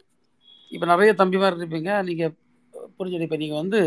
இப்போ 0.72 0.86
நிறைய 0.92 1.12
தம்பிமார் 1.22 1.58
இருப்பீங்க 1.60 1.92
நீங்கள் 2.10 2.34
புரிஞ்சுது. 2.98 3.26
இப்போ 3.28 3.40
நீங்கள் 3.44 3.62
வந்து 3.64 3.82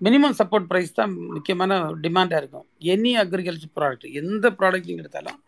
மினிமம் 0.00 0.36
சப்போர்ட் 0.40 0.68
ப்ரைஸ் 0.70 0.98
தான் 0.98 1.12
முக்கியமான 1.36 1.78
டிமாண்டாக 2.04 2.40
இருக்கும். 2.42 2.66
எனி 2.92 3.12
அக்ரிகல்ச்சர் 3.22 3.74
ப்ராடக்ட் 3.78 4.06
எந்த 4.20 4.46
ப்ராடக்ட்டையும் 4.58 5.00
எடுத்தாலும் 5.02 5.38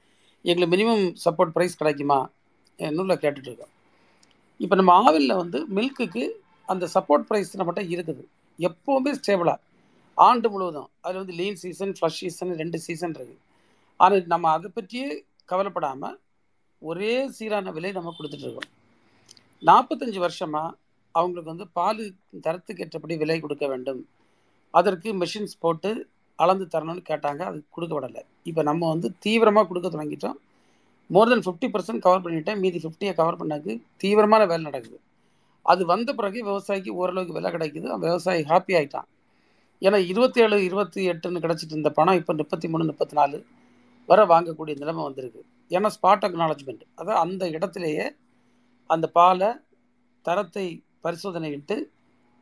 எங்களுக்கு 0.44 0.74
மினிமம் 0.74 1.04
சப்போர்ட் 1.24 1.54
ப்ரைஸ் 1.56 1.80
கிடைக்குமா? 1.80 2.18
நூலில் 2.78 3.20
கேட்டுட்ருக்கோம் 3.22 3.72
இப்போ 4.60 4.74
நம்ம 4.80 4.92
ஆவிலில் 5.04 5.40
வந்து 5.42 5.58
மில்க்குக்கு 5.76 6.24
அந்த 6.68 6.84
சப்போர்ட் 6.94 7.26
ப்ரைஸ் 7.28 7.52
நம்மகிட்ட 7.60 7.82
இருக்குது. 7.94 8.22
எப்போவுமே 8.58 9.12
ஸ்டேபிளாக 9.20 9.60
ஆண்டு 10.18 10.48
முழுவதும். 10.54 10.88
அதில் 11.04 11.20
வந்து 11.22 11.36
லீன் 11.40 11.58
சீசன் 11.62 11.94
ஃப்ளஷ் 11.98 12.20
சீசன் 12.22 12.52
ரெண்டு 12.62 12.78
சீசன் 12.86 13.14
இருக்குது 13.18 13.40
ஆனால் 14.04 14.30
நம்ம 14.32 14.50
அதை 14.56 14.68
பற்றியே 14.76 15.08
கவலைப்படாமல் 15.50 16.16
ஒரே 16.82 17.12
சீரான 17.36 17.72
விலை 17.76 17.90
நம்ம 17.98 18.12
கொடுத்துட்ருக்கோம் 18.18 18.70
நாற்பத்தஞ்சு 19.68 20.20
வருஷமாக 20.24 20.76
அவங்களுக்கு 21.18 21.52
வந்து 21.52 21.66
பால் 21.78 22.02
தரத்துக்கு 22.44 22.82
ஏற்றபடி 22.84 23.14
விலை 23.22 23.36
கொடுக்க 23.44 23.64
வேண்டும். 23.72 24.00
அதற்கு 24.78 25.08
மிஷின்ஸ் 25.22 25.54
போட்டு 25.64 25.90
அளந்து 26.38 26.66
தரணும்னு 26.74 27.02
கேட்டாங்க. 27.10 27.42
அது 27.50 27.58
கொடுக்கப்படலை. 27.76 28.22
இப்போ 28.50 28.62
நம்ம 28.70 28.88
வந்து 28.94 29.08
தீவிரமாக 29.24 29.66
கொடுக்க 29.70 29.88
தொடங்கிட்டோம். 29.94 30.38
More 31.14 31.30
than 31.32 31.44
fifty 31.46 31.68
percent 31.74 32.04
cover 32.06 32.24
பண்ணிட்டேன். 32.26 32.60
மீதி 32.64 32.78
ஃபிஃப்டியை 32.84 33.12
கவர் 33.20 33.38
பண்ணதுக்கு 33.40 33.74
தீவிரமான 34.02 34.42
வேலை 34.52 34.62
நடக்குது. 34.70 34.98
அது 35.62 35.82
வந்த 35.92 36.10
பிறகு 36.18 36.38
விவசாயிக்கு 36.48 36.92
ஓரளவுக்கு 37.00 37.36
விலை 37.38 37.50
கிடைக்குது. 37.54 37.86
அவன் 37.92 38.06
விவசாயி 38.08 38.42
ஹாப்பி 38.52 38.74
ஆகிட்டான் 38.78 39.08
ஏன்னா 39.86 39.98
இருபத்தேழு 40.10 40.56
இருபத்தி 40.68 41.00
எட்டுன்னு 41.12 41.42
கிடச்சிட்டு 41.44 41.74
இருந்த 41.76 41.90
பணம் 41.98 42.18
இப்போ 42.20 42.32
முப்பத்தி 42.40 42.66
மூணு 42.72 42.84
முப்பத்தி 42.90 43.14
நாலு 43.20 43.38
வர 44.10 44.20
வாங்கக்கூடிய 44.32 44.74
நிலைமை 44.82 45.02
வந்திருக்கு. 45.08 45.40
ஏன்னா 45.76 45.88
ஸ்பாட் 45.96 46.24
அக்னாலஜ்மெண்ட் 46.28 46.84
அதாவது 46.94 47.20
அந்த 47.24 47.42
இடத்துலையே 47.56 48.06
அந்த 48.94 49.06
பாலை 49.18 49.50
தரத்தை 50.26 50.66
பரிசோதனையிட்டு 51.04 51.76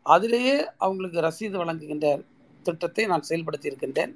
அதிலேயே 0.07 0.57
அவங்களுக்கு 0.85 1.19
ரசீது 1.29 1.57
வழங்குகின்ற 1.63 2.07
திட்டத்தை 2.67 3.05
நான் 3.07 3.27
செயல்படுத்தி 3.29 3.71
இருக்கின்றேன். 3.71 4.13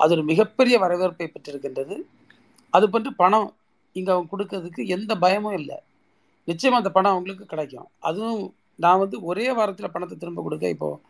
அது 0.00 0.12
ஒரு 0.16 0.22
மிகப்பெரிய 0.30 0.76
வரவேற்பை 0.84 1.26
பெற்றிருக்கின்றது. 1.34 1.96
அது 2.70 2.86
போன்று 2.90 3.10
பணம் 3.22 3.48
இங்கே 3.96 4.10
அவங்க 4.12 4.30
கொடுக்கறதுக்கு 4.32 4.82
எந்த 4.96 5.12
பயமும் 5.24 5.56
இல்லை. 5.60 5.78
நிச்சயமாக 6.48 6.80
அந்த 6.82 6.90
பணம் 6.96 7.14
அவங்களுக்கு 7.14 7.44
கிடைக்கும். 7.52 7.88
அதுவும் 8.08 8.40
நான் 8.84 9.02
வந்து 9.02 9.16
ஒரே 9.30 9.46
வாரத்தில் 9.58 9.92
பணத்தை 9.94 10.16
திரும்ப 10.22 10.42
கொடுக்க 10.46 10.74
இப்போது 10.74 11.00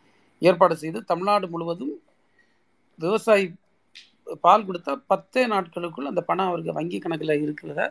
ஏற்பாடு 0.49 0.75
செய்து 0.83 0.99
தமிழ்நாடு 1.11 1.45
முழுவதும் 1.53 1.95
விவசாயி 2.99 3.45
பால் 4.45 4.67
கொடுத்தா 4.67 4.93
பத்தே 5.11 5.43
நாட்களுக்குள் 5.53 6.09
அந்த 6.11 6.21
பணம் 6.29 6.49
அவருக்கு 6.51 6.77
வங்கி 6.77 6.97
கணக்கில் 7.03 7.41
இருக்கிறத 7.43 7.81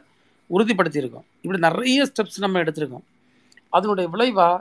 உறுதிப்படுத்தியிருக்கோம். 0.55 1.27
இப்படி 1.43 1.61
நிறைய 1.69 2.01
ஸ்டெப்ஸ் 2.11 2.43
நம்ம 2.45 2.61
எடுத்திருக்கோம். 2.65 3.05
அதனுடைய 3.77 4.07
விளைவாக 4.15 4.57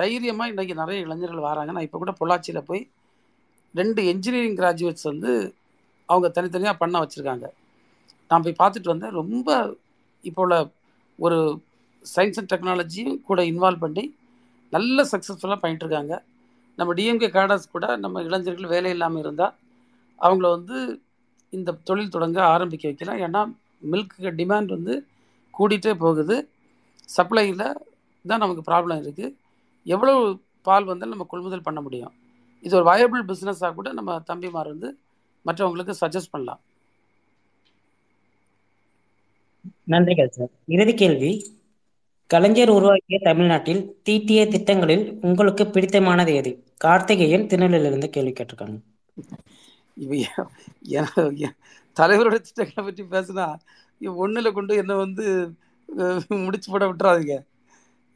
தைரியமாக 0.00 0.50
இன்றைக்கி 0.52 0.74
நிறைய 0.82 0.98
இளைஞர்கள் 1.06 1.48
வராங்க. 1.48 1.70
நான் 1.76 1.86
இப்போ 1.86 1.98
கூட 2.02 2.12
பொள்ளாச்சியில் 2.20 2.66
போய் 2.68 2.82
ரெண்டு 3.80 4.00
என்ஜினியரிங் 4.12 4.58
கிராஜுவேட்ஸ் 4.60 5.08
வந்து 5.10 5.32
அவங்க 6.12 6.28
தனித்தனியாக 6.36 6.80
பண்ண 6.82 6.96
வச்சுருக்காங்க. 7.02 7.46
நான் 8.30 8.44
போய் 8.44 8.60
பார்த்துட்டு 8.62 8.92
வந்தேன். 8.92 9.14
ரொம்ப 9.20 9.48
இப்போ 10.30 10.42
உள்ள 10.46 10.56
ஒரு 11.18 11.38
சயின்ஸ் 12.14 12.38
அண்ட் 12.40 12.50
டெக்னாலஜியும் 12.52 13.16
கூட 13.28 13.40
இன்வால்வ் 13.52 13.84
பண்ணி 13.84 14.04
நல்ல 14.72 15.04
சக்ஸஸ்ஃபுல்லாக 15.12 15.60
பண்ணிட்டு 15.62 15.84
இருக்காங்க 15.86 16.14
நம்ம 16.78 16.90
டிஎம்கே 16.98 17.28
கேடர்ஸ் 17.36 17.72
கூட 17.74 17.86
நம்ம 18.04 18.22
இளைஞர்கள் 18.28 18.72
வேலை 18.74 18.90
இல்லாமல் 18.96 19.22
இருந்தால் 19.24 19.54
அவங்கள 20.26 20.46
வந்து 20.56 20.76
இந்த 21.56 21.70
தொழில் 21.88 22.14
தொடங்க 22.14 22.38
ஆரம்பிக்க 22.54 22.84
வைக்கலாம். 22.88 23.20
ஏன்னா 23.26 23.40
மில்க்கு 23.92 24.30
டிமாண்ட் 24.40 24.70
வந்து 24.76 24.94
கூடிட்டே 25.54 25.92
போகுது. 26.04 26.36
சப்ளையில் 27.16 27.62
தான் 28.24 28.42
நமக்கு 28.44 28.62
ப்ராப்ளம் 28.70 29.00
இருக்குது 29.04 29.34
எவ்வளோ 29.86 30.12
பால் 30.68 30.88
வந்தாலும் 30.90 31.14
நம்ம 31.14 31.26
கொள்முதல் 31.32 31.66
பண்ண 31.68 31.80
முடியும். 31.86 32.12
இது 32.64 32.76
ஒரு 32.78 32.86
வயபிள் 32.90 33.22
பிஸ்னஸாக 33.30 33.74
கூட 33.78 33.88
நம்ம 33.98 34.18
தம்பிமார் 34.30 34.72
வந்து 34.74 34.90
மற்றவங்களுக்கு 35.48 35.94
சஜஸ்ட் 36.02 36.32
பண்ணலாம். 36.34 36.60
நன்றிகள் 39.92 40.34
சார் 40.36 40.52
இறுதி 40.74 40.94
கேள்வி. 41.02 41.32
கலைஞர் 42.32 42.70
உருவாக்கிய 42.76 43.16
தமிழ்நாட்டில் 43.26 43.80
தீட்டிய 44.06 44.40
திட்டங்களில் 44.52 45.04
உங்களுக்கு 45.28 45.64
பிடித்தமானது 45.74 46.32
எது? 46.40 46.50
கார்த்திகேயன் 46.84 47.48
திருநெல்வேலியிலிருந்து 47.50 48.08
கேள்வி 48.14 48.32
கேட்டிருக்காங்க. 48.38 48.78
தலைவரோட 51.96 52.36
திட்டங்களை 52.46 52.82
பற்றி 52.86 53.02
பேசினா 53.14 53.46
ஒன்றில் 54.24 54.56
கொண்டு 54.58 54.72
என்னை 54.82 54.94
வந்து 55.04 55.24
முடிச்சு 56.44 56.68
போட 56.70 56.84
விட்டுறாதீங்க. 56.90 57.34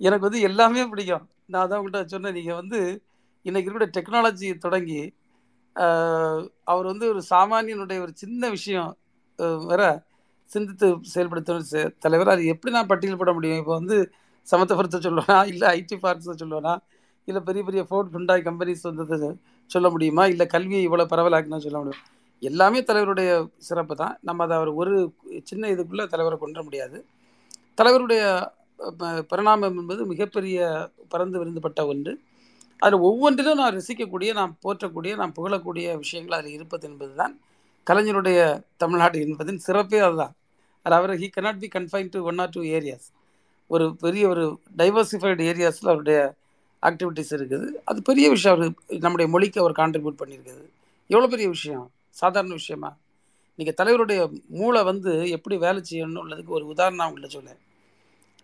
எனக்கு 0.01 0.27
வந்து 0.29 0.41
எல்லாமே 0.49 0.85
பிடிக்கும். 0.93 1.27
நான் 1.55 1.69
தான் 1.71 1.79
உங்கள்கிட்ட 1.81 2.13
சொன்னேன் 2.15 2.37
நீங்கள் 2.39 2.59
வந்து 2.61 2.79
இன்னைக்கு 3.47 3.69
இருக்கிற 3.71 3.89
டெக்னாலஜி 3.97 4.49
தொடங்கி 4.65 5.03
அவர் 6.73 6.87
வந்து 6.93 7.07
ஒரு 7.13 7.21
சாமானியனுடைய 7.33 7.99
ஒரு 8.07 8.13
சின்ன 8.23 8.49
விஷயம் 8.57 8.91
வர 9.71 9.83
சிந்தித்து 10.47 10.97
செயல்படுத்தணும் 11.15 11.63
செ- 11.71 11.91
தலைவர் 11.99 12.29
அது 12.29 12.47
எப்படி 12.47 12.75
நான் 12.75 12.87
பட்டியல் 12.87 13.17
போட 13.17 13.33
முடியும்? 13.33 13.59
இப்போ 13.59 13.75
வந்து 13.75 14.13
சமத்தபுரத்தை 14.51 15.01
சொல்லுவேனா? 15.01 15.47
இல்லை 15.47 15.69
ஐடி 15.69 15.95
பார்க்ஸை 15.95 16.31
சொல்லுவேனா? 16.39 16.77
இல்லை 17.25 17.43
பெரிய 17.43 17.65
பெரிய 17.65 17.85
ஃபோர்ட் 17.85 18.15
ஹுண்டாய் 18.15 18.45
கம்பெனிஸ் 18.49 18.83
வந்ததை 18.83 19.37
சொல்ல 19.67 19.91
முடியுமா? 19.91 20.27
இல்லை 20.27 20.47
கல்வியை 20.47 20.89
இவ்வளோ 20.89 20.93
பரவலாக்கினா 20.93 21.59
சொல்ல 21.59 21.79
முடியும்? 21.79 22.05
எல்லாமே 22.41 22.83
தலைவருடைய 22.83 23.49
சிறப்பு 23.59 23.97
தான். 23.97 24.19
நம்ம 24.23 24.45
அதை 24.45 24.57
அவர் 24.57 24.69
ஒரு 24.69 25.13
சின்ன 25.43 25.69
இதுக்குள்ளே 25.69 26.07
தலைவரை 26.07 26.39
கொண்டு 26.39 26.63
முடியாது. 26.63 27.05
தலைவருடைய 27.77 28.47
பரிணாமம் 29.29 29.79
என்பது 29.79 30.07
மிகப்பெரிய 30.07 30.89
பறந்து 31.09 31.39
விருந்துப்பட்ட 31.39 31.87
ஒன்று. 31.87 32.21
அதில் 32.79 32.99
ஒவ்வொன்றிலும் 32.99 33.59
நான் 33.59 33.75
ரசிக்கக்கூடிய 33.75 34.33
நான் 34.33 34.57
போற்றக்கூடிய 34.63 35.17
நான் 35.17 35.33
புகழக்கூடிய 35.37 35.97
விஷயங்கள் 35.97 36.39
அதில் 36.39 36.53
இருப்பது 36.53 36.89
என்பது 36.89 37.15
தான் 37.15 37.41
கலைஞருடைய 37.91 38.41
தமிழ்நாடு 38.77 39.19
என்பதன் 39.27 39.65
சிறப்பே 39.67 39.99
அதுதான். 39.99 40.35
அது 40.87 40.95
அவர் 40.95 41.13
he 41.21 41.29
cannot 41.37 41.57
be 41.63 41.69
confine 41.75 42.11
to 42.15 42.19
one 42.31 42.39
or 42.39 42.53
two 42.57 42.63
areas 42.79 43.07
ஒரு 43.71 43.85
பெரிய 43.97 44.25
ஒரு 44.29 44.45
டைவர்சிஃபைடு 44.81 45.43
ஏரியாஸில் 45.51 45.93
அவருடைய 45.93 46.19
ஆக்டிவிட்டீஸ் 46.83 47.33
இருக்குது. 47.37 47.69
அது 47.85 48.03
பெரிய 48.03 48.27
விஷயம். 48.31 48.55
அவர் 48.57 49.01
நம்முடைய 49.05 49.31
மொழிக்கு 49.31 49.61
அவர் 49.63 49.75
கான்ட்ரிபியூட் 49.81 50.21
பண்ணியிருக்குது 50.21 50.65
எவ்வளோ 51.07 51.29
பெரிய 51.35 51.49
விஷயம்? 51.49 51.87
சாதாரண 52.21 52.53
விஷயமா? 52.53 52.91
நீங்கள் 53.59 53.79
தலைவருடைய 53.81 54.21
மூளை 54.59 54.83
வந்து 54.83 55.13
எப்படி 55.37 55.57
வேலை 55.57 55.83
செய்யணும் 55.91 56.23
உள்ளதுக்கு 56.25 56.57
ஒரு 56.59 56.67
உதாரணம் 56.67 57.09
உங்களை 57.09 57.29
சொல்ல 57.29 57.57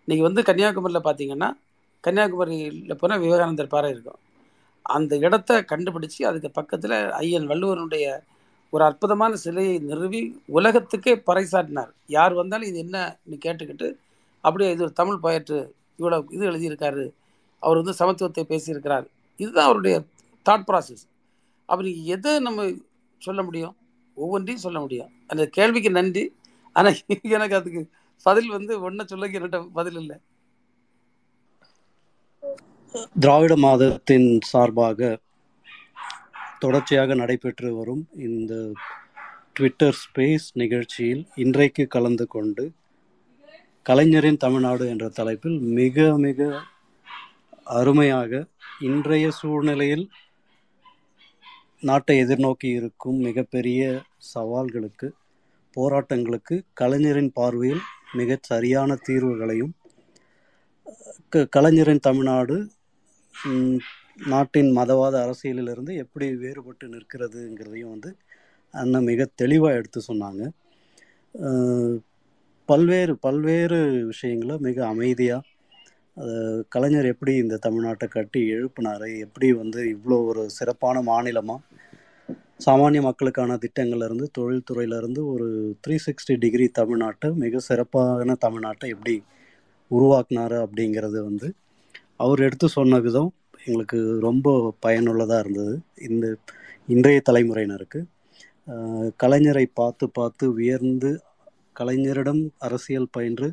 நீங்கள் 0.08 0.26
வந்து 0.28 0.42
கன்னியாகுமரியில் 0.42 1.06
பார்த்தீங்கன்னா 1.08 1.48
கன்னியாகுமரியில் 2.04 3.00
போனால் 3.00 3.22
விவேகானந்தர் 3.24 3.74
பாறை 3.74 3.90
இருக்கும். 3.90 4.20
அந்த 4.96 5.12
இடத்த 5.16 5.60
கண்டுபிடிச்சு 5.72 6.20
அதுக்கு 6.30 6.50
பக்கத்தில் 6.50 6.96
ஐயன் 7.22 7.48
வள்ளுவனுடைய 7.48 8.06
ஒரு 8.72 8.82
அற்புதமான 8.88 9.32
சிலையை 9.44 9.76
நிறுவி 9.90 10.20
உலகத்துக்கே 10.58 11.12
பறைசாட்டினார் 11.28 11.90
யார் 12.16 12.34
வந்தாலும் 12.40 12.70
இது 12.70 12.78
என்னன்னு 12.84 13.36
கேட்டுக்கிட்டு 13.46 13.88
அப்படியே 14.44 14.68
இது 14.74 14.84
ஒரு 14.86 14.94
தமிழ் 15.00 15.24
பயிற்று 15.24 15.58
இவ்வளோ 15.98 16.18
இது 16.36 16.44
எழுதியிருக்காரு. 16.50 17.04
அவர் 17.62 17.80
வந்து 17.80 17.94
சமத்துவத்தை 18.00 18.44
பேசியிருக்கிறார். 18.52 19.06
இதுதான் 19.42 19.68
அவருடைய 19.68 19.96
தாட் 20.46 20.66
ப்ராசஸ் 20.68 21.04
அப்படி 21.68 21.90
எதை 22.14 22.32
நம்ம 22.46 22.64
சொல்ல 23.26 23.40
முடியும்? 23.48 23.74
ஒவ்வொன்றையும் 24.16 24.64
சொல்ல 24.64 24.78
முடியும். 24.84 25.10
அந்த 25.30 25.42
கேள்விக்கு 25.56 25.90
நன்றி. 25.98 26.24
ஆனால் 26.76 26.98
எனக்கு 27.36 27.56
அதுக்கு 27.60 27.82
பதில் 28.26 28.50
வந்து 28.56 28.72
ஒன்றை 28.86 29.04
சொல்ல 29.12 29.28
என்னட்ட 29.38 29.58
பதில் 29.78 29.98
இல்லை. 30.02 30.16
திராவிட 33.22 33.54
மாதத்தின் 33.66 34.28
சார்பாக 34.50 35.00
தொடர்ச்சியாக 36.62 37.14
நடைபெற்று 37.14 37.70
வரும் 37.76 38.02
இந்த 38.26 38.54
ட்விட்டர் 39.56 39.98
ஸ்பேஸ் 40.02 40.46
நிகழ்ச்சியில் 40.54 41.22
இன்றைக்கு 41.36 41.84
கலந்து 41.88 42.26
கொண்டு 42.28 42.64
கலைஞரின் 43.86 44.42
தமிழ்நாடு 44.42 44.84
என்ற 44.88 45.06
தலைப்பில் 45.16 45.56
மிக 45.76 45.96
மிக 46.18 46.40
அருமையாக 47.72 48.30
இன்றைய 48.80 49.26
சூழ்நிலையில் 49.38 50.04
நாட்டை 51.82 52.16
எதிர்நோக்கி 52.22 52.68
இருக்கும் 52.78 53.18
மிகப்பெரிய 53.20 53.82
சவால்களுக்கு 54.32 55.08
போராட்டங்களுக்கு 55.76 56.56
கலைஞரின் 56.74 57.32
பார்வையில் 57.32 57.82
மிக 58.12 58.38
சரியான 58.48 58.98
தீர்வுகளையும் 59.06 59.72
க- 61.32 61.48
கலைஞரின் 61.48 62.04
தமிழ்நாடு 62.06 62.56
நாட்டின் 64.18 64.70
மதவாத 64.76 65.14
அரசியலிலிருந்து 65.26 65.92
எப்படி 65.96 66.26
வேறுபட்டு 66.34 66.86
நிற்கிறதுங்கிறதையும் 66.88 67.90
வந்து 67.90 68.10
அண்ணன் 68.74 69.04
மிக 69.04 69.26
தெளிவாக 69.34 69.74
எடுத்து 69.74 70.00
சொன்னாங்க. 70.08 70.42
பல்வேறு 72.68 73.16
பல்வேறு 73.16 73.78
விஷயங்களை 74.06 74.58
மிக 74.58 74.86
அமைதியாக 74.86 75.48
கலைஞர் 76.68 77.04
எப்படி 77.04 77.32
இந்த 77.34 77.58
தமிழ்நாட்டை 77.66 78.08
கட்டி 78.08 78.40
எழுப்பினார் 78.54 79.06
எப்படி 79.18 79.52
வந்து 79.52 79.80
இவ்வளோ 79.94 80.18
ஒரு 80.26 80.50
சிறப்பான 80.50 81.02
மாநிலமாக 81.02 81.60
சாமானிய 82.64 83.02
மக்களுக்கான 83.02 83.56
திட்டங்கள்லேருந்து 83.56 84.26
தொழில்துறையிலேருந்து 84.38 85.22
ஒரு 85.26 85.76
த்ரீ 85.86 85.96
சிக்ஸ்டி 86.06 86.34
டிகிரி 86.38 86.70
தமிழ்நாட்டை 86.78 87.34
மிக 87.34 87.58
சிறப்பான 87.58 88.36
தமிழ்நாட்டை 88.46 88.88
எப்படி 88.88 89.22
உருவாக்குனாரு 89.90 90.58
அப்படிங்கிறது 90.66 91.20
வந்து 91.24 91.54
அவர் 92.16 92.40
எடுத்து 92.40 92.68
சொன்ன 92.68 92.98
விதம் 92.98 93.30
எங்களுக்கு 93.64 93.98
ரொம்ப 94.20 94.48
பயனுள்ளதாக 94.80 95.42
இருந்தது. 95.44 95.74
இந்த 96.08 96.26
இன்றைய 96.88 97.18
தலைமுறையினருக்கு 97.28 98.00
கலைஞரை 99.22 99.64
பார்த்து 99.74 100.04
பார்த்து 100.10 100.44
உயர்ந்து 100.52 101.10
கலைஞரிடம் 101.80 102.42
அரசியல் 102.58 103.12
பயின்று 103.12 103.48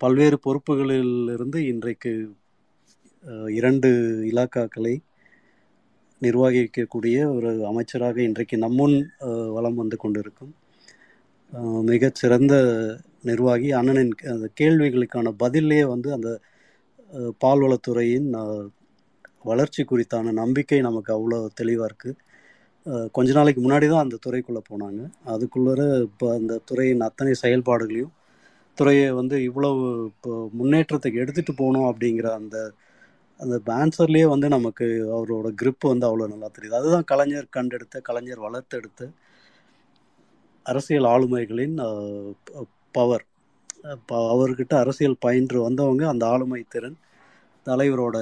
பல்வேறு 0.00 0.36
பொறுப்புகளில் 0.46 1.14
இருந்து 1.34 1.58
இன்றைக்கு 1.66 2.12
இரண்டு 3.54 3.88
இலாக்காக்களை 4.32 4.94
நிர்வகிக்கக்கூடிய 6.22 7.16
ஒரு 7.36 7.50
அமைச்சராக 7.66 8.16
இன்றைக்கு 8.22 8.56
நம்முன் 8.56 8.96
வளம் 9.52 9.74
வந்து 9.74 9.96
கொண்டிருக்கும். 9.96 10.52
மிகச்சிறந்த 11.90 12.20
சிறந்த 12.20 12.54
நிர்வாகி 13.22 13.68
அண்ணனின் 13.70 14.12
அந்த 14.32 14.46
கேள்விகளுக்கான 14.60 15.32
பதிலே 15.42 15.80
வந்து 15.84 16.08
அந்த 16.12 16.30
பால்வளத்துறையின் 17.44 18.28
வளர்ச்சி 19.50 19.82
குறித்தான 19.90 20.32
நம்பிக்கை 20.42 20.78
நமக்கு 20.88 21.10
அவ்வளோ 21.16 21.38
தெளிவாக 21.60 21.88
இருக்குது 21.90 22.14
கொஞ்ச 23.16 23.30
நாளைக்கு 23.38 23.60
முன்னாடி 23.64 23.86
தான் 23.92 24.04
அந்த 24.04 24.16
துறைக்குள்ளே 24.24 24.62
போனாங்க. 24.70 25.00
அதுக்குள்ளே 25.32 25.86
இப்போ 26.08 26.26
அந்த 26.38 26.54
துறையின் 26.68 27.06
அத்தனை 27.08 27.32
செயல்பாடுகளையும் 27.42 28.12
துறையை 28.78 29.06
வந்து 29.20 29.36
இவ்வளவு 29.48 29.84
இப்போ 30.10 30.32
முன்னேற்றத்துக்கு 30.58 31.22
எடுத்துகிட்டு 31.22 31.54
போகணும் 31.60 31.88
அப்படிங்கிற 31.90 32.28
அந்த 32.40 32.56
அந்த 33.40 33.56
ஆன்சர்லேயே 33.82 34.26
வந்து 34.32 34.48
நமக்கு 34.54 34.86
அவரோட 35.16 35.48
கிரிப் 35.60 35.86
வந்து 35.90 36.06
அவ்வளோ 36.08 36.26
நல்லா 36.32 36.48
தெரியுது. 36.56 36.78
அதுதான் 36.80 37.08
கலைஞர் 37.10 37.48
கண்டெடுத்த 37.56 38.00
கலைஞர் 38.08 38.44
வளர்த்தெடுத்த 38.46 39.08
அரசியல் 40.66 41.08
ஆளுமைகளின் 41.14 41.76
பவர். 42.96 43.24
அவர்கிட்ட 44.32 44.74
அரசியல் 44.84 45.22
பயின்று 45.24 45.58
வந்தவங்க 45.66 46.04
அந்த 46.12 46.24
ஆளுமை 46.34 46.60
திறன் 46.74 46.96
தலைவரோட 47.68 48.16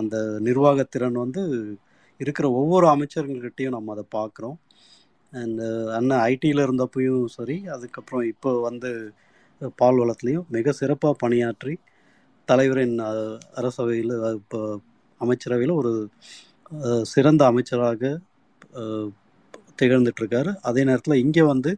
அந்த 0.00 0.16
நிர்வாகத்திறன் 0.48 1.18
வந்து 1.24 1.42
இருக்கிற 2.20 2.46
ஒவ்வொரு 2.60 2.86
அமைச்சர்கள்கிட்டையும் 2.94 3.76
நம்ம 3.76 3.92
அதை 3.94 4.04
பார்க்குறோம். 4.16 4.58
அண்ட் 5.32 5.62
அண்ணன் 5.98 6.22
ஐடியில் 6.32 6.64
இருந்தப்பையும் 6.66 7.22
சரி 7.36 7.56
அதுக்கப்புறம் 7.74 8.24
இப்போ 8.32 8.50
வந்து 8.68 8.90
பால் 9.80 10.00
வளத்துலேயும் 10.02 10.46
மிக 10.56 10.72
சிறப்பாக 10.80 11.14
பணியாற்றி 11.22 11.74
தலைவரின் 12.48 12.96
அரசவையில் 13.60 14.14
இப்போ 14.40 14.60
அமைச்சரவையில் 15.20 15.78
ஒரு 15.80 15.92
சிறந்த 17.12 17.42
அமைச்சராக 17.50 18.02
திகழ்ந்துட்டுருக்காரு. 19.80 20.50
அதே 20.68 20.82
நேரத்தில் 20.88 21.22
இங்கே 21.24 21.44
வந்து 21.52 21.70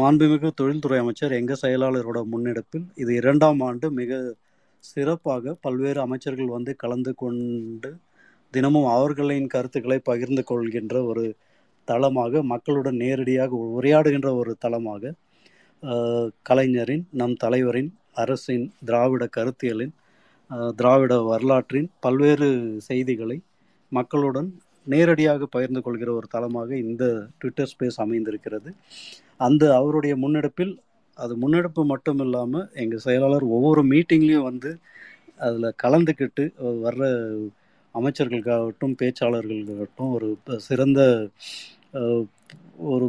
மாண்புமிகு 0.00 0.48
தொழில்துறை 0.60 0.98
அமைச்சர் 1.02 1.36
எங்கள் 1.40 1.60
செயலாளரோட 1.62 2.20
முன்னெடுப்பில் 2.32 2.86
இது 3.02 3.10
இரண்டாம் 3.20 3.60
ஆண்டு 3.68 3.86
மிக 4.00 4.12
சிறப்பாக 4.84 5.54
பல்வேறு 5.60 6.00
அமைச்சர்கள் 6.00 6.54
வந்து 6.56 6.72
கலந்து 6.76 7.12
கொண்டு 7.14 7.90
தினமும் 8.54 8.88
அவர்களின் 8.88 9.46
கருத்துக்களை 9.46 9.98
பகிர்ந்து 10.02 10.42
கொள்கின்ற 10.44 10.96
ஒரு 11.04 11.24
தளமாக 11.88 12.42
மக்களுடன் 12.52 12.98
நேரடியாக 13.04 13.56
உரையாடுகின்ற 13.76 14.28
ஒரு 14.40 14.52
தளமாக 14.58 15.12
கலைஞரின் 16.42 17.04
நம் 17.12 17.36
தலைவரின் 17.44 17.90
அரசின் 18.14 18.66
திராவிட 18.84 19.24
கருத்தியலின் 19.36 19.94
திராவிட 20.76 21.14
வரலாற்றின் 21.30 21.88
பல்வேறு 22.00 22.48
செய்திகளை 22.88 23.38
மக்களுடன் 23.92 24.48
நேரடியாக 24.86 25.46
பகிர்ந்து 25.46 25.80
கொள்கிற 25.82 26.10
ஒரு 26.12 26.26
தளமாக 26.26 26.70
இந்த 26.84 27.04
ட்விட்டர் 27.38 27.70
ஸ்பேஸ் 27.72 27.98
அமைந்திருக்கிறது. 28.04 28.70
அந்த 29.36 29.62
அவருடைய 29.78 30.14
முன்னெடுப்பில் 30.22 30.74
அது 31.18 31.32
முன்னெடுப்பு 31.36 31.82
மட்டும் 31.84 32.18
இல்லாமல் 32.18 32.68
எங்கள் 32.74 32.98
செயலாளர் 32.98 33.46
ஒவ்வொரு 33.48 33.82
மீட்டிங்லேயும் 33.84 34.42
வந்து 34.42 34.70
அதில் 35.40 35.76
கலந்துக்கிட்டு 35.76 36.44
வர்ற 36.80 37.04
அமைச்சர்களுக்காகட்டும் 37.94 38.98
பேச்சாளர்களுக்காகட்டும் 39.00 40.12
ஒரு 40.12 40.28
சிறந்த 40.58 41.00
ஒரு 42.86 43.06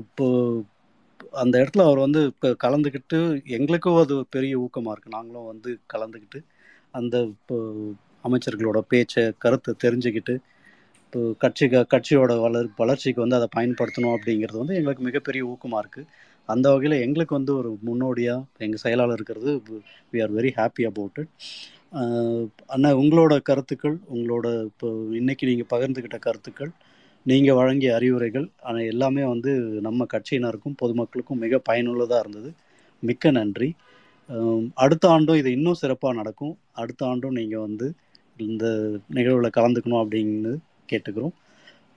அந்த 1.34 1.56
இடத்துல 1.58 1.86
அவர் 1.86 2.00
வந்து 2.00 2.22
இப்போ 2.26 2.50
கலந்துக்கிட்டு 2.64 3.18
எங்களுக்கும் 3.50 4.02
அது 4.02 4.16
பெரிய 4.30 4.56
ஊக்கமாக 4.58 4.94
இருக்குது 4.94 5.16
நாங்களும் 5.16 5.48
வந்து 5.48 5.72
கலந்துக்கிட்டு 5.94 6.40
அந்த 6.94 7.16
இப்போ 7.32 7.56
அமைச்சர்களோட 8.24 8.80
பேச்சை 8.88 9.24
கருத்தை 9.38 9.72
தெரிஞ்சுக்கிட்டு 9.84 10.36
இப்போ 11.04 11.20
கட்சி 11.38 11.66
கட்சியோட 11.92 12.34
வளர் 12.40 12.70
வளர்ச்சிக்கு 12.78 13.22
வந்து 13.22 13.36
அதை 13.36 13.48
பயன்படுத்தணும் 13.56 14.16
அப்படிங்கிறது 14.16 14.58
வந்து 14.58 14.76
எங்களுக்கு 14.76 15.04
மிகப்பெரிய 15.04 15.44
ஊக்கமாக 15.46 15.84
இருக்குது 15.84 16.08
அந்த 16.46 16.72
வகையில் 16.72 17.02
எங்களுக்கு 17.02 17.36
வந்து 17.36 17.58
ஒரு 17.58 17.78
முன்னோடியாக 17.82 18.44
எங்கள் 18.58 18.80
செயலாளர் 18.80 19.14
இருக்கிறது 19.14 19.62
we 20.14 20.22
are 20.22 20.34
very 20.34 20.52
happy 20.56 20.86
about 20.86 21.18
it 21.18 21.32
அண்ணா 22.68 22.90
உங்களோட 22.98 23.42
கருத்துக்கள் 23.42 23.98
உங்களோட 24.16 24.64
இப்போ 24.64 24.88
இன்னைக்கு 25.12 25.48
நீங்கள் 25.48 25.72
பகிர்ந்துக்கிட்ட 25.74 26.20
கருத்துக்கள் 26.20 26.72
நீங்கள் 27.26 27.56
வழங்கிய 27.56 27.96
அறிவுரைகள் 27.96 28.50
ஆனால் 28.62 28.90
எல்லாமே 28.94 29.24
வந்து 29.24 29.52
நம்ம 29.88 30.06
கட்சியினருக்கும் 30.14 30.76
பொதுமக்களுக்கும் 30.82 31.42
மிக 31.44 31.58
பயனுள்ளதாக 31.60 32.28
இருந்தது. 32.28 32.54
மிக்க 33.04 33.32
நன்றி. 33.32 33.70
அடுத்த 34.74 35.10
ஆண்டும் 35.10 35.36
இது 35.36 35.52
இன்னும் 35.52 35.74
சிறப்பாக 35.74 36.16
நடக்கும். 36.16 36.58
அடுத்த 36.82 37.06
ஆண்டும் 37.06 37.34
நீங்கள் 37.34 37.60
வந்து 37.60 37.88
இந்த 38.38 38.66
நிகழ்வில் 39.10 39.56
கலந்துக்கணும் 39.58 40.02
அப்படின்னு 40.04 40.54
கேட்டுக்கிறோம். 40.92 41.34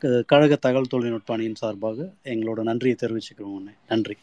க- 0.03 0.23
கழக 0.27 0.57
தகவல் 0.57 0.93
தொழில்நுட்ப 0.95 1.35
அணியின் 1.35 1.61
சார்பாக 1.63 2.09
எங்களோட 2.25 2.63
நன்றியை 2.63 2.97
தெரிவிச்சுக்கிறோம் 3.03 3.65
நன்றி. 3.89 4.17